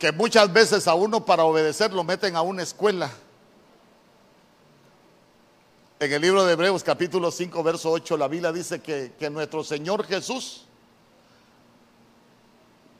Que 0.00 0.12
muchas 0.12 0.50
veces 0.50 0.88
a 0.88 0.94
uno 0.94 1.26
para 1.26 1.44
obedecer 1.44 1.92
lo 1.92 2.02
meten 2.02 2.34
a 2.34 2.40
una 2.40 2.62
escuela. 2.62 3.10
En 5.98 6.10
el 6.10 6.22
libro 6.22 6.42
de 6.46 6.54
Hebreos 6.54 6.82
capítulo 6.82 7.30
5, 7.30 7.62
verso 7.62 7.90
8, 7.90 8.16
la 8.16 8.26
Biblia 8.26 8.50
dice 8.50 8.80
que, 8.80 9.12
que 9.18 9.28
nuestro 9.28 9.62
Señor 9.62 10.06
Jesús, 10.06 10.62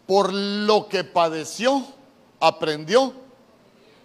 por 0.06 0.30
lo 0.30 0.88
que 0.88 1.02
padeció, 1.02 1.86
aprendió 2.38 3.14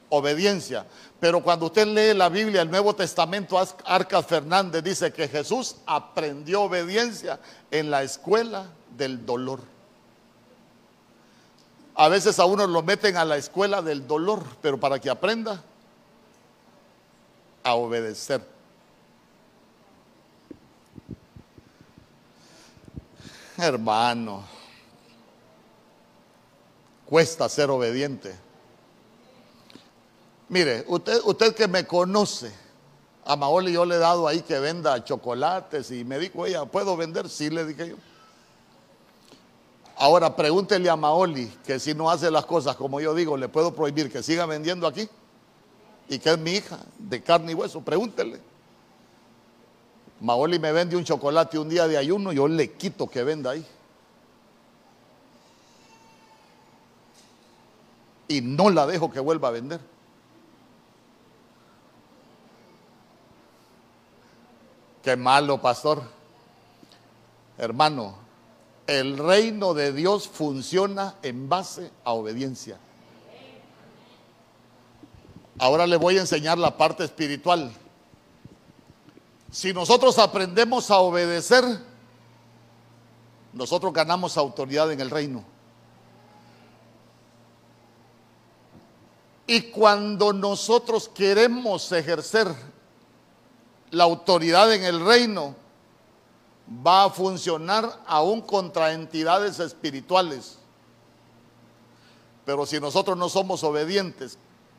obediencia. 0.07 0.85
Pero 1.19 1.43
cuando 1.43 1.65
usted 1.65 1.87
lee 1.87 2.17
la 2.17 2.29
Biblia, 2.29 2.61
el 2.61 2.71
Nuevo 2.71 2.95
Testamento, 2.95 3.61
Arcas 3.83 4.25
Fernández 4.25 4.81
dice 4.81 5.11
que 5.11 5.27
Jesús 5.27 5.75
aprendió 5.85 6.61
obediencia 6.61 7.41
en 7.71 7.91
la 7.91 8.03
escuela 8.03 8.67
del 8.95 9.25
dolor. 9.25 9.74
A 11.95 12.09
veces 12.09 12.39
a 12.39 12.45
uno 12.45 12.67
lo 12.67 12.83
meten 12.83 13.15
a 13.15 13.23
la 13.23 13.37
escuela 13.37 13.81
del 13.81 14.05
dolor, 14.05 14.43
pero 14.61 14.77
para 14.77 14.99
que 14.99 15.09
aprenda 15.09 15.63
a 17.63 17.75
obedecer. 17.75 18.41
Hermano, 23.57 24.43
cuesta 27.05 27.47
ser 27.47 27.69
obediente. 27.69 28.35
Mire, 30.49 30.83
usted, 30.87 31.21
usted 31.23 31.55
que 31.55 31.67
me 31.67 31.87
conoce, 31.87 32.53
a 33.23 33.37
Maoli 33.37 33.71
yo 33.71 33.85
le 33.85 33.95
he 33.95 33.99
dado 33.99 34.27
ahí 34.27 34.41
que 34.41 34.59
venda 34.59 35.03
chocolates 35.03 35.89
y 35.91 36.03
me 36.03 36.19
dijo 36.19 36.45
ella, 36.45 36.65
¿puedo 36.65 36.97
vender? 36.97 37.29
Sí, 37.29 37.49
le 37.49 37.65
dije 37.65 37.89
yo. 37.89 37.95
Ahora 39.97 40.35
pregúntele 40.35 40.89
a 40.89 40.95
Maoli 40.95 41.47
que 41.65 41.79
si 41.79 41.93
no 41.93 42.09
hace 42.09 42.29
las 42.29 42.45
cosas 42.45 42.75
como 42.75 42.99
yo 42.99 43.13
digo, 43.13 43.37
le 43.37 43.47
puedo 43.47 43.73
prohibir 43.73 44.11
que 44.11 44.21
siga 44.21 44.45
vendiendo 44.45 44.87
aquí 44.87 45.07
y 46.09 46.19
que 46.19 46.31
es 46.31 46.37
mi 46.37 46.51
hija 46.51 46.79
de 46.97 47.23
carne 47.23 47.53
y 47.53 47.55
hueso. 47.55 47.81
Pregúntele. 47.81 48.41
Maoli 50.19 50.59
me 50.59 50.71
vende 50.71 50.95
un 50.97 51.03
chocolate 51.03 51.57
un 51.57 51.69
día 51.69 51.87
de 51.87 51.97
ayuno, 51.97 52.33
yo 52.33 52.47
le 52.47 52.73
quito 52.73 53.07
que 53.07 53.23
venda 53.23 53.51
ahí. 53.51 53.65
Y 58.27 58.41
no 58.41 58.69
la 58.69 58.87
dejo 58.87 59.11
que 59.11 59.19
vuelva 59.19 59.49
a 59.49 59.51
vender. 59.51 59.79
Qué 65.03 65.15
malo, 65.15 65.61
pastor. 65.61 66.01
Hermano, 67.57 68.24
El 68.87 69.17
reino 69.17 69.73
de 69.73 69.91
Dios 69.91 70.27
funciona 70.27 71.15
en 71.23 71.49
base 71.49 71.91
a 72.03 72.13
obediencia. 72.13 72.77
Ahora 75.57 75.87
le 75.87 75.95
voy 75.95 76.17
a 76.17 76.21
enseñar 76.21 76.57
la 76.57 76.77
parte 76.77 77.03
espiritual. 77.03 77.71
Si 79.51 79.73
nosotros 79.73 80.19
aprendemos 80.19 80.91
a 80.91 80.97
obedecer, 80.97 81.63
nosotros 83.53 83.93
ganamos 83.93 84.37
autoridad 84.37 84.91
en 84.91 84.99
el 84.99 85.09
reino. 85.09 85.45
Y 89.47 89.61
cuando 89.71 90.33
nosotros 90.33 91.07
queremos 91.07 91.91
ejercer 91.91 92.47
la 93.91 94.03
autoridad 94.03 94.73
en 94.73 94.83
el 94.83 95.05
reino, 95.05 95.55
va 96.67 97.05
a 97.05 97.09
funcionar 97.09 98.01
aún 98.05 98.41
contra 98.41 98.93
entidades 98.93 99.59
espirituales. 99.59 100.57
Pero 102.45 102.65
si 102.65 102.79
nosotros 102.79 103.17
no 103.17 103.29
somos 103.29 103.63
obedientes, 103.63 104.37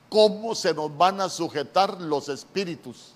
¿cómo 0.08 0.54
se 0.54 0.72
nos 0.74 0.96
van 0.96 1.20
a 1.20 1.28
sujetar 1.28 2.00
los 2.00 2.28
espíritus? 2.28 3.12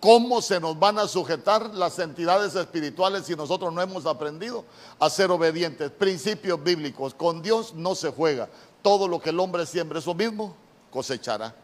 ¿Cómo 0.00 0.40
se 0.40 0.58
nos 0.58 0.78
van 0.78 0.98
a 0.98 1.06
sujetar 1.06 1.74
las 1.74 1.98
entidades 1.98 2.54
espirituales 2.54 3.26
si 3.26 3.36
nosotros 3.36 3.72
no 3.72 3.82
hemos 3.82 4.06
aprendido 4.06 4.64
a 4.98 5.10
ser 5.10 5.30
obedientes? 5.30 5.90
Principios 5.90 6.62
bíblicos. 6.62 7.12
Con 7.12 7.42
Dios 7.42 7.74
no 7.74 7.94
se 7.94 8.10
juega. 8.10 8.48
Todo 8.80 9.06
lo 9.06 9.20
que 9.20 9.28
el 9.28 9.38
hombre 9.38 9.66
siembre, 9.66 9.98
eso 9.98 10.14
mismo 10.14 10.56
cosechará. 10.90 11.54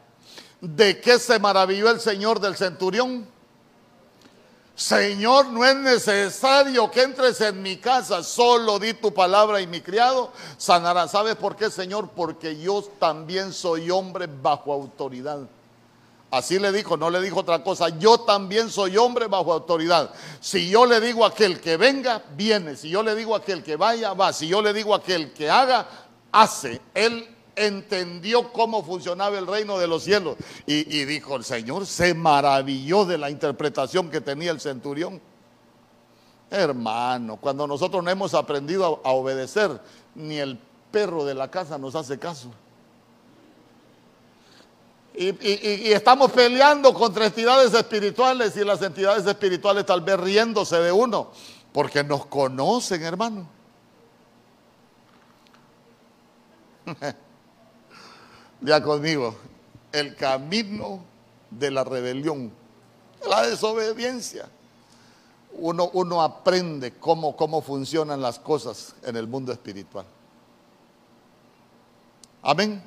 ¿De 0.60 1.00
qué 1.00 1.18
se 1.18 1.38
maravilló 1.38 1.90
el 1.90 1.98
Señor 1.98 2.38
del 2.38 2.56
centurión? 2.56 3.26
Señor, 4.76 5.46
no 5.46 5.64
es 5.64 5.74
necesario 5.74 6.90
que 6.90 7.02
entres 7.02 7.40
en 7.40 7.62
mi 7.62 7.78
casa, 7.78 8.22
solo 8.22 8.78
di 8.78 8.92
tu 8.92 9.12
palabra 9.12 9.58
y 9.62 9.66
mi 9.66 9.80
criado 9.80 10.30
sanará. 10.58 11.08
¿Sabes 11.08 11.34
por 11.36 11.56
qué, 11.56 11.70
Señor? 11.70 12.10
Porque 12.14 12.60
yo 12.60 12.82
también 13.00 13.54
soy 13.54 13.90
hombre 13.90 14.26
bajo 14.26 14.74
autoridad. 14.74 15.38
Así 16.30 16.58
le 16.58 16.72
dijo, 16.72 16.98
no 16.98 17.08
le 17.08 17.22
dijo 17.22 17.40
otra 17.40 17.64
cosa. 17.64 17.88
Yo 17.88 18.20
también 18.20 18.68
soy 18.68 18.98
hombre 18.98 19.28
bajo 19.28 19.50
autoridad. 19.50 20.10
Si 20.40 20.68
yo 20.68 20.84
le 20.84 21.00
digo 21.00 21.24
a 21.24 21.28
aquel 21.28 21.58
que 21.58 21.78
venga, 21.78 22.22
viene. 22.36 22.76
Si 22.76 22.90
yo 22.90 23.02
le 23.02 23.14
digo 23.14 23.34
a 23.34 23.38
aquel 23.38 23.62
que 23.62 23.76
vaya, 23.76 24.12
va. 24.12 24.34
Si 24.34 24.46
yo 24.46 24.60
le 24.60 24.74
digo 24.74 24.92
a 24.92 24.98
aquel 24.98 25.32
que 25.32 25.48
haga, 25.48 25.88
hace. 26.32 26.82
Él 26.92 27.35
entendió 27.56 28.52
cómo 28.52 28.84
funcionaba 28.84 29.36
el 29.38 29.46
reino 29.46 29.78
de 29.78 29.88
los 29.88 30.04
cielos. 30.04 30.36
Y, 30.66 31.04
dijo, 31.04 31.36
el 31.36 31.44
Señor 31.44 31.86
se 31.86 32.14
maravilló 32.14 33.04
de 33.06 33.18
la 33.18 33.30
interpretación 33.30 34.10
que 34.10 34.20
tenía 34.20 34.50
el 34.52 34.60
centurión. 34.60 35.20
Hermano, 36.50 37.38
cuando 37.38 37.66
nosotros 37.66 38.04
no 38.04 38.10
hemos 38.10 38.34
aprendido 38.34 39.00
a, 39.02 39.10
obedecer, 39.10 39.80
ni 40.14 40.36
el 40.36 40.58
perro 40.92 41.24
de 41.24 41.34
la 41.34 41.50
casa 41.50 41.76
nos 41.78 41.96
hace 41.96 42.18
caso. 42.18 42.50
Y, 45.14 45.28
y, 45.28 45.92
estamos 45.92 46.30
peleando 46.30 46.92
contra 46.92 47.24
entidades 47.24 47.72
espirituales 47.72 48.54
y 48.56 48.64
las 48.64 48.82
entidades 48.82 49.26
espirituales 49.26 49.86
tal 49.86 50.02
vez 50.02 50.20
riéndose 50.20 50.76
de 50.76 50.92
uno, 50.92 51.32
porque 51.72 52.04
nos 52.04 52.26
conocen, 52.26 53.02
hermano. 53.02 53.48
Ya 58.60 58.82
conmigo, 58.82 59.36
el 59.92 60.16
camino 60.16 61.00
de 61.50 61.70
la 61.70 61.84
rebelión, 61.84 62.52
la 63.28 63.46
desobediencia. 63.46 64.48
Uno, 65.58 65.90
uno 65.94 66.22
aprende 66.22 66.94
cómo, 66.98 67.36
cómo 67.36 67.62
funcionan 67.62 68.20
las 68.20 68.38
cosas 68.38 68.94
en 69.02 69.16
el 69.16 69.26
mundo 69.26 69.52
espiritual. 69.52 70.04
Amén. 72.42 72.82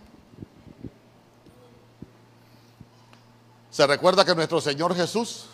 Se 3.72 3.86
recuerda 3.88 4.26
que 4.26 4.36
nuestro 4.36 4.62
Señor 4.62 4.96
Jesús, 4.96 5.46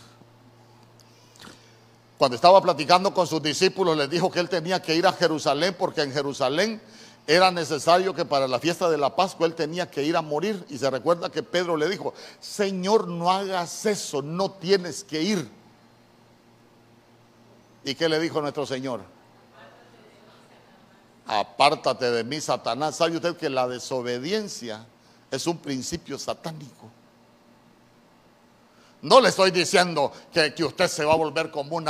cuando 2.17 2.35
estaba 2.35 2.61
platicando 2.61 3.13
con 3.13 3.27
sus 3.27 3.41
discípulos, 3.41 3.97
les 3.97 4.09
dijo 4.09 4.31
que 4.31 4.39
él 4.39 4.49
tenía 4.49 4.81
que 4.81 4.95
ir 4.95 5.05
a 5.05 5.13
Jerusalén 5.13 5.75
porque 5.77 6.01
en 6.01 6.11
Jerusalén 6.11 6.81
era 7.27 7.49
necesario 7.49 8.13
que 8.13 8.23
para 8.23 8.47
la 8.47 8.59
fiesta 8.59 8.89
de 8.89 8.97
la 8.97 9.15
Pascua 9.15 9.47
él 9.47 9.55
tenía 9.55 9.89
que 9.89 10.03
ir 10.03 10.15
a 10.15 10.21
morir. 10.21 10.63
Y 10.69 10.77
se 10.77 10.89
recuerda 10.89 11.31
que 11.31 11.41
Pedro 11.41 11.75
le 11.75 11.89
dijo, 11.89 12.13
Señor, 12.39 13.07
no 13.07 13.31
hagas 13.31 13.85
eso, 13.85 14.21
no 14.21 14.51
tienes 14.51 15.03
que 15.03 15.21
ir. 15.21 15.49
¿Y 17.83 17.95
qué 17.95 18.07
le 18.09 18.19
dijo 18.19 18.41
nuestro 18.41 18.65
Señor? 18.65 19.01
Apártate 21.25 22.11
de 22.11 22.23
mí, 22.23 22.39
Satanás. 22.39 22.97
¿Sabe 22.97 23.15
usted 23.15 23.35
que 23.35 23.49
la 23.49 23.67
desobediencia 23.67 24.85
es 25.31 25.47
un 25.47 25.57
principio 25.57 26.19
satánico? 26.19 26.91
No 29.01 29.19
le 29.19 29.29
estoy 29.29 29.49
diciendo 29.49 30.11
que, 30.31 30.53
que 30.53 30.63
usted 30.63 30.87
se 30.87 31.05
va 31.05 31.13
a 31.13 31.17
volver 31.17 31.49
como 31.49 31.75
un 31.75 31.87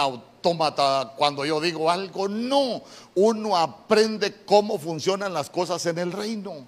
auto 0.49 1.13
cuando 1.15 1.45
yo 1.45 1.59
digo 1.59 1.89
algo. 1.89 2.27
No, 2.27 2.81
uno 3.15 3.57
aprende 3.57 4.43
cómo 4.45 4.77
funcionan 4.77 5.33
las 5.33 5.49
cosas 5.49 5.85
en 5.85 5.97
el 5.97 6.11
reino. 6.11 6.67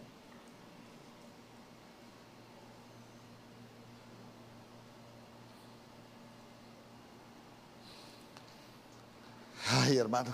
Ay, 9.69 9.97
hermano, 9.97 10.34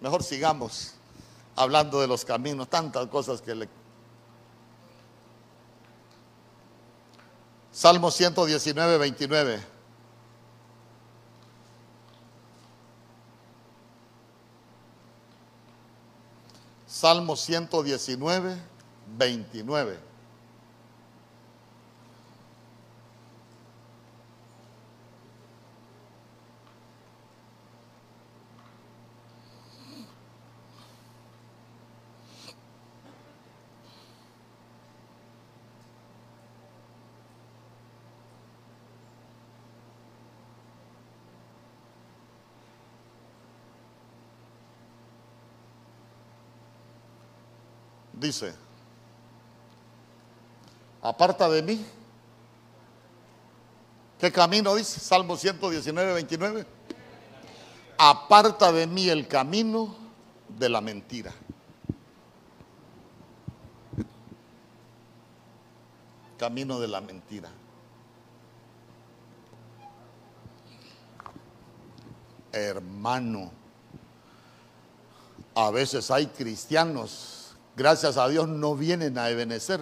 mejor 0.00 0.22
sigamos 0.22 0.94
hablando 1.54 2.00
de 2.00 2.06
los 2.06 2.24
caminos, 2.24 2.68
tantas 2.68 3.06
cosas 3.08 3.42
que 3.42 3.54
le... 3.54 3.68
Salmo 7.72 8.10
119, 8.10 8.98
29. 8.98 9.77
Salmo 17.00 17.36
119, 17.36 18.58
29. 19.16 20.07
Dice, 48.20 48.54
aparta 51.02 51.48
de 51.48 51.62
mí. 51.62 51.84
¿Qué 54.18 54.32
camino 54.32 54.74
dice? 54.74 54.98
Salmo 54.98 55.36
119, 55.36 56.14
29. 56.14 56.66
Aparta 57.98 58.72
de 58.72 58.86
mí 58.86 59.08
el 59.08 59.28
camino 59.28 59.94
de 60.48 60.68
la 60.68 60.80
mentira. 60.80 61.32
Camino 66.36 66.78
de 66.80 66.88
la 66.88 67.00
mentira. 67.00 67.48
Hermano, 72.52 73.52
a 75.54 75.70
veces 75.70 76.10
hay 76.10 76.26
cristianos 76.28 77.37
gracias 77.78 78.16
a 78.16 78.28
Dios 78.28 78.48
no 78.48 78.74
vienen 78.74 79.16
a 79.16 79.30
ebenecer, 79.30 79.80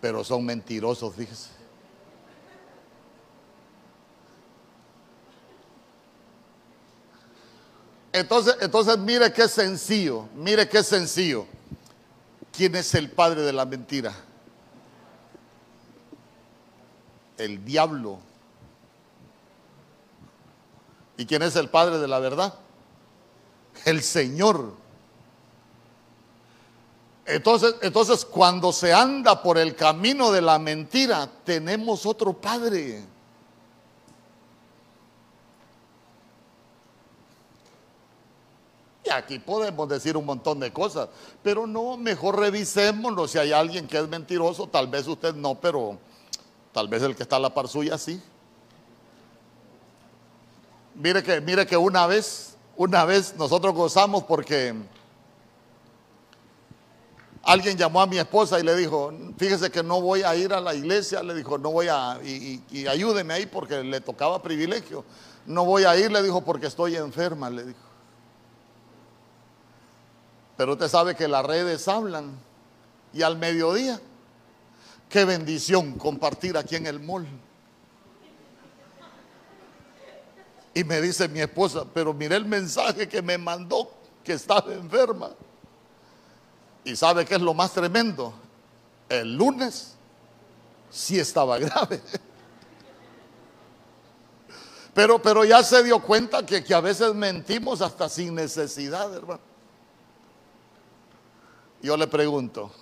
pero 0.00 0.24
son 0.24 0.44
mentirosos, 0.46 1.14
fíjese. 1.14 1.50
Entonces, 8.10 8.56
entonces 8.62 8.98
mire 8.98 9.32
qué 9.32 9.46
sencillo, 9.46 10.26
mire 10.34 10.68
qué 10.68 10.82
sencillo. 10.82 11.46
¿Quién 12.50 12.74
es 12.74 12.94
el 12.94 13.10
padre 13.10 13.42
de 13.42 13.52
la 13.52 13.66
mentira? 13.66 14.12
El 17.36 17.64
diablo. 17.64 18.18
¿Y 21.18 21.26
quién 21.26 21.42
es 21.42 21.54
el 21.56 21.68
padre 21.68 21.98
de 21.98 22.08
la 22.08 22.18
verdad? 22.18 22.54
El 23.84 24.02
Señor. 24.02 24.87
Entonces, 27.30 27.74
entonces, 27.82 28.24
cuando 28.24 28.72
se 28.72 28.90
anda 28.90 29.42
por 29.42 29.58
el 29.58 29.76
camino 29.76 30.32
de 30.32 30.40
la 30.40 30.58
mentira, 30.58 31.28
tenemos 31.44 32.06
otro 32.06 32.32
Padre. 32.32 33.04
Y 39.04 39.10
aquí 39.10 39.38
podemos 39.38 39.86
decir 39.90 40.16
un 40.16 40.24
montón 40.24 40.58
de 40.58 40.72
cosas, 40.72 41.10
pero 41.42 41.66
no, 41.66 41.98
mejor 41.98 42.38
revisémoslo. 42.38 43.28
Si 43.28 43.36
hay 43.36 43.52
alguien 43.52 43.86
que 43.86 43.98
es 43.98 44.08
mentiroso, 44.08 44.66
tal 44.66 44.86
vez 44.86 45.06
usted 45.06 45.34
no, 45.34 45.54
pero 45.54 45.98
tal 46.72 46.88
vez 46.88 47.02
el 47.02 47.14
que 47.14 47.24
está 47.24 47.36
a 47.36 47.40
la 47.40 47.52
par 47.52 47.68
suya 47.68 47.98
sí. 47.98 48.22
Mire 50.94 51.22
que, 51.22 51.42
mire 51.42 51.66
que 51.66 51.76
una 51.76 52.06
vez, 52.06 52.56
una 52.74 53.04
vez 53.04 53.34
nosotros 53.36 53.74
gozamos 53.74 54.24
porque 54.24 54.74
alguien 57.48 57.78
llamó 57.78 58.02
a 58.02 58.06
mi 58.06 58.18
esposa 58.18 58.60
y 58.60 58.62
le 58.62 58.76
dijo, 58.76 59.10
fíjese 59.38 59.70
que 59.70 59.82
no 59.82 60.02
voy 60.02 60.22
a 60.22 60.36
ir 60.36 60.52
a 60.52 60.60
la 60.60 60.74
iglesia, 60.74 61.22
le 61.22 61.34
dijo, 61.34 61.56
no 61.56 61.72
voy 61.72 61.88
a, 61.88 62.20
y, 62.22 62.62
y 62.70 62.86
ayúdeme 62.86 63.32
ahí 63.32 63.46
porque 63.46 63.82
le 63.82 64.02
tocaba 64.02 64.42
privilegio. 64.42 65.02
No 65.46 65.64
voy 65.64 65.84
a 65.84 65.96
ir, 65.96 66.12
le 66.12 66.22
dijo, 66.22 66.42
porque 66.44 66.66
estoy 66.66 66.96
enferma, 66.96 67.48
le 67.48 67.64
dijo. 67.64 67.78
Pero 70.58 70.72
usted 70.72 70.88
sabe 70.88 71.16
que 71.16 71.26
las 71.26 71.42
redes 71.46 71.88
hablan. 71.88 72.38
Y 73.14 73.22
al 73.22 73.38
mediodía, 73.38 73.98
qué 75.08 75.24
bendición 75.24 75.94
compartir 75.94 76.58
aquí 76.58 76.76
en 76.76 76.86
el 76.86 77.00
mall. 77.00 77.26
Y 80.74 80.84
me 80.84 81.00
dice 81.00 81.28
mi 81.28 81.40
esposa, 81.40 81.86
pero 81.94 82.12
mire 82.12 82.36
el 82.36 82.44
mensaje 82.44 83.08
que 83.08 83.22
me 83.22 83.38
mandó 83.38 83.90
que 84.22 84.34
estaba 84.34 84.70
enferma. 84.74 85.30
Y 86.84 86.96
sabe 86.96 87.24
qué 87.24 87.34
es 87.34 87.40
lo 87.40 87.54
más 87.54 87.72
tremendo. 87.72 88.32
El 89.08 89.36
lunes 89.36 89.94
sí 90.90 91.18
estaba 91.18 91.58
grave. 91.60 92.00
Pero, 94.94 95.20
pero 95.20 95.44
ya 95.44 95.62
se 95.62 95.82
dio 95.82 96.00
cuenta 96.00 96.44
que, 96.44 96.64
que 96.64 96.74
a 96.74 96.80
veces 96.80 97.14
mentimos 97.14 97.80
hasta 97.82 98.08
sin 98.08 98.34
necesidad, 98.34 99.14
hermano. 99.14 99.40
Yo 101.80 101.96
le 101.96 102.08
pregunto, 102.08 102.72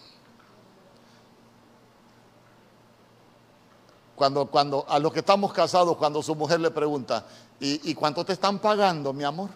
cuando, 4.17 4.47
cuando 4.47 4.87
a 4.89 4.99
los 4.99 5.13
que 5.13 5.21
estamos 5.21 5.53
casados, 5.53 5.97
cuando 5.97 6.23
su 6.23 6.35
mujer 6.35 6.59
le 6.61 6.71
pregunta, 6.71 7.27
¿y, 7.61 7.95
cuánto 7.95 8.25
te 8.25 8.33
están 8.33 8.59
pagando, 8.59 9.13
mi 9.13 9.23
amor? 9.23 9.51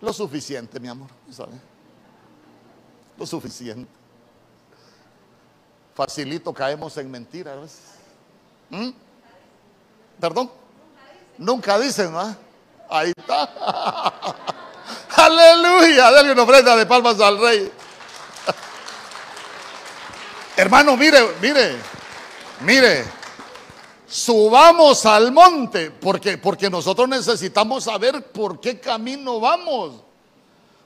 Lo 0.00 0.12
suficiente, 0.12 0.78
mi 0.78 0.88
amor, 0.88 1.08
¿sabe? 1.30 1.60
Suficiente. 3.26 3.90
Facilito 5.94 6.52
caemos 6.52 6.96
en 6.96 7.10
mentiras. 7.10 7.78
¿Mm? 8.70 8.90
¿Perdón? 10.18 10.50
Nunca 11.38 11.78
dicen, 11.78 12.12
¿no? 12.12 12.36
Ahí 12.88 13.12
está. 13.16 14.12
Aleluya. 15.16 16.10
Dale 16.10 16.32
una 16.32 16.42
ofrenda 16.42 16.76
de 16.76 16.86
palmas 16.86 17.20
al 17.20 17.38
rey. 17.38 17.70
Hermano, 20.56 20.96
mire, 20.96 21.20
mire, 21.40 21.76
mire. 22.60 23.04
Subamos 24.06 25.06
al 25.06 25.32
monte 25.32 25.90
porque, 25.90 26.36
porque 26.36 26.68
nosotros 26.68 27.08
necesitamos 27.08 27.84
saber 27.84 28.30
por 28.30 28.60
qué 28.60 28.78
camino 28.78 29.40
vamos. 29.40 30.11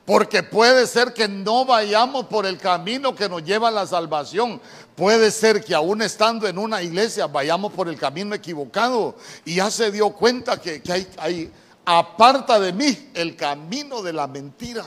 Porque 0.06 0.44
puede 0.44 0.86
ser 0.86 1.12
que 1.12 1.26
no 1.26 1.64
vayamos 1.64 2.26
por 2.26 2.46
el 2.46 2.58
camino 2.58 3.12
que 3.16 3.28
nos 3.28 3.42
lleva 3.42 3.68
a 3.68 3.72
la 3.72 3.88
salvación. 3.88 4.60
Puede 4.94 5.32
ser 5.32 5.64
que 5.64 5.74
aún 5.74 6.00
estando 6.00 6.46
en 6.46 6.58
una 6.58 6.80
iglesia 6.80 7.26
vayamos 7.26 7.72
por 7.72 7.88
el 7.88 7.98
camino 7.98 8.32
equivocado. 8.32 9.16
Y 9.44 9.56
ya 9.56 9.68
se 9.68 9.90
dio 9.90 10.10
cuenta 10.10 10.60
que, 10.60 10.80
hay, 11.18 11.52
aparta 11.84 12.60
de 12.60 12.72
mí 12.72 13.10
el 13.14 13.34
camino 13.34 14.00
de 14.00 14.12
la 14.12 14.28
mentira. 14.28 14.86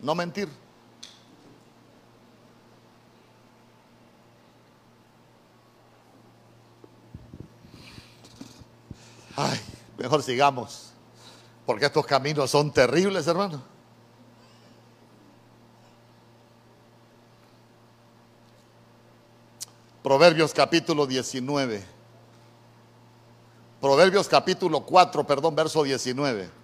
No 0.00 0.14
mentir. 0.14 0.61
Ay, 9.36 9.58
mejor 9.98 10.22
sigamos, 10.22 10.92
porque 11.64 11.86
estos 11.86 12.04
caminos 12.04 12.50
son 12.50 12.72
terribles, 12.72 13.26
hermano. 13.26 13.62
Proverbios 20.02 20.52
capítulo 20.52 21.06
19. 21.06 21.84
Proverbios 23.80 24.28
capítulo 24.28 24.84
4, 24.84 25.24
perdón, 25.26 25.54
verso 25.54 25.82
19. 25.82 26.61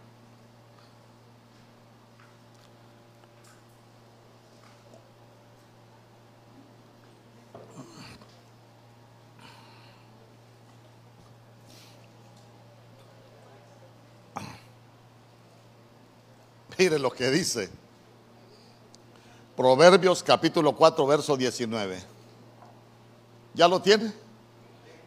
Mire 16.78 16.96
lo 17.00 17.10
que 17.10 17.28
dice. 17.28 17.68
Proverbios 19.56 20.22
capítulo 20.22 20.76
4, 20.76 21.06
verso 21.08 21.36
19. 21.36 22.00
¿Ya 23.54 23.66
lo 23.66 23.82
tiene? 23.82 24.12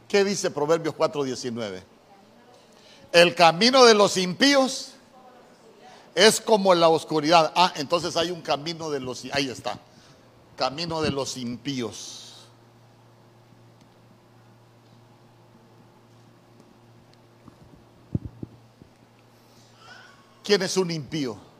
¿Qué 0.09 0.25
dice 0.25 0.51
Proverbios 0.51 0.93
4:19? 0.93 1.81
El 3.13 3.33
camino 3.33 3.85
de 3.85 3.93
los 3.93 4.17
impíos 4.17 4.91
es 6.13 6.41
como 6.41 6.75
la 6.75 6.89
oscuridad. 6.89 7.53
Ah, 7.55 7.71
entonces 7.77 8.17
hay 8.17 8.31
un 8.31 8.41
camino 8.41 8.89
de 8.89 8.99
los... 8.99 9.23
Ahí 9.31 9.49
está. 9.49 9.79
Camino 10.57 11.01
de 11.01 11.11
los 11.11 11.37
impíos. 11.37 12.47
¿Quién 20.43 20.61
es 20.63 20.75
un 20.75 20.91
impío? 20.91 21.50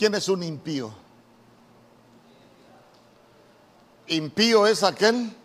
¿Quién 0.00 0.14
es 0.14 0.30
un 0.30 0.42
impío? 0.42 0.90
Impío 4.06 4.66
es 4.66 4.82
aquel 4.82 5.36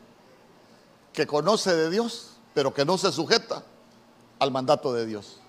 que 1.11 1.27
conoce 1.27 1.75
de 1.75 1.89
Dios, 1.89 2.37
pero 2.53 2.73
que 2.73 2.85
no 2.85 2.97
se 2.97 3.11
sujeta 3.11 3.63
al 4.39 4.51
mandato 4.51 4.93
de 4.93 5.05
Dios. 5.07 5.41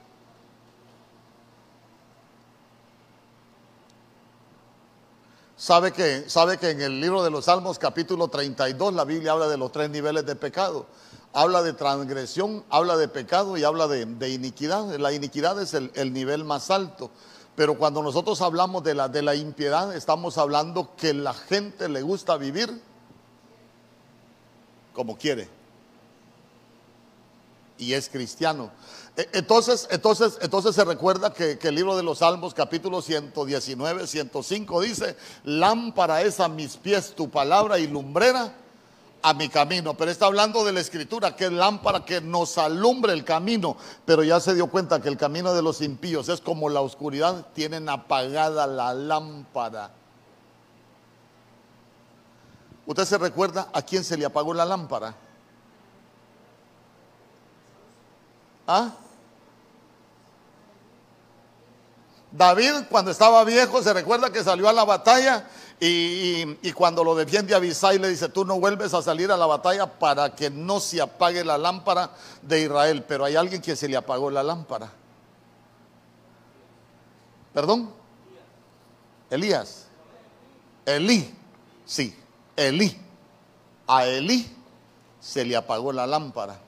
Sabe 5.57 5.93
que, 5.93 6.29
sabe 6.29 6.59
que 6.59 6.71
en 6.71 6.81
el 6.81 7.01
libro 7.01 7.23
de 7.23 7.31
los 7.31 7.45
Salmos 7.45 7.79
capítulo 7.79 8.27
32 8.27 8.93
la 8.93 9.05
Biblia 9.05 9.31
habla 9.31 9.47
de 9.47 9.57
los 9.57 9.71
tres 9.71 9.89
niveles 9.89 10.27
de 10.27 10.35
pecado. 10.35 10.87
Habla 11.33 11.63
de 11.63 11.75
transgresión, 11.75 12.65
habla 12.71 12.97
de 12.97 13.07
pecado 13.07 13.57
y 13.57 13.63
habla 13.63 13.87
de, 13.87 14.31
iniquidad. 14.31 14.97
La 14.97 15.13
iniquidad 15.13 15.63
es 15.63 15.75
el, 15.75 15.93
el, 15.95 16.13
nivel 16.13 16.43
más 16.43 16.73
alto. 16.73 17.13
Pero 17.57 17.79
cuando 17.79 18.03
nosotros 18.03 18.43
hablamos 18.43 18.85
de 18.85 18.95
la, 18.95 19.09
de 19.09 19.23
la 19.23 19.35
impiedad, 19.35 19.97
estamos 19.97 20.37
hablando 20.37 20.95
que 20.95 21.15
la 21.15 21.33
gente 21.33 21.89
le 21.89 22.03
gusta 22.03 22.37
vivir 22.37 22.83
como 24.93 25.17
quiere. 25.17 25.49
Y 27.79 27.95
es 27.95 28.09
cristiano. 28.11 28.71
E, 29.17 29.29
entonces, 29.33 29.89
entonces, 29.91 30.39
entonces 30.43 30.75
se 30.75 30.85
recuerda 30.85 31.33
que, 31.33 31.59
el 31.63 31.75
libro 31.75 31.97
de 31.97 32.03
los 32.03 32.19
Salmos, 32.19 32.53
capítulo 32.53 33.01
119, 33.01 34.07
105, 34.07 34.81
dice, 34.83 35.17
lámpara 35.45 36.23
es 36.23 36.41
a 36.41 36.49
mis 36.49 36.77
pies 36.77 37.15
tu 37.15 37.31
palabra 37.31 37.79
y 37.79 37.87
lumbrera 37.87 38.55
a 39.23 39.35
mi 39.35 39.49
camino. 39.49 39.95
Pero 39.95 40.11
está 40.11 40.27
hablando 40.27 40.65
de 40.65 40.73
la 40.73 40.81
escritura, 40.81 41.37
que 41.37 41.47
es 41.47 41.53
lámpara 41.53 42.05
que 42.05 42.21
nos 42.21 42.59
alumbre 42.59 43.13
el 43.13 43.25
camino. 43.25 43.77
Pero 44.05 44.23
ya 44.23 44.41
se 44.41 44.55
dio 44.55 44.69
cuenta 44.69 45.01
que 45.01 45.09
el 45.09 45.17
camino 45.17 45.55
de 45.55 45.63
los 45.63 45.81
impíos 45.81 46.29
es 46.29 46.41
como 46.41 46.69
la 46.69 46.81
oscuridad, 46.81 47.47
tienen 47.55 47.89
apagada 47.89 48.67
la 48.67 48.95
lámpara. 48.95 49.91
¿Usted 52.87 53.05
se 53.05 53.19
recuerda 53.19 53.69
a 53.73 53.83
quién 53.83 54.05
se 54.05 54.17
le 54.17 54.25
apagó 54.25 54.55
la 54.55 54.65
lámpara? 54.65 55.15
¿Ah? 58.67 58.91
David 62.37 62.85
cuando 62.91 63.11
estaba 63.11 63.43
viejo 63.45 63.83
se 63.83 63.93
recuerda 63.93 64.31
que 64.31 64.45
salió 64.45 64.69
a 64.69 64.73
la 64.73 64.85
batalla 64.85 65.47
y, 65.81 66.73
cuando 66.73 67.05
lo 67.05 67.15
defiende 67.15 67.55
Abisai 67.55 67.99
le 67.99 68.09
dice, 68.09 68.29
tú 68.29 68.45
no 68.45 68.59
vuelves 68.59 68.95
a 68.95 69.03
salir 69.03 69.31
a 69.31 69.37
la 69.37 69.47
batalla 69.47 69.87
para 69.87 70.35
que 70.35 70.51
no 70.51 70.81
se 70.81 71.01
apague 71.01 71.45
la 71.45 71.59
lámpara 71.59 72.11
de 72.43 72.63
Israel. 72.63 73.05
Pero 73.07 73.25
hay 73.25 73.37
alguien 73.37 73.61
que 73.61 73.77
se 73.77 73.89
le 73.89 73.97
apagó 73.97 74.31
la 74.31 74.43
lámpara. 74.43 74.91
¿Perdón? 77.53 77.91
Elías. 79.31 79.87
Elí. 80.85 81.35
Sí. 81.85 82.15
Elí. 82.55 82.99
A 83.87 84.07
Elí 84.07 84.51
se 85.21 85.45
le 85.45 85.57
apagó 85.57 85.93
la 85.93 86.07
lámpara. 86.07 86.59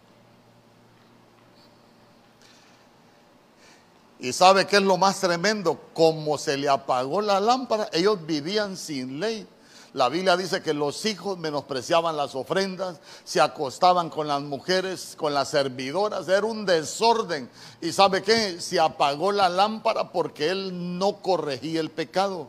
Y 4.21 4.33
sabe 4.33 4.66
qué 4.66 4.77
es 4.77 4.83
lo 4.83 4.97
más 4.97 5.21
tremendo, 5.21 5.79
como 5.95 6.39
se 6.39 6.57
le 6.57 6.69
apagó 6.69 7.21
la 7.21 7.39
lámpara, 7.39 7.89
ellos 7.93 8.19
vivían 8.27 8.77
sin 8.77 9.21
ley. 9.21 9.47
La 9.95 10.09
Biblia 10.09 10.37
dice 10.37 10.61
que 10.61 10.75
los 10.75 11.05
hijos 11.07 11.39
menospreciaban 11.39 12.16
las 12.16 12.35
ofrendas, 12.35 13.01
se 13.25 13.41
acostaban 13.41 14.11
con 14.11 14.29
las 14.29 14.43
mujeres, 14.43 15.14
con 15.16 15.33
las 15.33 15.51
servidoras, 15.51 16.29
era 16.29 16.47
un 16.47 16.66
desorden. 16.66 17.49
Y 17.81 17.93
sabe 17.93 18.23
qué, 18.23 18.61
se 18.61 18.79
apagó 18.79 19.33
la 19.33 19.49
lámpara 19.49 20.12
porque 20.12 20.51
él 20.51 20.99
no 20.99 21.16
corregía 21.23 21.81
el 21.81 21.91
pecado. 21.91 22.49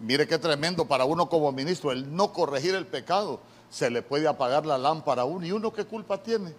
Mire 0.00 0.26
qué 0.26 0.38
tremendo 0.38 0.86
para 0.86 1.04
uno 1.04 1.28
como 1.28 1.52
ministro, 1.52 1.92
el 1.92 2.16
no 2.16 2.32
corregir 2.32 2.74
el 2.74 2.86
pecado. 2.86 3.40
Se 3.72 3.88
le 3.88 4.02
puede 4.02 4.28
apagar 4.28 4.66
la 4.66 4.76
lámpara 4.76 5.22
a 5.22 5.24
uno 5.24 5.46
y 5.46 5.50
uno 5.50 5.72
qué 5.72 5.86
culpa 5.86 6.22
tiene. 6.22 6.54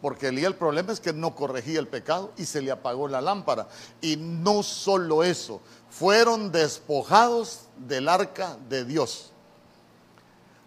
Porque 0.00 0.28
el 0.28 0.54
problema 0.54 0.92
es 0.92 0.98
que 0.98 1.12
no 1.12 1.34
corregía 1.34 1.78
el 1.78 1.88
pecado 1.88 2.32
y 2.38 2.46
se 2.46 2.62
le 2.62 2.70
apagó 2.70 3.06
la 3.06 3.20
lámpara. 3.20 3.68
Y 4.00 4.16
no 4.16 4.62
solo 4.62 5.22
eso, 5.22 5.60
fueron 5.90 6.50
despojados 6.50 7.66
del 7.76 8.08
arca 8.08 8.56
de 8.70 8.86
Dios. 8.86 9.30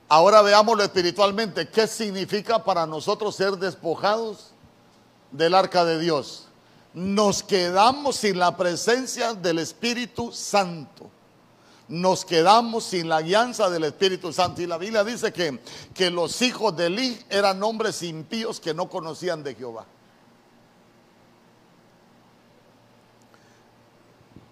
Ahora 0.08 0.44
veámoslo 0.44 0.84
espiritualmente. 0.84 1.68
¿Qué 1.68 1.88
significa 1.88 2.64
para 2.64 2.86
nosotros 2.86 3.36
ser 3.36 3.54
despojados 3.58 4.52
del 5.32 5.56
arca 5.56 5.84
de 5.84 5.98
Dios? 5.98 6.48
Nos 6.94 7.42
quedamos 7.42 8.18
sin 8.18 8.38
la 8.38 8.56
presencia 8.56 9.34
del 9.34 9.58
Espíritu 9.58 10.32
Santo 10.32 11.10
nos 11.88 12.26
quedamos 12.26 12.84
sin 12.84 13.08
la 13.08 13.22
guianza 13.22 13.70
del 13.70 13.86
Espíritu 13.86 14.34
Santo. 14.34 14.62
Y 14.62 14.68
la 14.68 14.78
Biblia 14.78 15.04
dice 15.04 15.32
que, 15.32 15.60
que 15.94 16.10
los 16.10 16.42
hijos 16.42 16.76
de 16.76 16.88
Eli 16.88 17.20
eran 17.30 17.62
hombres 17.64 18.04
impíos 18.04 18.60
que 18.60 18.74
no 18.74 18.90
conocían 18.90 19.44
de 19.44 19.56
Jehová. 19.56 19.86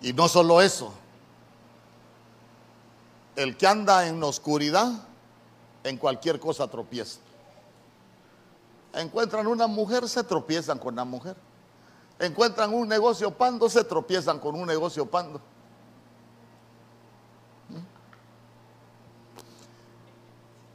Y 0.01 0.13
no 0.13 0.27
solo 0.27 0.61
eso, 0.61 0.93
el 3.36 3.57
que 3.57 3.67
anda 3.67 4.07
en 4.07 4.21
oscuridad, 4.23 4.91
en 5.83 5.97
cualquier 5.97 6.39
cosa 6.39 6.67
tropieza. 6.67 7.19
Encuentran 8.93 9.45
una 9.47 9.67
mujer, 9.67 10.07
se 10.07 10.23
tropiezan 10.23 10.79
con 10.79 10.95
la 10.95 11.03
mujer. 11.03 11.36
Encuentran 12.17 12.73
un 12.73 12.88
negocio 12.88 13.31
pando, 13.31 13.69
se 13.69 13.83
tropiezan 13.83 14.39
con 14.39 14.55
un 14.55 14.67
negocio 14.67 15.05
pando. 15.05 15.41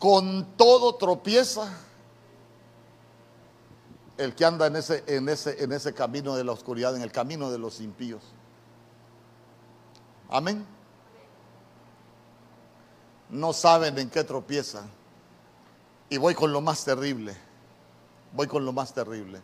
Con 0.01 0.57
todo 0.57 0.95
tropieza 0.97 1.71
el 4.17 4.35
que 4.35 4.47
anda 4.47 4.67
en 4.67 4.77
ese, 4.77 5.05
en 5.07 5.29
ese, 5.29 5.63
en 5.63 5.73
ese 5.73 5.93
camino 5.93 6.35
de 6.37 6.43
la 6.43 6.53
oscuridad, 6.53 6.97
en 6.97 7.03
el 7.03 7.13
camino 7.13 7.51
de 7.51 7.59
los 7.59 7.81
impíos. 7.81 8.23
Amén. 10.31 10.65
No 13.29 13.53
saben 13.53 13.99
en 13.99 14.09
qué 14.09 14.25
tropiezan. 14.25 14.91
Y 16.09 16.17
voy 16.17 16.35
con 16.35 16.51
lo 16.51 16.63
más 16.63 16.83
terrible. 16.83 17.37
Voy 18.33 18.47
con 18.47 18.65
lo 18.65 18.73
más 18.73 18.95
terrible. 18.95 19.43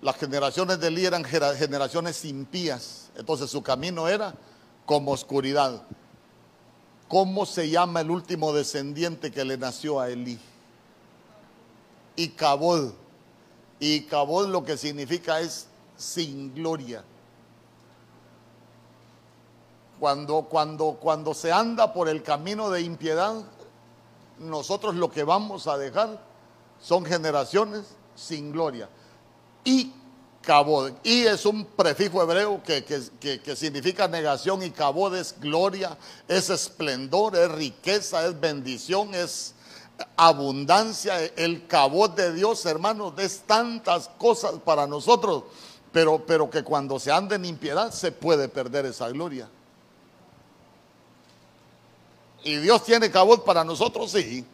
Las 0.00 0.16
generaciones 0.16 0.78
de 0.78 0.86
Eli 0.86 1.06
eran 1.06 1.24
generaciones 1.24 2.24
impías. 2.24 3.10
Entonces 3.16 3.50
su 3.50 3.64
camino 3.64 4.06
era 4.06 4.32
como 4.86 5.10
oscuridad. 5.10 5.82
¿Cómo 7.12 7.44
se 7.44 7.68
llama 7.68 8.00
el 8.00 8.10
último 8.10 8.54
descendiente 8.54 9.30
que 9.30 9.44
le 9.44 9.58
nació 9.58 10.00
a 10.00 10.08
Elí? 10.08 10.38
Y 12.16 12.28
Cabod. 12.28 12.92
Y 13.78 14.04
Cabod 14.04 14.48
lo 14.48 14.64
que 14.64 14.78
significa 14.78 15.38
es 15.38 15.66
sin 15.94 16.54
gloria. 16.54 17.04
Cuando, 20.00 20.44
cuando, 20.44 20.92
cuando 20.98 21.34
se 21.34 21.52
anda 21.52 21.92
por 21.92 22.08
el 22.08 22.22
camino 22.22 22.70
de 22.70 22.80
impiedad, 22.80 23.44
nosotros 24.38 24.94
lo 24.94 25.10
que 25.10 25.22
vamos 25.22 25.66
a 25.66 25.76
dejar 25.76 26.18
son 26.80 27.04
generaciones 27.04 27.94
sin 28.14 28.52
gloria. 28.52 28.88
Y 29.64 29.92
Y 31.04 31.22
es 31.22 31.46
un 31.46 31.64
prefijo 31.64 32.20
hebreo 32.20 32.60
que, 32.64 33.54
significa 33.54 34.08
negación 34.08 34.62
y 34.62 34.70
Cabod 34.70 35.14
es 35.14 35.38
gloria, 35.38 35.96
es 36.26 36.50
esplendor, 36.50 37.36
es 37.36 37.50
riqueza, 37.50 38.26
es 38.26 38.40
bendición, 38.40 39.14
es 39.14 39.54
abundancia. 40.16 41.24
El 41.36 41.68
Cabod 41.68 42.10
de 42.10 42.32
Dios, 42.32 42.66
hermanos, 42.66 43.14
es 43.18 43.42
tantas 43.46 44.08
cosas 44.18 44.54
para 44.64 44.86
nosotros, 44.88 45.44
pero, 45.92 46.24
pero 46.26 46.50
que 46.50 46.64
cuando 46.64 46.98
se 46.98 47.12
anda 47.12 47.36
en 47.36 47.44
impiedad 47.44 47.92
se 47.92 48.10
puede 48.10 48.48
perder 48.48 48.86
esa 48.86 49.08
gloria. 49.10 49.48
Y 52.42 52.56
Dios 52.56 52.82
tiene 52.82 53.12
Cabod 53.12 53.42
para 53.42 53.62
nosotros, 53.62 54.10
sí. 54.10 54.44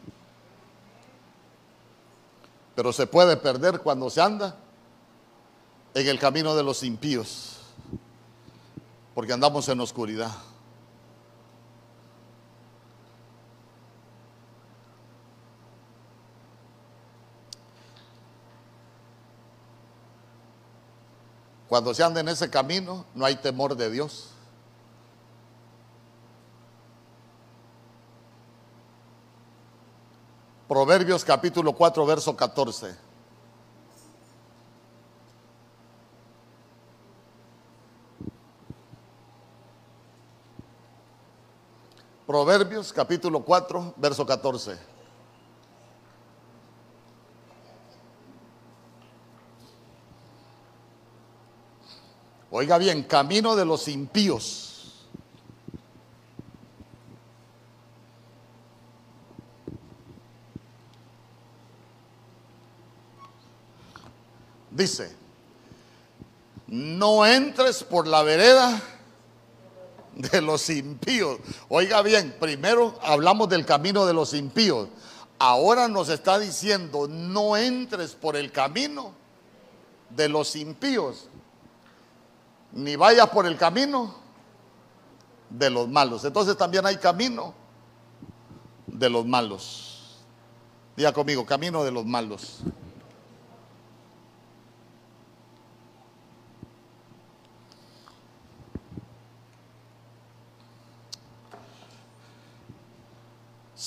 Pero 2.75 2.93
se 2.93 3.07
puede 3.07 3.39
perder 3.39 3.81
cuando 3.81 4.11
se 4.11 4.21
anda 4.21 4.55
en 6.01 6.09
el 6.09 6.19
camino 6.19 6.55
de 6.55 6.63
los 6.63 6.85
impíos, 6.85 7.57
porque 9.15 9.33
andamos 9.33 9.69
en 9.69 9.81
oscuridad. 9.81 10.31
Cuando 21.69 21.93
se 21.93 22.03
anda 22.03 22.21
en 22.21 22.29
ese 22.29 22.49
camino, 22.49 23.05
no 23.15 23.25
hay 23.25 23.37
temor 23.37 23.77
de 23.77 23.91
Dios. 23.91 24.31
Proverbios 30.69 31.25
capítulo 31.25 31.73
4, 31.73 32.07
verso 32.07 32.37
14. 32.37 33.08
Proverbios 42.29 42.93
capítulo 42.93 43.41
4, 43.43 43.95
verso 43.97 44.27
14. 44.27 44.79
Oiga 52.51 52.77
bien, 52.77 53.03
camino 53.05 53.57
de 53.57 53.65
los 53.65 53.89
impíos. 53.89 55.07
Dice, 64.71 65.17
no 66.67 67.25
entres 67.25 67.83
por 67.83 68.07
la 68.07 68.23
vereda 68.23 68.98
de 70.33 70.43
los 70.43 70.69
impíos. 70.69 71.39
Oiga 71.69 72.03
bien, 72.03 72.37
primero 72.39 72.99
hablamos 73.03 73.49
del 73.49 73.65
camino 73.65 74.05
de 74.05 74.13
los 74.13 74.35
impíos. 74.35 74.89
Ahora 75.39 75.87
nos 75.87 76.09
está 76.09 76.39
diciendo, 76.39 77.07
no 77.09 77.57
entres 77.57 78.17
por 78.17 78.37
el 78.37 78.51
camino 78.51 79.13
de 80.11 80.29
los 80.29 80.57
impíos, 80.57 81.29
ni 82.73 82.97
vayas 82.97 83.29
por 83.29 83.47
el 83.47 83.57
camino 83.57 84.17
de 85.49 85.71
los 85.71 85.89
malos. 85.89 86.25
Entonces 86.25 86.57
también 86.57 86.85
hay 86.85 86.97
camino 86.97 87.55
de 88.89 89.09
los 89.09 89.25
malos. 89.25 90.19
Diga 90.97 91.13
conmigo, 91.13 91.47
camino 91.47 91.85
de 91.85 91.93
los 91.93 92.05
malos. 92.05 92.59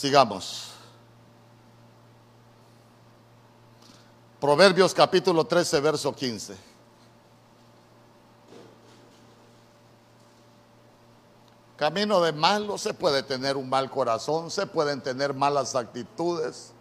Sigamos. 0.01 0.71
Proverbios 4.39 4.95
capítulo 4.95 5.45
13, 5.45 5.79
verso 5.79 6.11
15. 6.11 6.55
Camino 11.77 12.19
de 12.19 12.31
malo, 12.31 12.79
se 12.79 12.95
puede 12.95 13.21
tener 13.21 13.55
un 13.55 13.69
mal 13.69 13.91
corazón, 13.91 14.49
se 14.49 14.65
pueden 14.65 15.01
tener 15.01 15.35
malas 15.35 15.75
actitudes, 15.75 16.71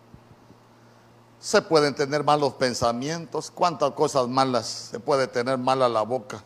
se 1.39 1.61
pueden 1.61 1.95
tener 1.95 2.25
malos 2.25 2.55
pensamientos, 2.55 3.51
cuántas 3.51 3.91
cosas 3.91 4.29
malas 4.29 4.66
se 4.93 4.99
puede 4.99 5.27
tener 5.27 5.59
mala 5.59 5.91
la 5.91 6.01
boca. 6.01 6.43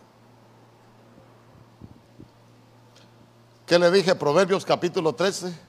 ¿Qué 3.65 3.79
le 3.79 3.93
dije? 3.93 4.17
Proverbios 4.17 4.65
capítulo 4.65 5.15
13. 5.15 5.64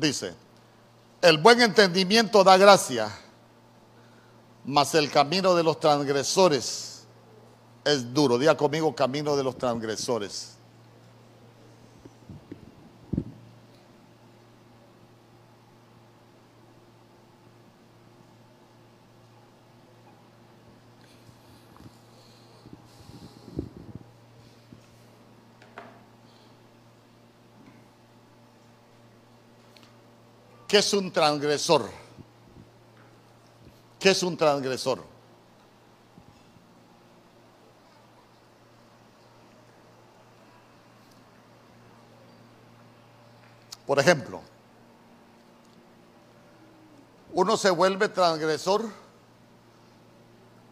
Dice, 0.00 0.34
el 1.22 1.38
buen 1.38 1.60
entendimiento 1.60 2.44
da 2.44 2.56
gracia, 2.56 3.08
mas 4.64 4.94
el 4.94 5.10
camino 5.10 5.54
de 5.54 5.62
los 5.62 5.80
transgresores 5.80 7.06
es 7.84 8.12
duro. 8.12 8.38
Diga 8.38 8.56
conmigo, 8.56 8.94
camino 8.94 9.36
de 9.36 9.44
los 9.44 9.56
transgresores. 9.56 10.55
¿Qué 30.76 30.80
es 30.80 30.92
un 30.92 31.10
transgresor? 31.10 31.88
¿Qué 33.98 34.10
es 34.10 34.22
un 34.22 34.36
transgresor? 34.36 35.02
Por 43.86 43.98
ejemplo, 43.98 44.42
uno 47.32 47.56
se 47.56 47.70
vuelve 47.70 48.10
transgresor 48.10 48.84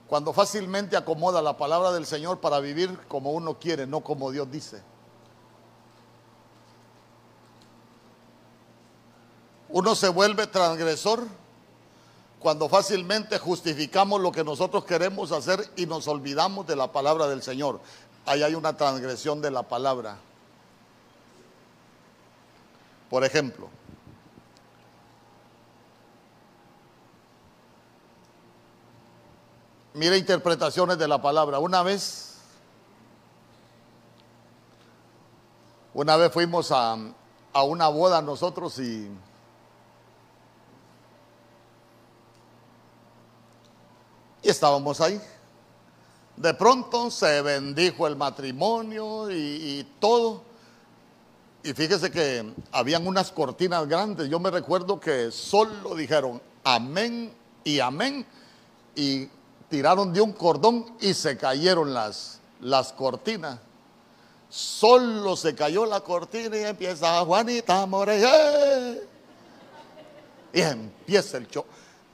cuando 0.07 0.35
fácilmente 0.35 0.99
acomoda 0.99 1.41
la 1.41 1.57
palabra 1.57 1.93
del 1.93 2.05
Señor 2.05 2.41
para 2.41 2.61
vivir 2.61 2.95
como 3.09 3.33
uno 3.33 3.59
quiere, 3.59 3.87
no 3.87 4.03
como 4.03 4.31
Dios 4.31 4.51
dice. 4.51 4.83
Uno 9.75 9.97
se 9.97 10.09
vuelve 10.09 10.47
transgresor 10.47 11.27
cuando 12.39 12.69
fácilmente 12.69 13.41
justificamos 13.41 14.21
lo 14.21 14.31
que 14.31 14.45
nosotros 14.45 14.85
queremos 14.85 15.33
hacer 15.33 15.69
y 15.75 15.85
nos 15.87 16.07
olvidamos 16.07 16.65
de 16.69 16.77
la 16.77 16.93
palabra 16.93 17.27
del 17.27 17.43
Señor. 17.43 17.81
Ahí 18.25 18.45
hay 18.45 18.55
una 18.55 18.77
transgresión 18.77 19.43
de 19.43 19.51
la 19.51 19.65
palabra. 19.65 20.17
Por 23.11 23.25
ejemplo, 23.25 23.69
mire 29.95 30.17
interpretaciones 30.17 30.99
de 30.99 31.09
la 31.09 31.21
palabra. 31.21 31.59
Una 31.59 31.83
vez, 31.83 32.37
una 35.93 36.17
vez 36.17 36.33
fuimos 36.33 36.71
a, 36.71 36.97
a 37.53 37.63
una 37.65 37.89
boda 37.89 38.23
nosotros 38.23 38.79
y 38.79 39.11
Y 44.45 44.51
estábamos 44.51 45.01
ahí. 45.01 45.19
De 46.37 46.53
pronto 46.53 47.11
se 47.11 47.41
bendijo 47.41 48.07
el 48.07 48.15
matrimonio 48.15 49.31
y, 49.31 49.87
todo. 49.99 50.43
Y 51.63 51.73
fíjese 51.73 52.11
que 52.11 52.53
habían 52.71 53.07
unas 53.07 53.33
cortinas 53.33 53.89
grandes. 53.89 54.29
Yo 54.29 54.39
me 54.39 54.51
recuerdo 54.51 55.01
que 55.01 55.31
solo 55.31 55.95
dijeron 55.95 56.43
amén 56.63 57.33
y 57.65 57.81
amén. 57.81 58.27
Y 58.95 59.29
tiraron 59.71 60.13
de 60.13 60.21
un 60.21 60.33
cordón 60.33 60.95
y 61.01 61.15
se 61.15 61.39
cayeron 61.39 61.95
las, 61.95 62.39
las 62.61 62.93
cortinas. 62.93 63.59
Solo 64.51 65.37
se 65.37 65.55
cayó 65.55 65.87
la 65.87 66.01
cortina 66.01 66.55
y 66.55 66.65
empieza 66.65 67.25
Juanita 67.25 67.87
More. 67.87 69.01
Y 70.53 70.61
empieza 70.61 71.39
el, 71.39 71.49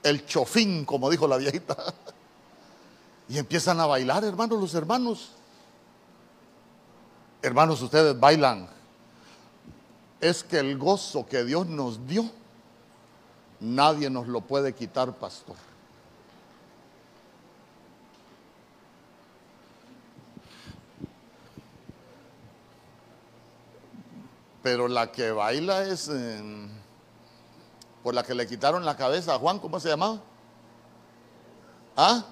el 0.05 0.27
chofín, 0.27 0.85
como 0.85 1.11
dijo 1.11 1.27
la 1.27 1.37
viejita. 1.37 1.77
Y 3.31 3.39
empiezan 3.39 3.79
a 3.79 3.87
bailar, 3.87 4.25
hermanos, 4.25 4.59
los 4.59 4.75
hermanos. 4.75 5.31
Hermanos, 7.41 7.81
ustedes 7.81 8.19
bailan. 8.19 8.69
Es 10.21 10.43
que 10.43 10.59
el 10.59 10.77
gozo 10.77 11.25
que 11.25 11.45
Dios 11.45 11.69
nos 11.69 12.05
dio, 12.09 12.29
nadie 13.61 14.11
nos 14.11 14.27
lo 14.27 14.41
puede 14.41 14.75
quitar, 14.75 15.15
pastor. 15.15 15.55
Pero 24.61 24.89
la 24.89 25.13
que 25.13 25.31
baila 25.31 25.85
es 25.85 26.11
por 28.03 28.13
la 28.13 28.25
que 28.25 28.35
le 28.35 28.49
quitaron 28.49 28.85
la 28.85 28.97
cabeza 28.97 29.37
a 29.37 29.39
Juan, 29.39 29.61
¿cómo 29.61 29.79
se 29.79 29.89
llamaba? 29.89 30.19
¿Ah? 31.97 32.25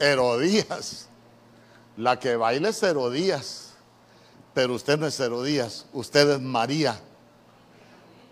Herodías. 0.00 1.06
La 1.96 2.18
que 2.18 2.34
baila 2.34 2.70
es 2.70 2.82
Herodías. 2.82 3.74
Pero 4.52 4.74
usted 4.74 4.98
no 4.98 5.06
es 5.06 5.20
Herodías, 5.20 5.86
usted 5.92 6.28
es 6.28 6.40
María. 6.40 7.00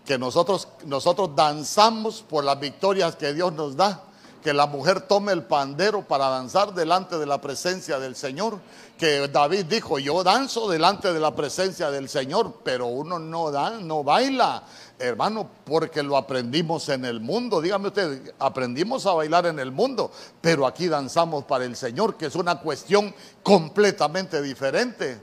Que 0.05 0.17
nosotros, 0.17 0.67
nosotros 0.85 1.29
danzamos 1.35 2.21
por 2.21 2.43
las 2.43 2.59
victorias 2.59 3.15
que 3.15 3.33
Dios 3.33 3.53
nos 3.53 3.77
da 3.77 4.08
que 4.41 4.53
la 4.53 4.67
mujer 4.67 5.01
tome 5.01 5.33
el 5.33 5.43
pandero 5.43 6.01
para 6.01 6.29
danzar 6.29 6.73
delante 6.73 7.17
de 7.17 7.25
la 7.25 7.41
presencia 7.41 7.99
del 7.99 8.15
Señor. 8.15 8.59
Que 8.97 9.27
David 9.27 9.65
dijo, 9.65 9.99
yo 9.99 10.23
danzo 10.23 10.69
delante 10.69 11.11
de 11.13 11.19
la 11.19 11.35
presencia 11.35 11.91
del 11.91 12.07
Señor, 12.09 12.55
pero 12.63 12.87
uno 12.87 13.19
no, 13.19 13.51
da, 13.51 13.71
no 13.71 14.03
baila, 14.03 14.63
hermano, 14.97 15.49
porque 15.65 16.03
lo 16.03 16.15
aprendimos 16.15 16.87
en 16.89 17.05
el 17.05 17.19
mundo. 17.19 17.61
Dígame 17.61 17.89
usted, 17.89 18.33
aprendimos 18.39 19.05
a 19.05 19.13
bailar 19.13 19.45
en 19.45 19.59
el 19.59 19.71
mundo, 19.71 20.11
pero 20.41 20.65
aquí 20.65 20.87
danzamos 20.87 21.43
para 21.45 21.65
el 21.65 21.75
Señor, 21.75 22.15
que 22.15 22.27
es 22.27 22.35
una 22.35 22.59
cuestión 22.59 23.13
completamente 23.43 24.41
diferente. 24.41 25.21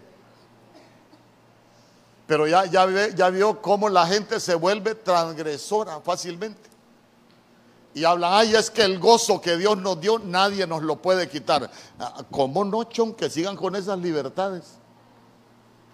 Pero 2.26 2.46
ya, 2.46 2.66
ya, 2.66 3.08
ya 3.14 3.30
vio 3.30 3.62
cómo 3.62 3.88
la 3.88 4.06
gente 4.06 4.40
se 4.40 4.54
vuelve 4.54 4.94
transgresora 4.94 6.00
fácilmente 6.00 6.75
y 7.96 8.04
hablan, 8.04 8.30
ay, 8.34 8.54
es 8.54 8.70
que 8.70 8.82
el 8.82 8.98
gozo 8.98 9.40
que 9.40 9.56
Dios 9.56 9.78
nos 9.78 9.98
dio, 9.98 10.18
nadie 10.18 10.66
nos 10.66 10.82
lo 10.82 11.00
puede 11.00 11.30
quitar. 11.30 11.70
Ah, 11.98 12.22
¿Cómo 12.30 12.62
no, 12.62 12.84
chon, 12.84 13.14
que 13.14 13.30
sigan 13.30 13.56
con 13.56 13.74
esas 13.74 13.98
libertades? 13.98 14.74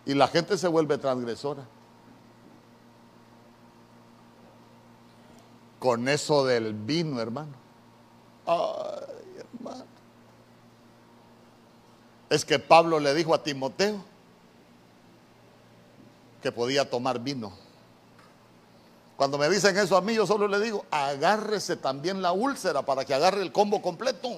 Y 0.04 0.14
la 0.14 0.26
gente 0.26 0.58
se 0.58 0.66
vuelve 0.66 0.98
transgresora. 0.98 1.62
Con 5.78 6.08
eso 6.08 6.44
del 6.44 6.74
vino, 6.74 7.20
hermano. 7.20 7.52
Ay, 8.46 9.36
hermano. 9.38 9.84
Es 12.30 12.44
que 12.44 12.58
Pablo 12.58 12.98
le 12.98 13.14
dijo 13.14 13.32
a 13.32 13.44
Timoteo 13.44 14.02
que 16.42 16.50
podía 16.50 16.90
tomar 16.90 17.20
vino. 17.20 17.61
Cuando 19.16 19.38
me 19.38 19.48
dicen 19.48 19.76
eso 19.76 19.96
a 19.96 20.00
mí, 20.00 20.14
yo 20.14 20.26
solo 20.26 20.48
le 20.48 20.58
digo, 20.60 20.84
agárrese 20.90 21.76
también 21.76 22.22
la 22.22 22.32
úlcera 22.32 22.82
para 22.82 23.04
que 23.04 23.14
agarre 23.14 23.42
el 23.42 23.52
combo 23.52 23.80
completo. 23.80 24.28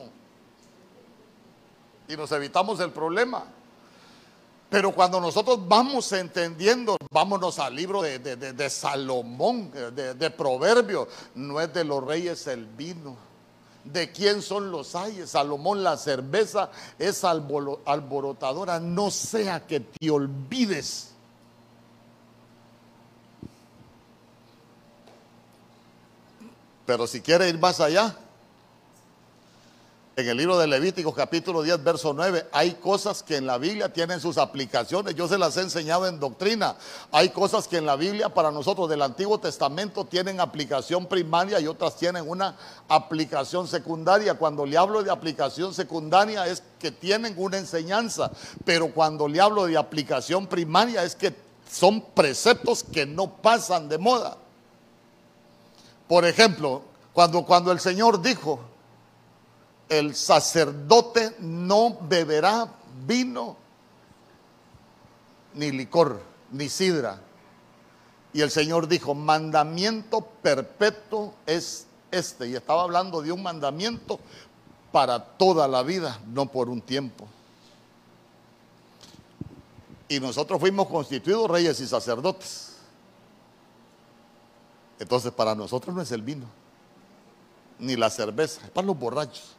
Y 2.09 2.17
nos 2.17 2.31
evitamos 2.33 2.81
el 2.81 2.91
problema. 2.91 3.45
Pero 4.69 4.93
cuando 4.93 5.21
nosotros 5.21 5.61
vamos 5.69 6.11
entendiendo, 6.13 6.97
vámonos 7.11 7.59
al 7.61 7.77
libro 7.77 8.03
de, 8.03 8.71
Salomón, 8.71 9.71
de, 9.71 10.15
de 10.15 10.31
Proverbios, 10.31 11.09
no 11.37 11.61
es 11.61 11.73
de 11.73 11.85
los 11.85 12.05
reyes 12.05 12.47
el 12.49 12.67
vino. 12.67 13.17
¿De 13.85 14.11
quién 14.11 14.43
son 14.43 14.71
los 14.71 14.95
ayes? 14.95 15.31
Salomón, 15.31 15.85
la 15.85 15.97
cerveza 15.97 16.71
es 16.99 17.23
alborotadora. 17.23 18.81
No 18.81 19.11
sea 19.11 19.67
que 19.67 19.81
te 19.81 20.11
olvides 20.11 21.14
Pero 26.87 27.07
si 27.07 27.21
quiere 27.21 27.49
ir 27.49 27.59
más 27.59 27.81
allá, 27.81 28.17
en 30.17 30.29
el 30.29 30.37
libro 30.37 30.57
de 30.59 30.69
Levíticos 30.69 31.13
capítulo 31.13 31.63
10, 31.63 31.83
verso 31.83 32.13
9, 32.15 32.47
hay 32.53 32.75
cosas 32.75 33.25
que 33.25 33.37
en 33.37 33.47
la 33.47 33.59
Biblia 33.59 33.93
tienen 33.93 34.21
sus 34.21 34.39
aplicaciones. 34.39 35.17
Yo 35.17 35.27
se 35.27 35.39
las 35.39 35.57
he 35.57 35.63
enseñado 35.63 36.07
en 36.07 36.21
doctrina. 36.21 36.77
Hay 37.11 37.31
cosas 37.31 37.67
que 37.67 37.79
en 37.79 37.87
la 37.87 37.97
Biblia 37.97 38.29
para 38.29 38.53
nosotros 38.53 38.89
del 38.89 39.03
Antiguo 39.03 39.41
Testamento 39.41 40.05
tienen 40.05 40.39
aplicación 40.39 41.07
primaria 41.07 41.59
y 41.59 41.67
otras 41.67 41.97
tienen 41.97 42.29
una 42.29 42.57
aplicación 42.87 43.67
secundaria. 43.67 44.35
Cuando 44.35 44.65
le 44.65 44.79
hablo 44.79 45.03
de 45.03 45.11
aplicación 45.11 45.75
secundaria 45.75 46.47
es 46.47 46.63
que 46.79 46.93
tienen 46.93 47.35
una 47.37 47.59
enseñanza, 47.59 48.31
pero 48.65 48.93
cuando 48.93 49.27
le 49.27 49.41
hablo 49.41 49.67
de 49.67 49.77
aplicación 49.77 50.47
primaria 50.47 51.03
es 51.03 51.17
que 51.17 51.35
son 51.69 52.01
preceptos 52.01 52.85
que 52.85 53.05
no 53.05 53.35
pasan 53.35 53.89
de 53.89 53.99
moda. 53.99 54.37
Por 56.09 56.25
ejemplo, 56.25 56.83
cuando, 57.13 57.45
cuando 57.45 57.73
el 57.73 57.81
Señor 57.81 58.21
dijo, 58.21 58.61
el 59.89 60.15
sacerdote 60.15 61.37
no 61.41 61.99
beberá 62.03 62.69
vino, 63.07 63.57
ni 65.55 65.71
licor, 65.71 66.21
ni 66.51 66.69
sidra. 66.69 67.21
Y 68.33 68.41
el 68.41 68.51
Señor 68.51 68.89
dijo, 68.89 69.15
mandamiento 69.15 70.23
perpetuo 70.43 71.35
es 71.47 71.87
este. 72.11 72.49
Y 72.49 72.57
estaba 72.57 72.83
hablando 72.83 73.23
de 73.23 73.31
un 73.31 73.43
mandamiento 73.43 74.19
para 74.91 75.21
toda 75.21 75.69
la 75.69 75.83
vida, 75.83 76.21
no 76.27 76.47
por 76.47 76.69
un 76.69 76.81
tiempo. 76.81 77.27
Y 80.09 80.21
nosotros 80.21 80.61
fuimos 80.61 80.89
constituidos 80.89 81.51
reyes 81.51 81.81
y 81.81 81.87
sacerdotes. 81.87 82.74
Entonces 85.05 85.33
para 85.33 85.55
nosotros 85.55 85.95
no 85.95 86.01
es 86.01 86.11
el 86.13 86.23
vino, 86.23 86.47
ni 87.79 87.95
la 87.95 88.09
cerveza, 88.09 88.63
es 88.65 88.71
para 88.71 88.87
los 88.87 88.99
borrachos. 88.99 89.55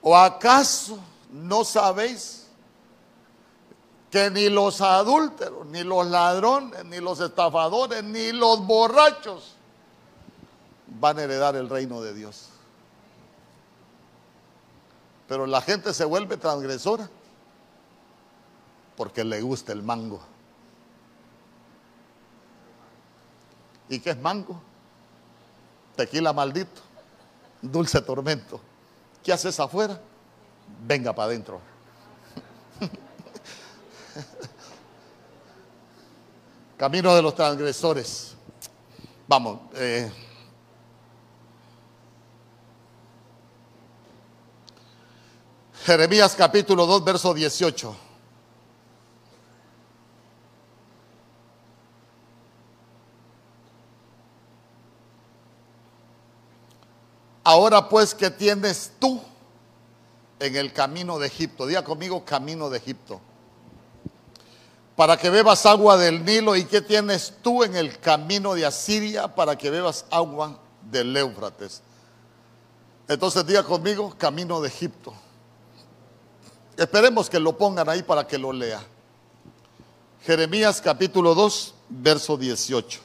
¿O 0.00 0.16
acaso 0.16 0.98
no 1.30 1.64
sabéis 1.64 2.46
que 4.10 4.30
ni 4.30 4.48
los 4.48 4.80
adúlteros, 4.80 5.66
ni 5.66 5.82
los 5.82 6.06
ladrones, 6.06 6.82
ni 6.86 6.98
los 6.98 7.20
estafadores, 7.20 8.02
ni 8.02 8.32
los 8.32 8.66
borrachos 8.66 9.54
van 10.86 11.18
a 11.18 11.24
heredar 11.24 11.54
el 11.54 11.68
reino 11.68 12.00
de 12.00 12.14
Dios? 12.14 12.48
Pero 15.28 15.46
la 15.46 15.60
gente 15.60 15.92
se 15.92 16.06
vuelve 16.06 16.38
transgresora 16.38 17.10
porque 18.96 19.24
le 19.24 19.42
gusta 19.42 19.74
el 19.74 19.82
mango. 19.82 20.22
¿Y 23.88 24.00
qué 24.00 24.10
es 24.10 24.18
mango? 24.18 24.60
Tequila 25.96 26.32
maldito, 26.32 26.80
dulce 27.62 28.00
tormento. 28.00 28.60
¿Qué 29.22 29.32
haces 29.32 29.58
afuera? 29.60 30.00
Venga 30.86 31.12
para 31.14 31.26
adentro. 31.26 31.60
Camino 36.76 37.14
de 37.14 37.22
los 37.22 37.34
transgresores. 37.34 38.34
Vamos. 39.26 39.60
Eh. 39.74 40.10
Jeremías 45.84 46.34
capítulo 46.36 46.86
2, 46.86 47.04
verso 47.04 47.34
18. 47.34 47.96
Ahora 57.44 57.90
pues, 57.90 58.14
¿qué 58.14 58.30
tienes 58.30 58.92
tú 58.98 59.20
en 60.40 60.56
el 60.56 60.72
camino 60.72 61.18
de 61.18 61.26
Egipto? 61.26 61.66
Diga 61.66 61.84
conmigo, 61.84 62.24
camino 62.24 62.70
de 62.70 62.78
Egipto. 62.78 63.20
Para 64.96 65.18
que 65.18 65.28
bebas 65.28 65.66
agua 65.66 65.98
del 65.98 66.24
Nilo. 66.24 66.56
¿Y 66.56 66.64
qué 66.64 66.80
tienes 66.80 67.34
tú 67.42 67.62
en 67.62 67.76
el 67.76 67.98
camino 68.00 68.54
de 68.54 68.64
Asiria 68.64 69.34
para 69.34 69.56
que 69.58 69.68
bebas 69.68 70.06
agua 70.10 70.58
del 70.90 71.14
Éufrates? 71.14 71.82
Entonces 73.08 73.44
diga 73.44 73.62
conmigo, 73.62 74.14
camino 74.16 74.62
de 74.62 74.68
Egipto. 74.68 75.12
Esperemos 76.78 77.28
que 77.28 77.38
lo 77.38 77.58
pongan 77.58 77.88
ahí 77.90 78.02
para 78.02 78.26
que 78.26 78.38
lo 78.38 78.52
lea. 78.52 78.82
Jeremías 80.22 80.80
capítulo 80.80 81.34
2, 81.34 81.74
verso 81.90 82.38
18. 82.38 83.00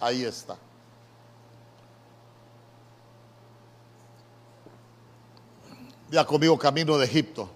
Ahí 0.00 0.24
está. 0.24 0.56
Ya 6.12 6.26
conmigo 6.26 6.58
camino 6.58 6.98
de 6.98 7.06
Egipto. 7.06 7.48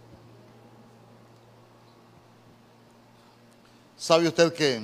¿Sabe 3.98 4.28
usted 4.28 4.54
que, 4.54 4.80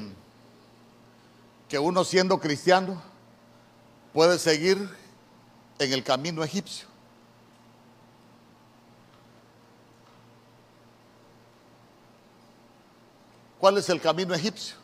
que 1.70 1.78
uno 1.78 2.04
siendo 2.04 2.38
cristiano 2.38 3.02
puede 4.12 4.38
seguir 4.38 4.94
en 5.78 5.90
el 5.90 6.04
camino 6.04 6.44
egipcio? 6.44 6.86
¿Cuál 13.58 13.78
es 13.78 13.88
el 13.88 14.02
camino 14.02 14.34
egipcio? 14.34 14.76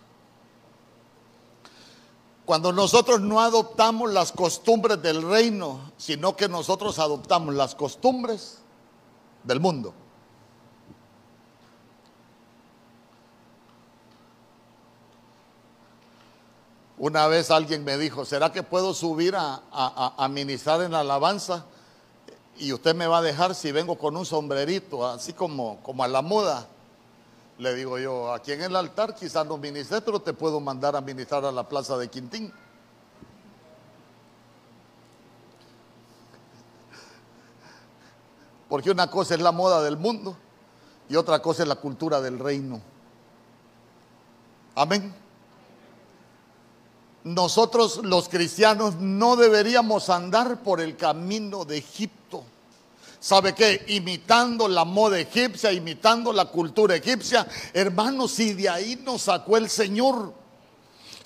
Cuando 2.47 2.73
nosotros 2.73 3.21
no 3.21 3.43
adoptamos 3.43 4.11
las 4.11 4.33
costumbres 4.33 5.03
del 5.03 5.21
reino, 5.21 5.93
sino 5.99 6.35
que 6.35 6.49
nosotros 6.49 6.99
adoptamos 6.99 7.55
las 7.55 7.75
costumbres 7.75 8.63
del 9.49 9.61
mundo. 9.61 9.95
Una 16.99 17.27
vez 17.29 17.51
alguien 17.51 17.85
me 17.85 17.97
dijo, 17.97 18.25
¿será 18.25 18.53
que 18.53 18.63
puedo 18.63 18.93
subir 18.93 19.35
a, 19.37 19.63
a, 19.73 20.29
ministrar 20.29 20.83
en 20.83 20.93
la 20.93 21.01
alabanza? 21.01 21.65
Y 22.59 22.73
usted 22.73 22.95
me 22.95 23.07
va 23.07 23.19
a 23.19 23.23
dejar 23.23 23.55
si 23.55 23.73
vengo 23.73 23.97
con 23.97 24.17
un 24.17 24.27
sombrerito, 24.27 25.07
así 25.07 25.33
como, 25.33 25.81
como 25.83 26.03
a 26.03 26.09
la 26.09 26.23
moda. 26.23 26.67
Le 27.59 27.75
digo 27.75 27.99
yo, 27.99 28.33
aquí 28.33 28.53
en 28.53 28.63
el 28.63 28.77
altar 28.77 29.15
quizás 29.15 29.47
no 29.47 29.57
ministré, 29.57 30.01
pero 30.01 30.21
te 30.21 30.33
puedo 30.33 30.61
mandar 30.61 30.97
a 30.97 31.01
ministrar 31.01 31.45
a 31.45 31.53
la 31.53 31.69
plaza 31.69 31.97
de 31.97 32.09
Quintín. 32.09 32.53
Porque 38.69 38.91
una 38.91 39.11
cosa 39.11 39.35
es 39.35 39.41
la 39.41 39.53
moda 39.53 39.83
del 39.83 39.97
mundo 39.97 40.37
y 41.09 41.17
otra 41.17 41.41
cosa 41.41 41.63
es 41.63 41.69
la 41.69 41.77
cultura 41.77 42.21
del 42.21 42.39
reino. 42.39 42.81
Amén. 44.75 45.15
Nosotros 47.25 48.01
los 48.05 48.29
cristianos 48.29 48.97
no 48.97 49.37
deberíamos 49.37 50.09
andar 50.09 50.63
por 50.63 50.81
el 50.81 50.97
camino 50.97 51.65
de 51.65 51.79
Egipto. 51.79 52.45
¿Sabe 53.21 53.55
qué? 53.55 53.85
Imitando 53.89 54.69
la 54.69 54.85
moda 54.85 55.19
egipcia, 55.19 55.73
imitando 55.73 56.33
la 56.33 56.45
cultura 56.45 56.95
egipcia. 56.95 57.47
Hermanos, 57.73 58.31
si 58.31 58.55
de 58.55 58.69
ahí 58.69 58.97
nos 59.05 59.23
sacó 59.23 59.57
el 59.57 59.69
Señor. 59.69 60.33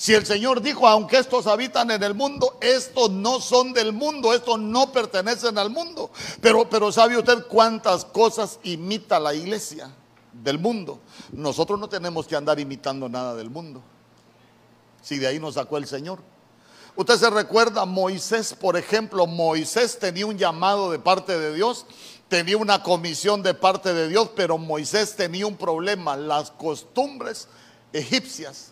Si 0.02 0.12
el 0.12 0.26
Señor 0.26 0.60
dijo, 0.60 0.88
aunque 0.88 1.16
estos 1.16 1.46
habitan 1.46 1.88
en 1.92 2.02
el 2.02 2.12
mundo, 2.12 2.58
estos 2.60 3.08
no 3.08 3.40
son 3.40 3.72
del 3.72 3.92
mundo, 3.92 4.34
estos 4.34 4.58
no 4.58 4.90
pertenecen 4.90 5.56
al 5.58 5.70
mundo. 5.70 6.10
Pero, 6.40 6.68
pero 6.68 6.90
¿sabe 6.90 7.16
usted 7.16 7.46
cuántas 7.46 8.04
cosas 8.04 8.58
imita 8.64 9.20
la 9.20 9.32
iglesia 9.32 9.94
del 10.32 10.58
mundo? 10.58 10.98
Nosotros 11.30 11.78
no 11.78 11.88
tenemos 11.88 12.26
que 12.26 12.34
andar 12.34 12.58
imitando 12.58 13.08
nada 13.08 13.36
del 13.36 13.48
mundo. 13.48 13.80
Si 15.02 15.18
de 15.18 15.28
ahí 15.28 15.38
nos 15.38 15.54
sacó 15.54 15.76
el 15.76 15.86
Señor. 15.86 16.18
Usted 16.96 17.16
se 17.16 17.30
recuerda, 17.30 17.84
Moisés, 17.84 18.54
por 18.54 18.76
ejemplo, 18.76 19.28
Moisés 19.28 20.00
tenía 20.00 20.26
un 20.26 20.36
llamado 20.36 20.90
de 20.90 20.98
parte 20.98 21.38
de 21.38 21.54
Dios, 21.54 21.86
tenía 22.26 22.56
una 22.56 22.82
comisión 22.82 23.40
de 23.44 23.54
parte 23.54 23.94
de 23.94 24.08
Dios, 24.08 24.30
pero 24.34 24.58
Moisés 24.58 25.14
tenía 25.14 25.46
un 25.46 25.56
problema, 25.56 26.16
las 26.16 26.50
costumbres 26.50 27.46
egipcias 27.92 28.71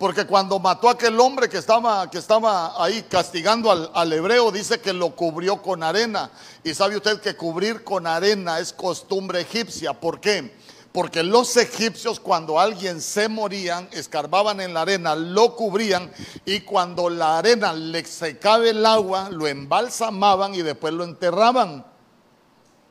porque 0.00 0.24
cuando 0.24 0.58
mató 0.58 0.88
a 0.88 0.92
aquel 0.92 1.20
hombre 1.20 1.46
que 1.46 1.58
estaba, 1.58 2.10
que 2.10 2.16
estaba 2.16 2.82
ahí 2.82 3.02
castigando 3.02 3.70
al, 3.70 3.90
al, 3.92 4.10
hebreo, 4.10 4.50
dice 4.50 4.80
que 4.80 4.94
lo 4.94 5.14
cubrió 5.14 5.60
con 5.60 5.82
arena. 5.82 6.30
Y 6.64 6.72
sabe 6.72 6.96
usted 6.96 7.20
que 7.20 7.36
cubrir 7.36 7.84
con 7.84 8.06
arena 8.06 8.60
es 8.60 8.72
costumbre 8.72 9.42
egipcia. 9.42 9.92
¿Por 9.92 10.18
qué? 10.18 10.56
Porque 10.90 11.22
los 11.22 11.54
egipcios 11.58 12.18
cuando 12.18 12.58
alguien 12.58 13.02
se 13.02 13.28
morían, 13.28 13.90
escarbaban 13.92 14.62
en 14.62 14.72
la 14.72 14.80
arena, 14.80 15.14
lo 15.14 15.54
cubrían 15.54 16.10
y 16.46 16.60
cuando 16.60 17.10
la 17.10 17.36
arena 17.36 17.74
le 17.74 18.02
secaba 18.06 18.66
el 18.66 18.86
agua, 18.86 19.28
lo 19.28 19.46
embalsamaban 19.46 20.54
y 20.54 20.62
después 20.62 20.94
lo 20.94 21.04
enterraban. 21.04 21.84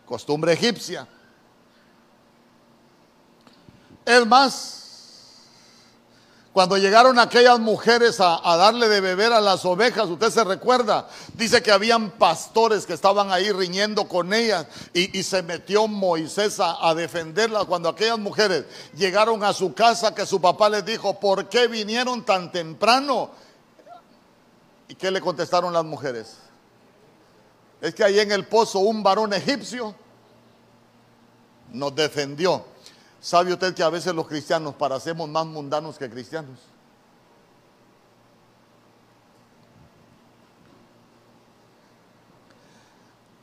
Costumbre 0.06 0.54
egipcia. 0.54 1.08
Es 4.06 4.28
más, 4.28 4.79
cuando 6.54 6.78
llegaron 6.78 7.20
aquellas 7.20 7.60
mujeres 7.60 8.20
a, 8.20 8.42
darle 8.58 8.90
de 8.90 9.02
beber 9.02 9.32
a 9.32 9.40
las 9.40 9.64
ovejas, 9.66 10.08
usted 10.08 10.32
se 10.32 10.44
recuerda, 10.44 11.08
dice 11.36 11.62
que 11.62 11.72
habían 11.72 12.12
pastores 12.12 12.88
que 12.88 12.94
estaban 12.94 13.32
ahí 13.32 13.52
riñendo 13.52 14.08
con 14.08 14.34
ellas 14.34 14.66
y, 14.94 15.22
se 15.22 15.44
metió 15.44 15.88
Moisés 15.88 16.60
a, 16.60 16.90
a, 16.90 16.96
defenderlas. 16.96 17.66
Cuando 17.66 17.88
aquellas 17.88 18.18
mujeres 18.18 18.66
llegaron 18.96 19.44
a 19.44 19.54
su 19.54 19.74
casa, 19.74 20.16
que 20.16 20.26
su 20.26 20.42
papá 20.42 20.70
les 20.70 20.84
dijo, 20.84 21.20
¿por 21.20 21.48
qué 21.50 21.68
vinieron 21.68 22.26
tan 22.26 22.52
temprano? 22.52 23.30
¿Y 24.88 24.96
qué 24.96 25.12
le 25.12 25.22
contestaron 25.22 25.72
las 25.72 25.86
mujeres? 25.86 26.38
Es 27.80 27.94
que 27.94 28.04
ahí 28.04 28.20
en 28.20 28.32
el 28.32 28.48
pozo 28.48 28.80
un 28.80 29.04
varón 29.04 29.34
egipcio 29.34 29.94
nos 31.72 31.96
defendió. 31.96 32.66
¿Sabe 33.22 33.52
usted 33.52 33.74
que 33.76 33.84
a 33.84 33.90
veces 33.90 34.16
los 34.16 34.28
cristianos 34.28 34.76
parecemos 34.76 35.28
más 35.28 35.46
mundanos 35.46 35.98
que 35.98 36.10
cristianos? 36.10 36.58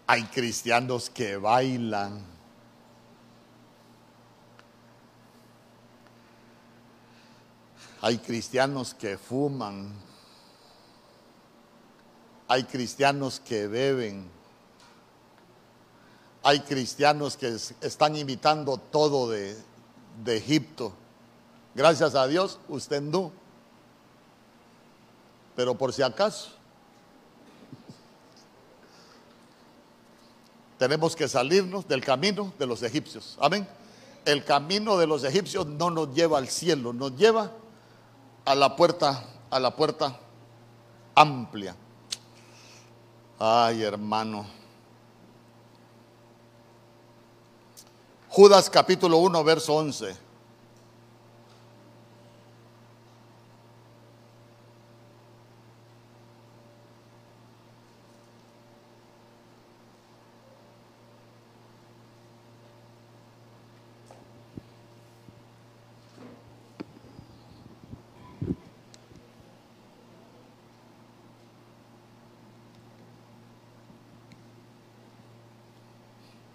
Hay 0.06 0.22
cristianos 0.24 1.10
que 1.10 1.36
bailan. 1.36 2.24
Hay 8.00 8.18
cristianos 8.18 8.94
que 8.94 9.18
fuman. 9.18 9.92
Hay 12.48 12.64
cristianos 12.64 13.40
que 13.40 13.66
beben. 13.66 14.30
Hay 16.44 16.60
cristianos 16.60 17.36
que 17.36 17.58
están 17.80 18.14
imitando 18.14 18.78
todo 18.78 19.28
de, 19.28 19.56
de 20.24 20.36
Egipto. 20.36 20.92
Gracias 21.74 22.14
a 22.14 22.26
Dios, 22.26 22.58
usted 22.68 23.02
no. 23.02 23.32
Pero 25.54 25.76
por 25.76 25.92
si 25.92 26.02
acaso, 26.02 26.50
tenemos 30.78 31.16
que 31.16 31.28
salirnos 31.28 31.88
del 31.88 32.04
camino 32.04 32.52
de 32.58 32.66
los 32.66 32.82
egipcios. 32.82 33.36
Amén. 33.40 33.66
El 34.24 34.44
camino 34.44 34.98
de 34.98 35.06
los 35.06 35.24
egipcios 35.24 35.66
no 35.66 35.90
nos 35.90 36.14
lleva 36.14 36.38
al 36.38 36.48
cielo, 36.48 36.92
nos 36.92 37.16
lleva 37.16 37.52
a 38.44 38.54
la 38.54 38.76
puerta, 38.76 39.24
a 39.50 39.60
la 39.60 39.74
puerta 39.74 40.18
amplia. 41.14 41.74
Ay, 43.38 43.82
hermano. 43.82 44.46
Judas 48.36 48.68
capítulo 48.68 49.16
1, 49.16 49.44
verso 49.44 49.72
11. 49.72 50.14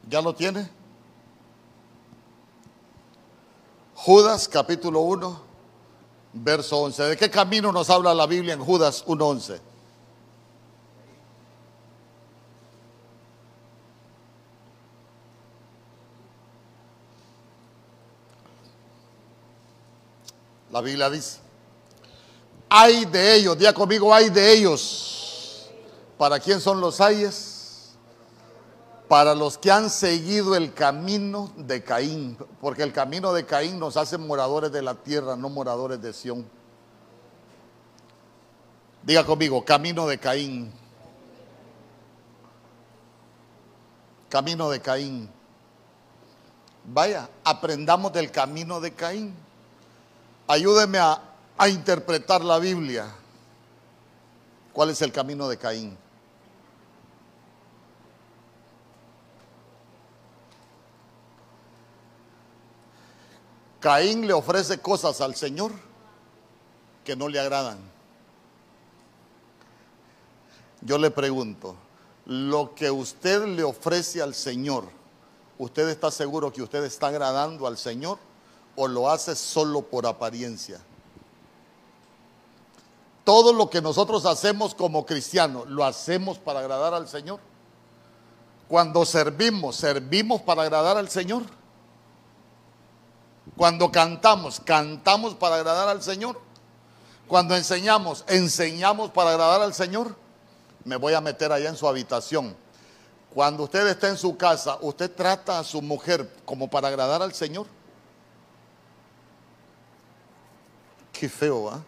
¿Ya 0.07 0.21
lo 0.21 0.35
tiene? 0.35 0.80
Judas 4.03 4.47
capítulo 4.47 5.01
1, 5.01 5.41
verso 6.33 6.75
11. 6.79 7.03
¿De 7.03 7.17
qué 7.17 7.29
camino 7.29 7.71
nos 7.71 7.87
habla 7.91 8.15
la 8.15 8.25
Biblia 8.25 8.55
en 8.55 8.59
Judas 8.59 9.05
1.11? 9.05 9.59
La 20.71 20.81
Biblia 20.81 21.07
dice, 21.11 21.37
hay 22.69 23.05
de 23.05 23.35
ellos, 23.35 23.55
día 23.55 23.71
conmigo, 23.71 24.11
hay 24.11 24.31
de 24.31 24.51
ellos. 24.51 25.69
¿Para 26.17 26.39
quién 26.39 26.59
son 26.59 26.81
los 26.81 26.99
ayes? 26.99 27.50
Para 29.11 29.35
los 29.35 29.57
que 29.57 29.69
han 29.69 29.89
seguido 29.89 30.55
el 30.55 30.73
camino 30.73 31.51
de 31.57 31.83
Caín, 31.83 32.37
porque 32.61 32.81
el 32.81 32.93
camino 32.93 33.33
de 33.33 33.45
Caín 33.45 33.77
nos 33.77 33.97
hace 33.97 34.17
moradores 34.17 34.71
de 34.71 34.81
la 34.81 34.95
tierra, 34.95 35.35
no 35.35 35.49
moradores 35.49 36.01
de 36.01 36.13
Sión. 36.13 36.47
Diga 39.03 39.25
conmigo, 39.25 39.65
camino 39.65 40.07
de 40.07 40.17
Caín. 40.17 40.71
Camino 44.29 44.69
de 44.69 44.79
Caín. 44.79 45.29
Vaya, 46.85 47.29
aprendamos 47.43 48.13
del 48.13 48.31
camino 48.31 48.79
de 48.79 48.93
Caín. 48.93 49.35
Ayúdeme 50.47 50.99
a, 50.99 51.21
a 51.57 51.67
interpretar 51.67 52.45
la 52.45 52.59
Biblia. 52.59 53.13
¿Cuál 54.71 54.91
es 54.91 55.01
el 55.01 55.11
camino 55.11 55.49
de 55.49 55.57
Caín? 55.57 55.97
Caín 63.81 64.27
le 64.27 64.33
ofrece 64.33 64.77
cosas 64.77 65.19
al 65.21 65.35
Señor 65.35 65.71
que 67.03 67.15
no 67.15 67.27
le 67.27 67.39
agradan. 67.39 67.79
Yo 70.81 70.99
le 70.99 71.09
pregunto, 71.09 71.75
lo 72.25 72.75
que 72.75 72.91
usted 72.91 73.45
le 73.45 73.63
ofrece 73.63 74.21
al 74.21 74.35
Señor, 74.35 74.85
¿usted 75.57 75.89
está 75.89 76.11
seguro 76.11 76.53
que 76.53 76.61
usted 76.61 76.83
está 76.83 77.07
agradando 77.07 77.65
al 77.65 77.77
Señor 77.77 78.19
o 78.75 78.87
lo 78.87 79.09
hace 79.09 79.35
solo 79.35 79.81
por 79.81 80.05
apariencia? 80.05 80.79
Todo 83.23 83.51
lo 83.51 83.67
que 83.69 83.81
nosotros 83.81 84.27
hacemos 84.27 84.75
como 84.75 85.07
cristianos, 85.07 85.67
¿lo 85.67 85.83
hacemos 85.83 86.37
para 86.37 86.59
agradar 86.59 86.93
al 86.93 87.07
Señor? 87.07 87.39
Cuando 88.67 89.05
servimos, 89.05 89.75
¿servimos 89.75 90.41
para 90.41 90.61
agradar 90.61 90.97
al 90.97 91.09
Señor? 91.09 91.43
Cuando 93.61 93.91
cantamos, 93.91 94.59
cantamos 94.59 95.35
para 95.35 95.57
agradar 95.57 95.87
al 95.87 96.01
Señor. 96.01 96.41
Cuando 97.27 97.55
enseñamos, 97.55 98.25
enseñamos 98.27 99.11
para 99.11 99.29
agradar 99.29 99.61
al 99.61 99.75
Señor. 99.75 100.15
Me 100.83 100.95
voy 100.95 101.13
a 101.13 101.21
meter 101.21 101.51
allá 101.51 101.69
en 101.69 101.77
su 101.77 101.87
habitación. 101.87 102.55
Cuando 103.31 103.65
usted 103.65 103.85
está 103.85 104.07
en 104.07 104.17
su 104.17 104.35
casa, 104.35 104.79
usted 104.81 105.13
trata 105.13 105.59
a 105.59 105.63
su 105.63 105.79
mujer 105.79 106.27
como 106.43 106.71
para 106.71 106.87
agradar 106.87 107.21
al 107.21 107.35
Señor. 107.35 107.67
Qué 111.13 111.29
feo, 111.29 111.69
¿ah? 111.69 111.83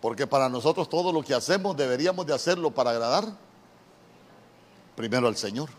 Porque 0.00 0.28
para 0.28 0.48
nosotros 0.48 0.88
todo 0.88 1.12
lo 1.12 1.24
que 1.24 1.34
hacemos 1.34 1.76
deberíamos 1.76 2.24
de 2.24 2.34
hacerlo 2.34 2.70
para 2.70 2.90
agradar 2.90 3.24
primero 4.94 5.26
al 5.26 5.36
Señor. 5.36 5.70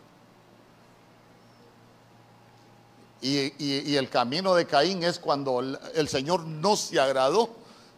Y, 3.22 3.96
el 3.96 4.10
camino 4.10 4.56
de 4.56 4.66
Caín 4.66 5.04
es 5.04 5.20
cuando 5.20 5.60
el, 5.60 6.08
Señor 6.08 6.46
no 6.46 6.78
se 6.78 7.00
agradó 7.00 7.50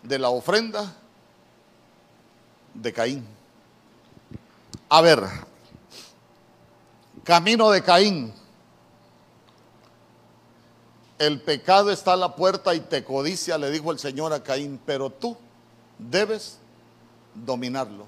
de 0.01 0.17
la 0.17 0.29
ofrenda 0.29 0.95
de 2.73 2.91
Caín. 2.91 3.27
A 4.89 5.01
ver, 5.01 5.23
camino 7.23 7.69
de 7.69 7.83
Caín. 7.83 8.33
El 11.19 11.39
pecado 11.41 11.91
está 11.91 12.13
a 12.13 12.17
la 12.17 12.35
puerta 12.35 12.73
y 12.73 12.79
te 12.79 13.03
codicia, 13.03 13.59
le 13.59 13.69
dijo 13.69 13.91
el 13.91 13.99
Señor 13.99 14.33
a 14.33 14.41
Caín, 14.41 14.81
pero 14.83 15.11
tú 15.11 15.37
debes 15.99 16.57
dominarlo. 17.35 18.07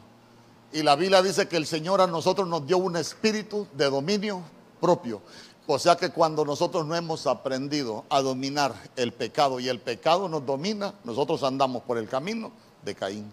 Y 0.72 0.82
la 0.82 0.96
Biblia 0.96 1.22
dice 1.22 1.48
que 1.48 1.58
el 1.58 1.68
Señor 1.68 2.02
a 2.02 2.08
nosotros 2.08 2.48
nos 2.48 2.66
dio 2.66 2.80
un 2.80 2.96
espíritu 2.96 3.68
de 3.74 3.92
dominio 3.92 4.42
propio. 4.82 5.22
O 5.66 5.80
sea 5.80 5.96
que 5.96 6.10
cuando 6.10 6.44
nosotros 6.44 6.86
no 6.86 6.96
hemos 6.96 7.26
aprendido 7.26 8.04
a 8.10 8.22
dominar 8.22 8.74
el 8.98 9.14
pecado 9.14 9.60
y 9.60 9.70
el 9.70 9.80
pecado 9.80 10.28
nos 10.28 10.46
domina, 10.46 10.94
nosotros 11.06 11.42
andamos 11.44 11.84
por 11.84 11.98
el 11.98 12.10
camino 12.10 12.52
de 12.84 12.96
Caín. 12.96 13.32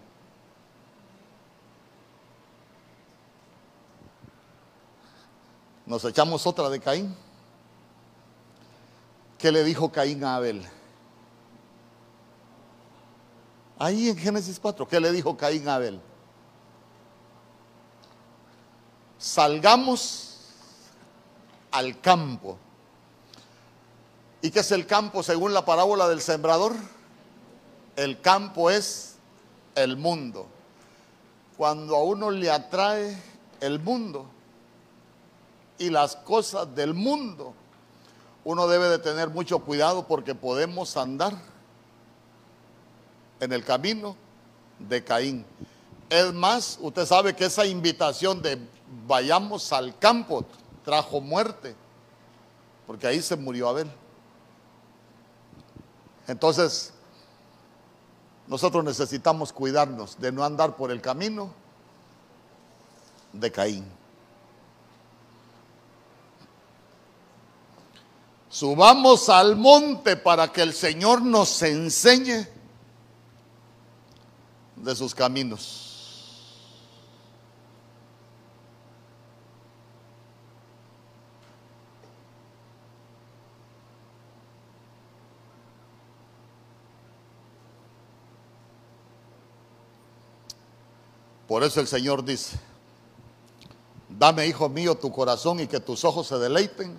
Nos 5.87 6.05
echamos 6.05 6.47
otra 6.47 6.69
de 6.69 6.79
Caín. 6.79 7.17
¿Qué 9.37 9.51
le 9.51 9.65
dijo 9.65 9.91
Caín 9.91 10.23
a 10.23 10.37
Abel? 10.37 10.65
Ahí 13.77 14.09
en 14.09 14.17
Génesis 14.17 14.61
4, 14.61 14.87
¿qué 14.87 15.01
le 15.01 15.11
dijo 15.11 15.37
Caín 15.37 15.67
a 15.67 15.77
Abel? 15.77 16.01
Salgamos 19.19 20.30
al 21.71 22.01
campo. 22.01 22.59
¿Y 24.43 24.51
qué 24.51 24.61
es 24.61 24.73
el 24.73 24.87
campo 24.87 25.23
según 25.23 25.53
la 25.53 25.65
parábola 25.65 26.09
del 26.09 26.21
sembrador? 26.21 26.75
El 27.97 28.21
campo 28.21 28.71
es 28.71 29.17
el 29.75 29.97
mundo. 29.97 30.47
Cuando 31.57 31.97
a 31.97 32.03
uno 32.03 32.31
le 32.31 32.51
atrae 32.51 33.21
el 33.61 33.81
mundo 33.81 34.27
y 35.79 35.91
las 35.91 36.17
cosas 36.17 36.75
del 36.75 36.95
mundo, 36.95 37.53
uno 38.45 38.67
debe 38.67 38.89
de 38.89 38.99
tener 38.99 39.29
mucho 39.29 39.59
cuidado 39.59 40.07
porque 40.07 40.35
podemos 40.35 40.97
andar 40.97 41.35
en 43.41 43.53
el 43.53 43.65
camino 43.65 44.17
de 44.79 45.05
Caín. 45.05 45.45
Es 46.09 46.33
más, 46.33 46.79
usted 46.81 47.07
sabe 47.07 47.37
que 47.37 47.45
esa 47.45 47.67
invitación 47.67 48.41
de 48.41 48.59
vayamos 49.07 49.73
al 49.73 49.97
campo, 49.99 50.45
trajo 50.85 51.21
muerte, 51.21 51.75
porque 52.87 53.07
ahí 53.07 53.23
se 53.23 53.37
murió 53.37 53.69
Abel. 53.69 53.91
Entonces, 56.27 56.93
nosotros 58.47 58.85
necesitamos 58.85 59.53
cuidarnos 59.53 60.19
de 60.19 60.33
no 60.33 60.45
andar 60.45 60.77
por 60.77 60.91
el 60.91 61.01
camino 61.01 61.53
de 63.33 63.53
Caín. 63.53 64.01
Subamos 68.49 69.29
al 69.29 69.55
monte 69.55 70.17
para 70.17 70.53
que 70.53 70.63
el 70.63 70.75
Señor 70.75 71.23
nos 71.23 71.63
enseñe 71.63 72.49
de 74.75 74.97
sus 74.97 75.15
caminos. 75.15 75.90
Por 91.51 91.65
eso 91.65 91.81
el 91.81 91.89
Señor 91.89 92.25
dice, 92.25 92.57
dame, 94.09 94.47
hijo 94.47 94.69
mío, 94.69 94.95
tu 94.95 95.11
corazón 95.11 95.59
y 95.59 95.67
que 95.67 95.81
tus 95.81 96.05
ojos 96.05 96.29
se 96.29 96.39
deleiten 96.39 96.97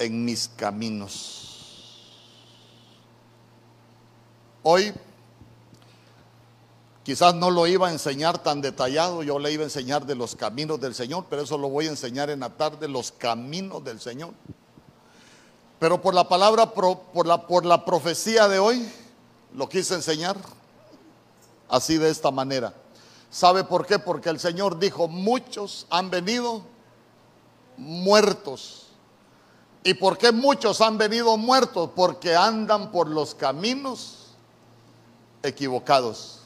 en 0.00 0.24
mis 0.24 0.48
caminos. 0.48 2.10
Hoy 4.64 4.92
quizás 7.04 7.36
no 7.36 7.52
lo 7.52 7.68
iba 7.68 7.86
a 7.86 7.92
enseñar 7.92 8.42
tan 8.42 8.60
detallado, 8.60 9.22
yo 9.22 9.38
le 9.38 9.52
iba 9.52 9.62
a 9.62 9.66
enseñar 9.66 10.04
de 10.04 10.16
los 10.16 10.34
caminos 10.34 10.80
del 10.80 10.96
Señor, 10.96 11.26
pero 11.30 11.42
eso 11.42 11.56
lo 11.58 11.68
voy 11.68 11.86
a 11.86 11.90
enseñar 11.90 12.30
en 12.30 12.40
la 12.40 12.50
tarde, 12.50 12.88
los 12.88 13.12
caminos 13.12 13.84
del 13.84 14.00
Señor. 14.00 14.30
Pero 15.78 16.02
por 16.02 16.14
la 16.14 16.28
palabra, 16.28 16.72
por 16.72 17.28
la, 17.28 17.46
por 17.46 17.64
la 17.64 17.84
profecía 17.84 18.48
de 18.48 18.58
hoy, 18.58 18.90
lo 19.54 19.68
quise 19.68 19.94
enseñar 19.94 20.36
así 21.68 21.98
de 21.98 22.10
esta 22.10 22.30
manera. 22.30 22.74
¿Sabe 23.30 23.64
por 23.64 23.86
qué? 23.86 23.98
Porque 23.98 24.28
el 24.28 24.38
Señor 24.38 24.78
dijo, 24.78 25.08
muchos 25.08 25.86
han 25.90 26.10
venido 26.10 26.62
muertos. 27.76 28.86
¿Y 29.84 29.94
por 29.94 30.18
qué 30.18 30.32
muchos 30.32 30.80
han 30.80 30.98
venido 30.98 31.36
muertos? 31.36 31.90
Porque 31.94 32.34
andan 32.34 32.90
por 32.90 33.08
los 33.08 33.34
caminos 33.34 34.28
equivocados. 35.42 36.40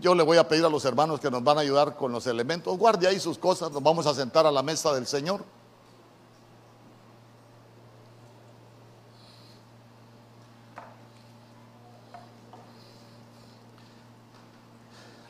Yo 0.00 0.14
le 0.14 0.22
voy 0.22 0.38
a 0.38 0.48
pedir 0.48 0.64
a 0.64 0.70
los 0.70 0.84
hermanos 0.84 1.20
que 1.20 1.30
nos 1.30 1.44
van 1.44 1.58
a 1.58 1.60
ayudar 1.60 1.96
con 1.96 2.12
los 2.12 2.26
elementos. 2.26 2.76
Guarde 2.78 3.06
ahí 3.06 3.20
sus 3.20 3.36
cosas, 3.36 3.70
nos 3.70 3.82
vamos 3.82 4.06
a 4.06 4.14
sentar 4.14 4.46
a 4.46 4.50
la 4.52 4.62
mesa 4.62 4.94
del 4.94 5.06
Señor. 5.06 5.44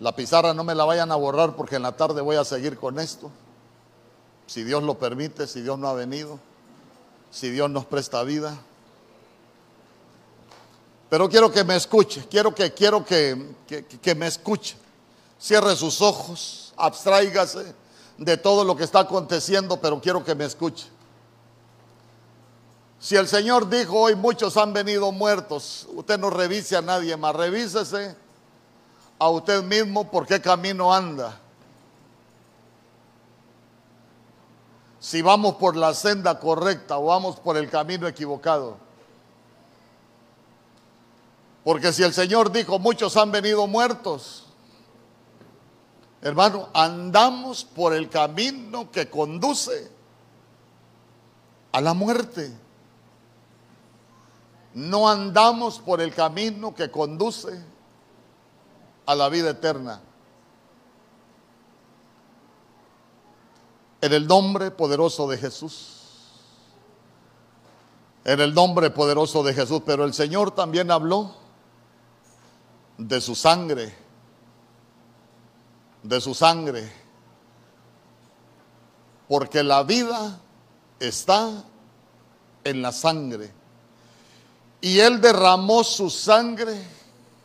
La 0.03 0.17
pizarra 0.17 0.53
no 0.53 0.65
me 0.65 0.75
la 0.75 0.85
vayan 0.85 1.13
a 1.13 1.15
borrar 1.15 1.55
porque 1.55 1.77
en 1.77 1.83
la 1.83 1.93
tarde 1.93 2.21
voy 2.23 2.35
a 2.35 2.45
seguir 2.45 2.77
con 2.77 2.99
esto. 2.99 3.31
Si 4.49 4.65
Dios 4.65 4.83
lo 4.83 4.99
permite, 4.99 5.47
si 5.47 5.61
Dios 5.61 5.79
no 5.79 5.87
ha 5.87 5.95
venido, 5.95 6.41
si 7.31 7.51
Dios 7.51 7.71
nos 7.71 7.87
presta 7.87 8.25
vida. 8.25 8.59
Pero 11.09 11.29
quiero 11.29 11.53
que 11.53 11.63
me 11.63 11.77
escuche, 11.77 12.27
quiero 12.29 12.53
que, 12.53 12.75
quiero 12.75 13.05
que, 13.05 13.55
que, 14.03 14.15
me 14.17 14.27
escuche. 14.27 14.77
Cierre 15.39 15.77
sus 15.77 16.01
ojos, 16.03 16.75
abstráigase 16.77 17.73
de 18.19 18.37
todo 18.37 18.65
lo 18.65 18.75
que 18.75 18.83
está 18.83 18.99
aconteciendo, 19.01 19.81
pero 19.81 20.01
quiero 20.01 20.25
que 20.25 20.35
me 20.35 20.47
escuche. 20.47 20.89
Si 22.99 23.15
el 23.15 23.29
Señor 23.29 23.71
dijo 23.71 24.01
hoy 24.01 24.17
muchos 24.17 24.57
han 24.57 24.73
venido 24.73 25.13
muertos, 25.13 25.87
usted 25.95 26.19
no 26.19 26.29
revise 26.29 26.75
a 26.77 26.83
nadie 26.83 27.17
más, 27.17 27.37
revísese 27.37 28.17
a 29.23 29.31
usted 29.31 29.63
mismo 29.63 30.11
por 30.11 30.27
qué 30.27 30.41
camino 30.41 30.93
anda. 30.93 31.39
Si 34.99 35.23
vamos 35.23 35.55
por 35.55 35.77
la 35.77 35.95
senda 35.95 36.41
correcta 36.41 36.99
o 36.99 37.05
vamos 37.05 37.37
por 37.37 37.57
el 37.57 37.71
camino 37.71 38.09
equivocado. 38.09 38.79
Porque 41.63 41.93
si 41.93 42.03
el 42.03 42.13
Señor 42.13 42.51
dijo, 42.51 42.81
muchos 42.81 43.17
han 43.17 43.31
venido 43.31 43.69
muertos, 43.69 44.47
hermano, 46.21 46.69
andamos 46.75 47.65
por 47.65 47.95
el 47.95 48.09
camino 48.09 48.91
que 48.91 49.09
conduce 49.09 49.89
a 51.71 51.81
la 51.81 51.95
muerte. 51.95 52.51
No 54.75 55.09
andamos 55.09 55.79
por 55.79 56.01
el 56.01 56.13
camino 56.13 56.75
que 56.75 56.91
conduce 56.91 57.72
a 59.07 59.15
la 59.15 59.29
vida 59.29 59.51
eterna. 59.51 60.01
En 64.01 64.13
el 64.13 64.27
nombre 64.27 64.71
poderoso 64.71 65.29
de 65.29 65.39
Jesús. 65.39 65.99
En 68.25 68.41
el 68.41 68.55
nombre 68.55 68.91
poderoso 68.91 69.43
de 69.43 69.55
Jesús. 69.55 69.83
Pero 69.87 70.05
el 70.05 70.13
Señor 70.15 70.53
también 70.53 70.91
habló 70.91 71.35
de 72.99 73.21
su 73.21 73.35
sangre. 73.35 73.95
De 76.03 76.21
su 76.21 76.35
sangre. 76.35 76.93
Porque 79.29 79.63
la 79.63 79.83
vida 79.85 80.41
está 80.99 81.65
en 82.65 82.83
la 82.83 82.93
sangre. 82.93 83.53
Y 84.81 84.99
Él 84.99 85.21
derramó 85.21 85.85
su 85.85 86.11
sangre 86.11 87.02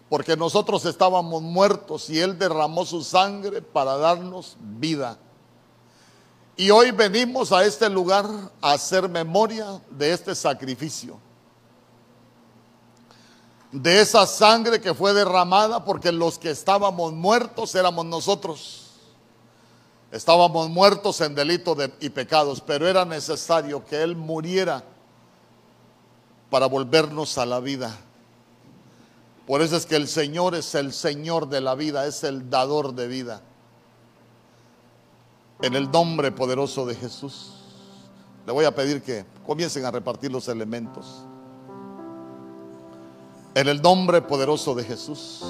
porque 0.09 0.37
nosotros 0.37 0.85
estábamos 0.85 1.41
muertos 1.41 2.09
y 2.09 2.19
Él 2.19 2.37
derramó 2.37 2.85
su 2.85 3.03
sangre 3.03 3.61
para 3.61 3.97
darnos 3.97 4.55
vida. 4.59 5.17
Y 6.55 6.71
hoy 6.71 6.91
venimos 6.91 7.51
a 7.51 7.65
este 7.65 7.89
lugar 7.89 8.25
a 8.61 8.71
hacer 8.71 9.07
memoria 9.09 9.81
de 9.91 10.11
este 10.11 10.33
sacrificio. 10.33 11.19
De 13.71 14.01
esa 14.01 14.25
sangre 14.25 14.79
que 14.79 14.93
fue 14.93 15.13
derramada 15.13 15.83
porque 15.83 16.11
los 16.11 16.39
que 16.39 16.49
estábamos 16.49 17.13
muertos 17.13 17.75
éramos 17.75 18.05
nosotros. 18.05 18.85
Estábamos 20.09 20.69
muertos 20.69 21.19
en 21.19 21.35
delito 21.35 21.75
y 21.99 22.09
pecados, 22.09 22.61
pero 22.61 22.87
era 22.87 23.03
necesario 23.03 23.85
que 23.85 24.01
Él 24.01 24.15
muriera 24.15 24.83
para 26.49 26.65
volvernos 26.65 27.37
a 27.37 27.45
la 27.45 27.59
vida. 27.59 27.95
Por 29.47 29.61
eso 29.61 29.77
es 29.77 29.85
que 29.85 29.95
el 29.95 30.09
Señor 30.09 30.55
es 30.55 30.75
el 30.75 30.91
Señor 30.91 31.47
de 31.47 31.61
la 31.61 31.73
vida, 31.73 32.05
es 32.05 32.25
el 32.25 32.49
dador 32.49 32.93
de 32.93 33.07
vida. 33.07 33.41
En 35.61 35.73
el 35.73 35.89
nombre 35.89 36.33
poderoso 36.33 36.85
de 36.85 36.93
Jesús, 36.95 37.53
le 38.45 38.51
voy 38.51 38.65
a 38.65 38.75
pedir 38.75 39.01
que 39.01 39.25
comiencen 39.45 39.85
a 39.85 39.91
repartir 39.91 40.33
los 40.33 40.49
elementos. 40.49 41.23
En 43.55 43.69
el 43.69 43.81
nombre 43.81 44.21
poderoso 44.21 44.75
de 44.75 44.83
Jesús. 44.83 45.41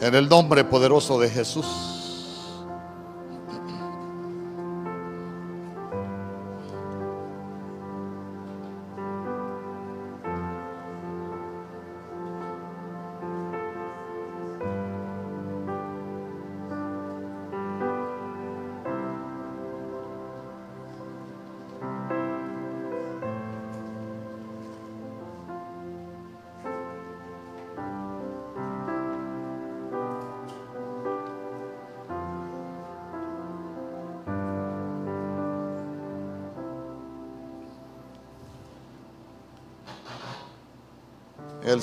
En 0.00 0.14
el 0.14 0.28
nombre 0.28 0.64
poderoso 0.64 1.18
de 1.18 1.28
Jesús. 1.28 1.97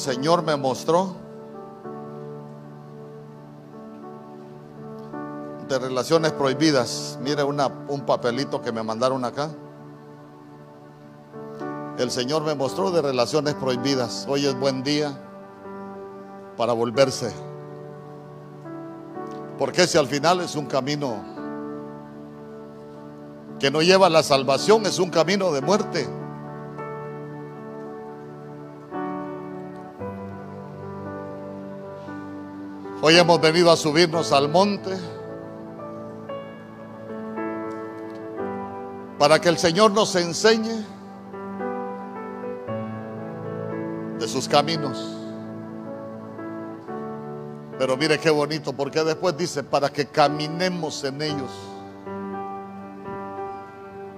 Señor 0.06 0.44
me 0.44 0.56
mostró 0.56 1.16
de 5.68 5.80
relaciones 5.80 6.32
prohibidas. 6.32 7.18
Mire 7.24 7.44
una, 7.44 7.72
un 7.88 8.02
papelito 8.02 8.62
que 8.62 8.72
me 8.72 8.84
mandaron 8.84 9.26
acá. 9.26 9.50
el 11.98 12.12
Señor 12.12 12.44
me 12.44 12.54
mostró 12.54 12.92
de 12.92 13.02
relaciones 13.02 13.56
prohibidas. 13.56 14.28
Hoy 14.30 14.46
es 14.46 14.54
buen 14.60 14.84
día 14.84 15.20
para 16.56 16.74
volverse. 16.74 17.34
Porque 19.58 19.88
si 19.88 19.98
al 19.98 20.06
final 20.06 20.40
es 20.42 20.56
un 20.56 20.68
camino 20.68 21.16
que 23.58 23.72
no 23.72 23.82
lleva 23.82 24.06
a 24.06 24.12
la 24.12 24.22
salvación, 24.22 24.86
es 24.86 25.00
un 25.00 25.10
camino 25.10 25.52
de 25.52 25.62
muerte. 25.62 26.08
Hoy 33.08 33.20
hemos 33.20 33.40
venido 33.40 33.70
a 33.70 33.78
subirnos 33.78 34.32
al 34.32 34.50
monte 34.50 34.98
para 39.20 39.40
que 39.40 39.48
el 39.48 39.60
Señor 39.60 39.92
nos 39.92 40.16
enseñe 40.16 40.84
de 44.18 44.28
sus 44.28 44.48
caminos. 44.48 44.98
Pero 47.78 47.96
mire 47.96 48.18
qué 48.18 48.32
bonito, 48.32 48.74
porque 48.74 49.04
después 49.04 49.38
dice, 49.38 49.62
para 49.62 49.90
que 49.90 50.08
caminemos 50.08 51.04
en 51.04 51.22
ellos. 51.22 51.52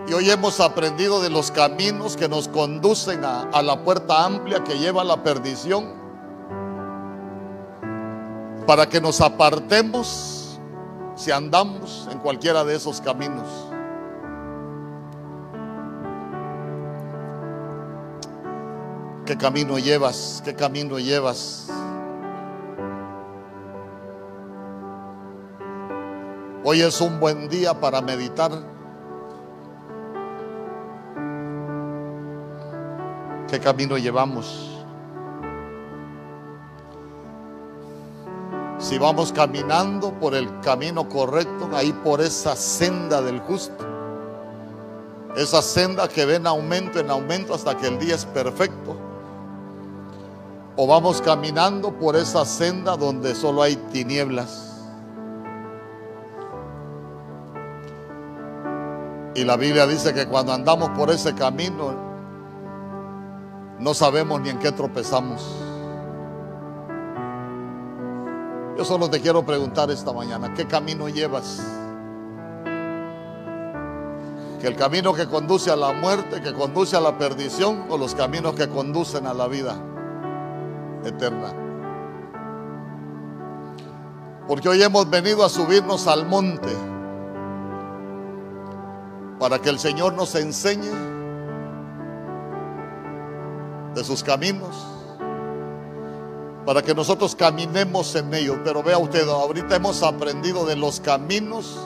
Y 0.08 0.14
hoy 0.14 0.30
hemos 0.30 0.62
aprendido 0.62 1.22
de 1.22 1.30
los 1.30 1.52
caminos 1.52 2.16
que 2.16 2.30
nos 2.30 2.48
conducen 2.48 3.26
a, 3.26 3.50
a 3.50 3.62
la 3.62 3.84
puerta 3.84 4.24
amplia 4.24 4.64
que 4.64 4.80
lleva 4.80 5.02
a 5.02 5.04
la 5.04 5.24
perdición. 5.24 6.07
Para 8.68 8.86
que 8.86 9.00
nos 9.00 9.22
apartemos 9.22 10.60
si 11.16 11.32
andamos 11.32 12.08
en 12.12 12.20
cualquiera 12.20 12.66
de 12.66 12.76
esos 12.76 13.00
caminos. 13.00 13.48
¿Qué 19.26 19.38
camino 19.38 19.80
llevas? 19.80 20.42
¿Qué 20.44 20.54
camino 20.54 21.00
llevas? 21.00 21.70
Hoy 26.66 26.82
es 26.82 27.00
un 27.00 27.22
buen 27.22 27.48
día 27.48 27.74
para 27.74 28.02
meditar. 28.02 28.52
¿Qué 33.48 33.62
camino 33.62 33.98
llevamos? 33.98 34.77
Si 38.88 38.98
vamos 38.98 39.34
caminando 39.34 40.14
por 40.14 40.34
el 40.34 40.62
camino 40.62 41.10
correcto, 41.10 41.70
ahí 41.74 41.92
por 41.92 42.22
esa 42.22 42.56
senda 42.56 43.22
del 43.22 43.42
justo, 43.42 43.86
esa 45.36 45.62
senda 45.62 46.08
que 46.08 46.24
ven 46.24 46.48
aumento 46.48 46.98
en 46.98 47.12
aumento 47.12 47.54
hasta 47.54 47.76
que 47.76 47.88
el 47.88 48.00
día 48.00 48.16
es 48.16 48.24
perfecto, 48.24 48.96
o 50.78 50.88
vamos 50.88 51.22
caminando 51.22 52.00
por 52.00 52.16
esa 52.16 52.46
senda 52.46 52.96
donde 52.96 53.36
solo 53.36 53.62
hay 53.62 53.76
tinieblas. 53.76 54.88
Y 59.36 59.44
la 59.44 59.58
Biblia 59.58 59.86
dice 59.86 60.14
que 60.14 60.28
cuando 60.28 60.54
andamos 60.54 60.92
por 60.92 61.12
ese 61.12 61.36
camino, 61.36 61.94
no 63.80 63.94
sabemos 63.94 64.40
ni 64.40 64.48
en 64.48 64.60
qué 64.60 64.72
tropezamos. 64.72 65.67
Yo 68.78 68.86
solo 68.86 69.10
te 69.10 69.20
quiero 69.20 69.44
preguntar 69.44 69.90
esta 69.90 70.14
mañana, 70.14 70.54
¿qué 70.54 70.68
camino 70.68 71.10
llevas? 71.10 71.64
Que 74.62 74.68
el 74.68 74.76
camino 74.76 75.14
que 75.14 75.28
conduce 75.28 75.72
a 75.72 75.76
la 75.76 75.94
muerte, 75.94 76.42
que 76.42 76.54
conduce 76.54 76.96
a 76.96 77.02
la 77.02 77.18
perdición, 77.18 77.86
o 77.90 77.98
los 77.98 78.14
caminos 78.14 78.54
que 78.54 78.70
conducen 78.70 79.26
a 79.26 79.34
la 79.34 79.48
vida 79.48 79.76
eterna. 81.04 81.54
Porque 84.48 84.70
hoy 84.70 84.84
hemos 84.84 85.10
venido 85.10 85.44
a 85.44 85.50
subirnos 85.50 86.08
al 86.08 86.28
monte 86.28 86.76
para 89.40 89.60
que 89.60 89.70
el 89.70 89.80
Señor 89.80 90.14
nos 90.14 90.36
enseñe 90.36 90.92
de 93.96 94.04
sus 94.04 94.24
caminos, 94.24 94.97
para 96.68 96.82
que 96.82 96.94
nosotros 96.94 97.34
caminemos 97.34 98.14
en 98.16 98.34
ellos. 98.34 98.58
Pero 98.62 98.84
vea 98.84 98.98
usted, 98.98 99.26
ahorita 99.26 99.78
hemos 99.78 100.04
aprendido 100.04 100.66
de 100.66 100.76
los 100.76 101.00
caminos 101.00 101.78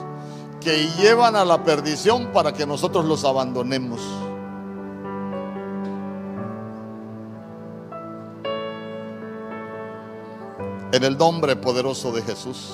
que 0.60 0.88
llevan 0.98 1.36
a 1.36 1.44
la 1.44 1.62
perdición 1.62 2.32
para 2.32 2.52
que 2.52 2.66
nosotros 2.66 3.04
los 3.04 3.24
abandonemos. 3.24 4.00
En 10.90 11.04
el 11.04 11.16
nombre 11.16 11.54
poderoso 11.54 12.10
de 12.10 12.22
Jesús. 12.22 12.72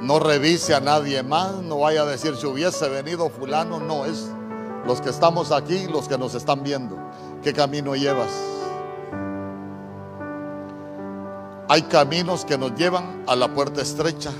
No 0.00 0.20
revise 0.20 0.76
a 0.76 0.80
nadie 0.80 1.24
más, 1.24 1.52
no 1.56 1.80
vaya 1.80 2.02
a 2.02 2.06
decir 2.06 2.36
si 2.36 2.46
hubiese 2.46 2.88
venido 2.88 3.28
fulano, 3.28 3.80
no 3.80 4.04
es 4.04 4.30
los 4.86 5.00
que 5.00 5.10
estamos 5.10 5.50
aquí, 5.50 5.88
los 5.88 6.06
que 6.06 6.16
nos 6.16 6.36
están 6.36 6.62
viendo. 6.62 6.96
¿Qué 7.42 7.52
camino 7.52 7.96
llevas? 7.96 8.59
Hay 11.70 11.82
caminos 11.82 12.44
que 12.44 12.58
nos 12.58 12.74
llevan 12.74 13.22
a 13.28 13.36
la 13.36 13.54
puerta 13.54 13.80
estrecha. 13.80 14.32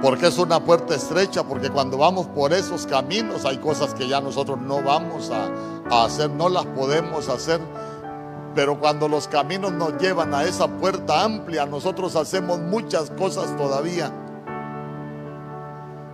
¿Por 0.00 0.16
qué 0.16 0.28
es 0.28 0.38
una 0.38 0.64
puerta 0.64 0.94
estrecha? 0.94 1.42
Porque 1.42 1.70
cuando 1.70 1.98
vamos 1.98 2.28
por 2.28 2.52
esos 2.52 2.86
caminos 2.86 3.44
hay 3.44 3.58
cosas 3.58 3.92
que 3.92 4.06
ya 4.06 4.20
nosotros 4.20 4.58
no 4.60 4.80
vamos 4.80 5.30
a, 5.30 5.50
a 5.90 6.04
hacer, 6.04 6.30
no 6.30 6.48
las 6.48 6.66
podemos 6.66 7.28
hacer 7.28 7.60
pero 8.54 8.78
cuando 8.80 9.08
los 9.08 9.28
caminos 9.28 9.72
nos 9.72 9.96
llevan 9.98 10.34
a 10.34 10.44
esa 10.44 10.66
puerta 10.66 11.22
amplia, 11.22 11.66
nosotros 11.66 12.16
hacemos 12.16 12.58
muchas 12.58 13.10
cosas 13.10 13.56
todavía. 13.56 14.12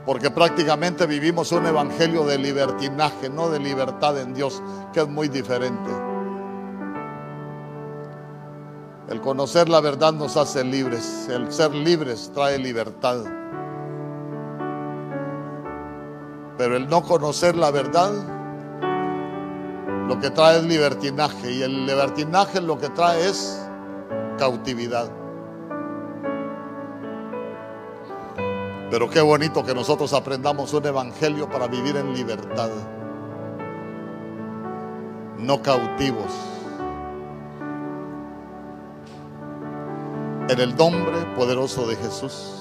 Porque 0.04 0.30
prácticamente 0.30 1.06
vivimos 1.06 1.50
un 1.52 1.66
evangelio 1.66 2.24
de 2.24 2.38
libertinaje, 2.38 3.30
no 3.30 3.48
de 3.48 3.58
libertad 3.58 4.18
en 4.20 4.34
Dios, 4.34 4.62
que 4.92 5.00
es 5.00 5.08
muy 5.08 5.28
diferente. 5.28 6.15
El 9.08 9.20
conocer 9.20 9.68
la 9.68 9.80
verdad 9.80 10.12
nos 10.12 10.36
hace 10.36 10.64
libres. 10.64 11.28
El 11.30 11.52
ser 11.52 11.72
libres 11.72 12.30
trae 12.34 12.58
libertad. 12.58 13.18
Pero 16.58 16.76
el 16.76 16.88
no 16.88 17.02
conocer 17.02 17.54
la 17.56 17.70
verdad 17.70 18.12
lo 20.08 20.18
que 20.20 20.30
trae 20.30 20.58
es 20.58 20.64
libertinaje 20.64 21.52
y 21.52 21.62
el 21.62 21.86
libertinaje 21.86 22.60
lo 22.60 22.78
que 22.78 22.88
trae 22.88 23.28
es 23.28 23.68
cautividad. 24.38 25.10
Pero 28.90 29.10
qué 29.10 29.20
bonito 29.20 29.64
que 29.64 29.74
nosotros 29.74 30.12
aprendamos 30.12 30.72
un 30.72 30.86
evangelio 30.86 31.48
para 31.48 31.66
vivir 31.66 31.96
en 31.96 32.14
libertad, 32.14 32.70
no 35.38 35.60
cautivos. 35.60 36.55
En 40.48 40.60
el 40.60 40.76
nombre 40.76 41.24
poderoso 41.34 41.88
de 41.88 41.96
Jesús. 41.96 42.52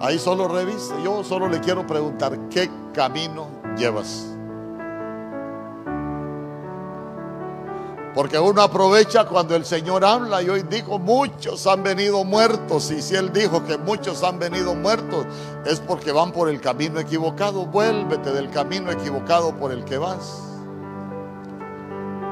Ahí 0.00 0.18
solo 0.20 0.46
revise. 0.46 0.94
Yo 1.02 1.24
solo 1.24 1.48
le 1.48 1.58
quiero 1.60 1.84
preguntar, 1.84 2.38
¿qué 2.50 2.70
camino 2.92 3.48
llevas? 3.76 4.26
Porque 8.14 8.38
uno 8.38 8.62
aprovecha 8.62 9.24
cuando 9.26 9.56
el 9.56 9.64
Señor 9.64 10.04
habla 10.04 10.40
y 10.40 10.48
hoy 10.48 10.62
dijo, 10.62 11.00
muchos 11.00 11.66
han 11.66 11.82
venido 11.82 12.22
muertos. 12.22 12.88
Y 12.92 13.02
si 13.02 13.16
Él 13.16 13.32
dijo 13.32 13.64
que 13.64 13.78
muchos 13.78 14.22
han 14.22 14.38
venido 14.38 14.76
muertos, 14.76 15.26
es 15.66 15.80
porque 15.80 16.12
van 16.12 16.30
por 16.30 16.48
el 16.48 16.60
camino 16.60 17.00
equivocado. 17.00 17.66
Vuélvete 17.66 18.30
del 18.30 18.48
camino 18.50 18.92
equivocado 18.92 19.56
por 19.56 19.72
el 19.72 19.84
que 19.84 19.98
vas. 19.98 20.53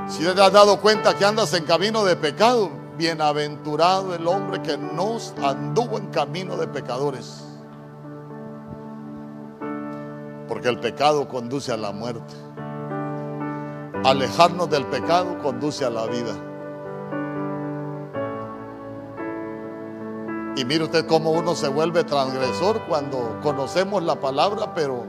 Si 0.08 0.24
te 0.24 0.42
has 0.42 0.52
dado 0.52 0.80
cuenta 0.80 1.16
que 1.16 1.24
andas 1.24 1.54
en 1.54 1.64
camino 1.64 2.04
de 2.04 2.16
pecado, 2.16 2.70
bienaventurado 2.96 4.14
el 4.14 4.26
hombre 4.26 4.60
que 4.62 4.76
no 4.76 5.16
anduvo 5.42 5.98
en 5.98 6.08
camino 6.08 6.56
de 6.56 6.68
pecadores. 6.68 7.44
Porque 10.48 10.68
el 10.68 10.78
pecado 10.80 11.28
conduce 11.28 11.72
a 11.72 11.76
la 11.76 11.92
muerte. 11.92 12.34
Alejarnos 14.04 14.68
del 14.68 14.84
pecado 14.86 15.38
conduce 15.42 15.84
a 15.84 15.90
la 15.90 16.06
vida. 16.06 16.34
Y 20.56 20.64
mire 20.64 20.84
usted 20.84 21.06
cómo 21.06 21.30
uno 21.30 21.54
se 21.54 21.68
vuelve 21.68 22.04
transgresor 22.04 22.82
cuando 22.86 23.38
conocemos 23.42 24.02
la 24.02 24.16
palabra, 24.16 24.74
pero, 24.74 25.06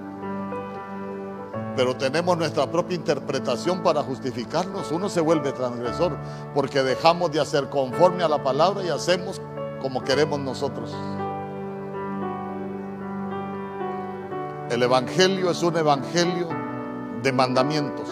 pero 1.75 1.95
tenemos 1.95 2.37
nuestra 2.37 2.69
propia 2.69 2.95
interpretación 2.95 3.81
para 3.81 4.03
justificarnos. 4.03 4.91
Uno 4.91 5.09
se 5.09 5.21
vuelve 5.21 5.51
transgresor 5.51 6.17
porque 6.53 6.83
dejamos 6.83 7.31
de 7.31 7.39
hacer 7.39 7.69
conforme 7.69 8.23
a 8.23 8.29
la 8.29 8.43
palabra 8.43 8.83
y 8.83 8.89
hacemos 8.89 9.41
como 9.81 10.03
queremos 10.03 10.39
nosotros. 10.39 10.93
El 14.69 14.81
Evangelio 14.81 15.51
es 15.51 15.61
un 15.61 15.77
Evangelio 15.77 16.47
de 17.21 17.31
mandamientos. 17.31 18.09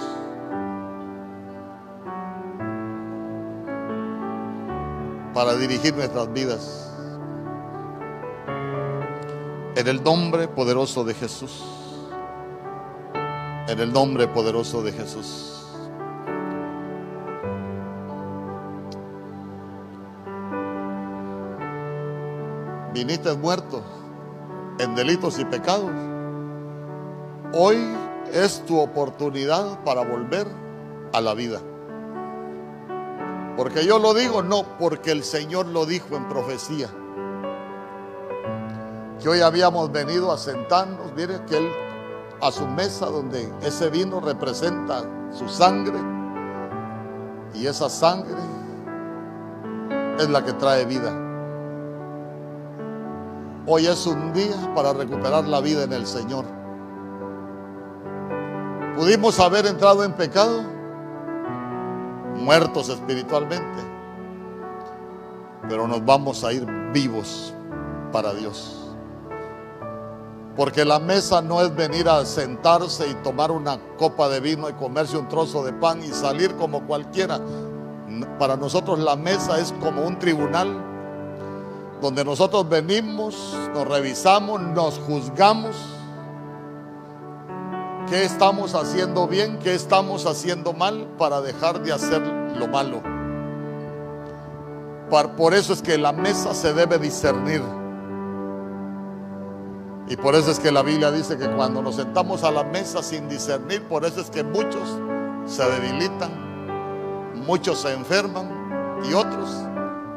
Para 5.34 5.56
dirigir 5.56 5.96
nuestras 5.96 6.32
vidas. 6.34 6.92
En 9.76 9.88
el 9.88 10.04
nombre 10.04 10.48
poderoso 10.48 11.04
de 11.04 11.14
Jesús. 11.14 11.81
En 13.72 13.80
el 13.80 13.94
nombre 13.94 14.28
poderoso 14.28 14.84
de 14.84 14.92
Jesús. 14.92 15.66
Viniste 22.94 23.34
muerto 23.36 23.82
en 24.78 24.94
delitos 24.94 25.40
y 25.40 25.46
pecados. 25.46 25.90
Hoy 27.54 27.78
es 28.34 28.62
tu 28.66 28.78
oportunidad 28.78 29.82
para 29.86 30.02
volver 30.02 30.48
a 31.14 31.22
la 31.22 31.34
vida. 31.34 31.62
Porque 33.56 33.86
yo 33.86 34.00
lo 34.00 34.14
digo, 34.14 34.44
no, 34.44 34.66
porque 34.80 35.14
el 35.14 35.24
Señor 35.24 35.68
lo 35.68 35.86
dijo 35.86 36.18
en 36.18 36.28
profecía. 36.28 36.90
Que 39.22 39.30
hoy 39.30 39.40
habíamos 39.40 39.94
venido 39.94 40.30
a 40.34 40.38
sentarnos, 40.38 41.14
mire 41.16 41.40
que 41.46 41.56
Él 41.56 41.72
a 42.42 42.52
su 42.52 42.68
mesa 42.68 43.06
donde 43.06 43.52
ese 43.62 43.90
vino 43.90 44.20
representa 44.20 45.04
su 45.32 45.48
sangre 45.48 46.00
y 47.54 47.68
esa 47.68 47.90
sangre 47.90 48.40
es 50.18 50.30
la 50.30 50.44
que 50.44 50.54
trae 50.54 50.86
vida. 50.86 51.12
Hoy 53.68 53.86
es 53.86 54.08
un 54.08 54.34
día 54.34 54.74
para 54.74 54.92
recuperar 54.94 55.48
la 55.48 55.62
vida 55.62 55.84
en 55.84 55.94
el 55.94 56.08
Señor. 56.08 56.46
Pudimos 58.96 59.40
haber 59.40 59.68
entrado 59.68 60.04
en 60.04 60.14
pecado, 60.14 60.64
muertos 62.36 62.90
espiritualmente, 62.90 63.82
pero 65.70 65.88
nos 65.88 66.04
vamos 66.04 66.44
a 66.44 66.52
ir 66.52 66.66
vivos 66.92 67.54
para 68.12 68.34
Dios. 68.34 68.81
Porque 70.56 70.84
la 70.84 71.00
mesa 71.00 71.42
no 71.42 71.62
es 71.62 71.74
venir 71.74 72.10
a 72.10 72.26
sentarse 72.26 73.08
y 73.08 73.14
tomar 73.24 73.52
una 73.52 73.80
copa 73.98 74.28
de 74.28 74.40
vino 74.42 74.70
y 74.70 74.74
comerse 74.74 75.18
un 75.18 75.30
trozo 75.30 75.64
de 75.64 75.74
pan 75.74 76.04
y 76.04 76.08
salir 76.08 76.56
como 76.56 76.86
cualquiera. 76.86 77.40
Para 78.38 78.58
nosotros 78.58 79.00
la 79.00 79.16
mesa 79.16 79.60
es 79.60 79.74
como 79.80 80.06
un 80.06 80.20
tribunal 80.20 80.92
donde 82.02 82.26
nosotros 82.26 82.68
venimos, 82.68 83.56
nos 83.74 83.88
revisamos, 83.88 84.60
nos 84.60 85.00
juzgamos. 85.00 85.76
¿Qué 88.10 88.26
estamos 88.26 88.76
haciendo 88.76 89.28
bien? 89.28 89.60
¿Qué 89.60 89.74
estamos 89.74 90.26
haciendo 90.26 90.74
mal 90.74 91.08
para 91.18 91.40
dejar 91.40 91.82
de 91.82 91.94
hacer 91.94 92.22
lo 92.22 92.68
malo? 92.68 93.02
Por 95.38 95.54
eso 95.54 95.74
es 95.74 95.82
que 95.82 95.98
la 95.98 96.12
mesa 96.12 96.54
se 96.54 96.74
debe 96.74 96.98
discernir. 96.98 97.62
Y 100.08 100.18
por 100.18 100.36
eso 100.36 100.52
es 100.52 100.60
que 100.60 100.72
la 100.72 100.82
Biblia 100.82 101.12
dice 101.12 101.38
que 101.38 101.50
cuando 101.50 101.82
nos 101.82 101.96
sentamos 101.96 102.44
a 102.44 102.52
la 102.52 102.64
mesa 102.64 103.02
sin 103.02 103.30
discernir, 103.30 103.88
por 103.88 104.04
eso 104.04 104.22
es 104.22 104.30
que 104.30 104.44
muchos 104.44 104.98
se 105.46 105.64
debilitan, 105.64 107.44
muchos 107.46 107.82
se 107.82 107.94
enferman 107.94 109.00
y 109.10 109.14
otros 109.14 109.50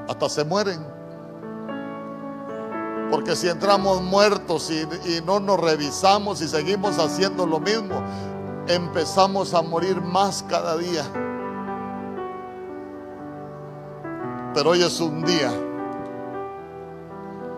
hasta 0.09 0.29
se 0.29 0.45
mueren. 0.45 0.85
Porque 3.11 3.37
si 3.37 3.49
entramos 3.49 4.03
muertos 4.03 4.71
y, 4.71 5.21
no 5.25 5.39
nos 5.39 5.61
revisamos 5.61 6.41
y 6.41 6.49
seguimos 6.49 6.99
haciendo 6.99 7.47
lo 7.47 7.61
mismo, 7.61 8.03
empezamos 8.67 9.55
a 9.55 9.63
morir 9.63 10.01
más 10.01 10.45
cada 10.49 10.77
día. 10.77 11.05
Pero 14.55 14.71
hoy 14.71 14.83
es 14.83 15.01
un 15.01 15.23
día 15.25 15.53